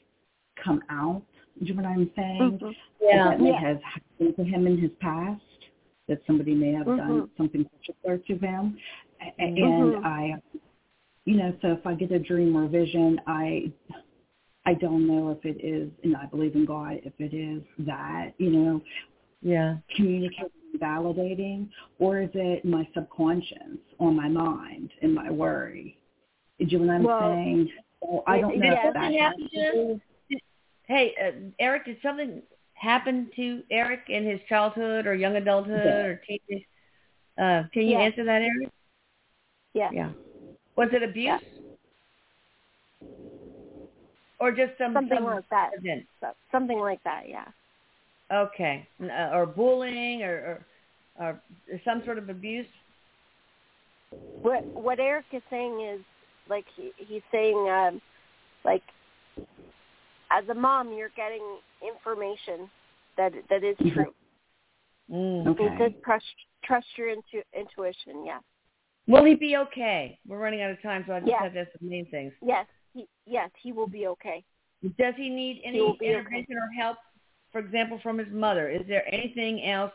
come 0.62 0.82
out. 0.91 1.22
You 1.61 1.74
know 1.74 1.82
what 1.82 1.89
I'm 1.89 2.11
saying? 2.16 2.59
Mhm. 2.59 2.74
Yeah. 3.01 3.30
that 3.30 3.41
may 3.41 3.51
Yeah. 3.51 3.61
have 3.61 3.82
happened 3.82 4.37
to 4.37 4.45
him 4.45 4.66
in 4.66 4.78
his 4.78 4.91
past, 5.01 5.43
that 6.09 6.24
somebody 6.26 6.55
may 6.55 6.72
have 6.72 6.87
done 6.87 7.22
Mhm. 7.22 7.37
something 7.37 7.64
particular 7.64 8.18
to 8.18 8.37
him. 8.37 8.76
And 9.39 9.57
Mhm. 9.59 10.05
I, 10.05 10.37
you 11.25 11.37
know, 11.37 11.57
so 11.62 11.72
if 11.72 11.87
I 11.87 11.95
get 11.95 12.12
a 12.12 12.18
dream 12.18 12.57
or 12.57 12.68
vision, 12.68 13.20
I, 13.27 13.72
I 14.66 14.75
don't 14.75 15.07
know 15.07 15.31
if 15.31 15.45
it 15.45 15.64
is, 15.64 15.91
and 16.03 16.16
I 16.16 16.27
believe 16.27 16.55
in 16.55 16.66
God, 16.66 17.01
if 17.03 17.12
it 17.18 17.35
is 17.35 17.62
that, 17.87 18.33
you 18.39 18.51
know, 18.51 18.83
Yeah. 19.41 19.77
communicating, 19.95 20.51
validating, 20.77 21.68
or 21.99 22.20
is 22.20 22.31
it 22.35 22.64
my 22.64 22.87
subconscious 22.95 23.79
or 23.99 24.12
my 24.12 24.29
mind 24.29 24.91
and 25.03 25.14
my 25.14 25.31
worry? 25.31 25.99
Do 26.59 26.66
you 26.66 26.79
know 26.79 26.87
what 26.87 26.95
I'm 26.95 27.05
Well, 27.05 27.20
saying? 27.20 27.68
So 28.03 28.25
I 28.27 28.41
don't 28.41 28.59
know 28.59 28.72
if 28.72 28.95
that 28.95 29.14
happened 29.14 29.51
to 29.53 30.01
to 30.31 30.39
Hey, 30.87 31.14
uh, 31.22 31.33
Erik, 31.59 31.87
did 31.87 31.97
something 32.03 32.43
happen 32.75 33.31
to 33.37 33.62
Eric 33.70 34.01
in 34.09 34.25
his 34.25 34.41
childhood 34.49 35.07
or 35.07 35.14
young 35.14 35.37
adulthood 35.37 35.85
Yes. 35.85 36.07
or 36.07 36.20
teenage? 36.27 36.66
Uh, 37.39 37.62
can 37.72 37.83
you 37.83 37.99
Yes. 37.99 38.03
answer 38.03 38.25
that, 38.25 38.43
Erik? 38.43 38.68
Yeah. 39.72 39.91
Yeah. 39.93 40.12
Was 40.77 40.89
it 40.93 41.03
abuse? 41.03 41.41
Or 44.41 44.51
just 44.51 44.72
some 44.79 44.93
Something 44.95 45.18
some 45.18 45.27
like 45.27 45.49
that. 45.51 45.70
event? 45.79 46.07
So, 46.20 46.29
something 46.51 46.79
like 46.79 47.03
that. 47.05 47.29
Yeah. 47.29 47.47
Okay. 48.33 48.87
Uh, 49.03 49.31
or 49.33 49.47
bullying 49.47 50.22
or, 50.22 50.35
or 50.37 50.66
or 51.20 51.41
some 51.85 52.03
sort 52.05 52.18
of 52.18 52.29
abuse? 52.29 52.66
What 54.43 54.66
what 54.75 54.99
Erik 54.99 55.27
is 55.33 55.43
saying 55.51 55.81
is 55.81 56.01
like 56.49 56.64
he, 56.77 56.93
he's 56.97 57.22
saying 57.31 57.57
um, 57.68 58.01
like 58.64 58.83
as 60.31 60.49
a 60.49 60.55
mom 60.55 60.93
you're 60.93 61.12
getting 61.16 61.43
information 61.83 62.68
that 63.16 63.33
that 63.49 63.62
is 63.62 63.77
Mhm. 63.79 63.93
true. 63.95 64.14
Mm. 65.11 65.47
Okay. 65.49 65.62
He 65.70 65.79
says 65.79 65.93
trust 66.05 66.25
trust 66.64 66.87
your 66.99 67.11
intu- 67.11 67.45
intuition. 67.53 68.25
Yeah. 68.27 68.41
Will 69.07 69.25
he 69.25 69.35
be 69.35 69.57
okay? 69.57 70.19
We're 70.27 70.39
running 70.39 70.63
out 70.63 70.71
of 70.71 70.81
time, 70.83 71.05
so 71.07 71.15
I 71.15 71.21
just 71.21 71.31
Yeah. 71.31 71.43
have 71.43 71.53
to 71.53 71.61
ask 71.61 71.73
the 71.73 71.87
main 71.87 72.07
things. 72.07 72.33
Yes. 72.41 72.67
He 72.95 73.09
yes 73.27 73.51
he 73.59 73.73
will 73.73 73.87
be 73.87 74.07
okay. 74.07 74.45
Does 74.97 75.15
he 75.17 75.29
need 75.29 75.63
any 75.65 75.81
will 75.81 75.97
be 75.97 76.07
okay. 76.07 76.15
intervention 76.15 76.57
or 76.57 76.71
help, 76.77 76.99
for 77.51 77.59
example, 77.59 77.99
from 77.99 78.19
his 78.19 78.29
mother? 78.29 78.69
Is 78.69 78.87
there 78.87 79.05
anything 79.13 79.65
else 79.65 79.93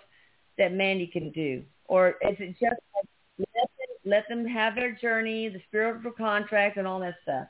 that 0.58 0.74
Mandy 0.74 1.08
can 1.08 1.32
do? 1.32 1.64
Or 1.86 2.10
is 2.22 2.38
it 2.40 2.52
just 2.60 2.76
like, 2.94 3.08
let 3.38 3.70
them, 3.78 3.96
let 4.06 4.28
them 4.28 4.46
have 4.46 4.76
their 4.76 4.92
journey, 4.92 5.48
the 5.50 5.62
spiritual 5.68 6.12
contract, 6.12 6.78
and 6.78 6.86
all 6.86 7.00
that 7.00 7.16
stuff? 7.24 7.48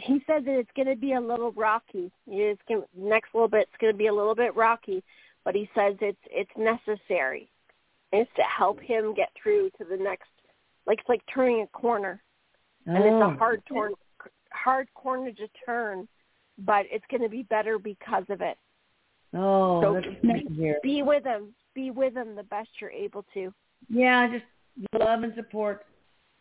He 0.00 0.22
said 0.26 0.44
that 0.44 0.58
it's 0.58 0.70
going 0.74 0.88
to 0.88 0.96
be 0.96 1.12
a 1.12 1.20
little 1.20 1.52
rocky. 1.52 2.10
It's 2.26 2.60
gonna, 2.68 2.82
next 2.94 3.34
little 3.34 3.48
bit 3.48 3.68
it's 3.72 3.80
going 3.80 3.92
to 3.92 3.96
be 3.96 4.08
a 4.08 4.14
little 4.14 4.34
bit 4.34 4.54
rocky, 4.54 5.02
but 5.44 5.54
he 5.54 5.70
says 5.74 5.96
it's 6.00 6.18
it's 6.30 6.50
necessary. 6.56 7.50
It's 8.20 8.30
to 8.36 8.42
help 8.42 8.80
him 8.80 9.14
get 9.14 9.30
through 9.40 9.70
to 9.78 9.84
the 9.84 9.96
next. 9.96 10.28
Like 10.86 11.00
it's 11.00 11.08
like 11.08 11.22
turning 11.32 11.62
a 11.62 11.66
corner. 11.68 12.22
and 12.86 12.98
it's 12.98 13.06
Oh. 13.06 13.30
a 13.30 13.36
hard 13.36 13.64
torn, 13.66 13.94
hard 14.52 14.86
corner 14.94 15.32
to 15.32 15.48
turn, 15.64 16.06
but 16.58 16.86
it's 16.90 17.04
going 17.10 17.22
to 17.22 17.28
be 17.28 17.42
better 17.42 17.78
because 17.80 18.22
of 18.30 18.40
it. 18.40 18.56
Oh, 19.34 19.82
So 19.82 20.00
good. 20.00 20.80
Be 20.82 21.02
with 21.02 21.24
him. 21.24 21.52
Be 21.74 21.90
with 21.90 22.14
him 22.16 22.36
the 22.36 22.44
best 22.44 22.68
you're 22.80 22.90
able 22.90 23.24
to. 23.34 23.52
Yeah, 23.88 24.28
just 24.28 24.44
love 24.92 25.24
and 25.24 25.34
support. 25.34 25.84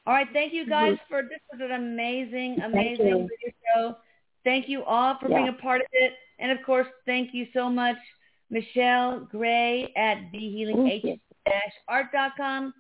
All 0.05 0.13
right, 0.13 0.27
thank 0.33 0.53
you 0.53 0.61
mm-hmm. 0.61 0.71
guys 0.71 0.97
for 1.09 1.23
this 1.23 1.39
was 1.51 1.61
an 1.61 1.71
amazing, 1.71 2.61
amazing 2.61 3.07
you. 3.07 3.27
video 3.27 3.53
show. 3.75 3.97
Thank 4.43 4.69
you 4.69 4.83
all 4.83 5.17
for 5.19 5.27
being 5.27 5.47
a 5.47 5.53
part 5.53 5.81
of 5.81 5.87
it, 5.93 6.13
and 6.37 6.51
of 6.51 6.63
course, 6.63 6.87
thank 7.07 7.33
you 7.33 7.47
so 7.53 7.69
much, 7.71 7.97
Michelle 8.51 9.21
Gray 9.31 9.91
at 9.97 10.31
thehealing-art.com, 11.45 12.73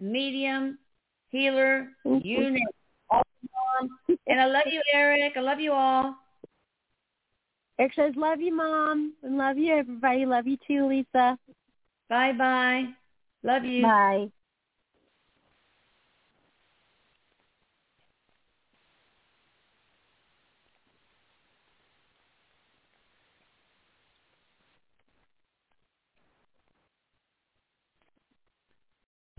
medium, 0.00 0.78
healer, 1.30 1.88
mm-hmm. 2.06 2.26
you 2.26 2.50
name 2.50 2.56
it. 2.56 4.18
And 4.26 4.40
I 4.40 4.46
love 4.46 4.64
you, 4.66 4.82
Erik. 4.92 5.34
I 5.36 5.40
love 5.40 5.60
you 5.60 5.72
all. 5.72 6.14
Erik 7.78 7.92
says, 7.94 8.14
"Love 8.16 8.40
you, 8.40 8.54
mom, 8.54 9.14
and 9.22 9.38
love 9.38 9.56
you, 9.56 9.74
everybody. 9.74 10.26
Love 10.26 10.46
you 10.46 10.56
too, 10.66 10.88
Lisa. 10.88 11.38
Bye 12.08 12.32
bye. 12.32 12.86
Love 13.42 13.64
you. 13.64 13.82
Bye." 13.82 14.28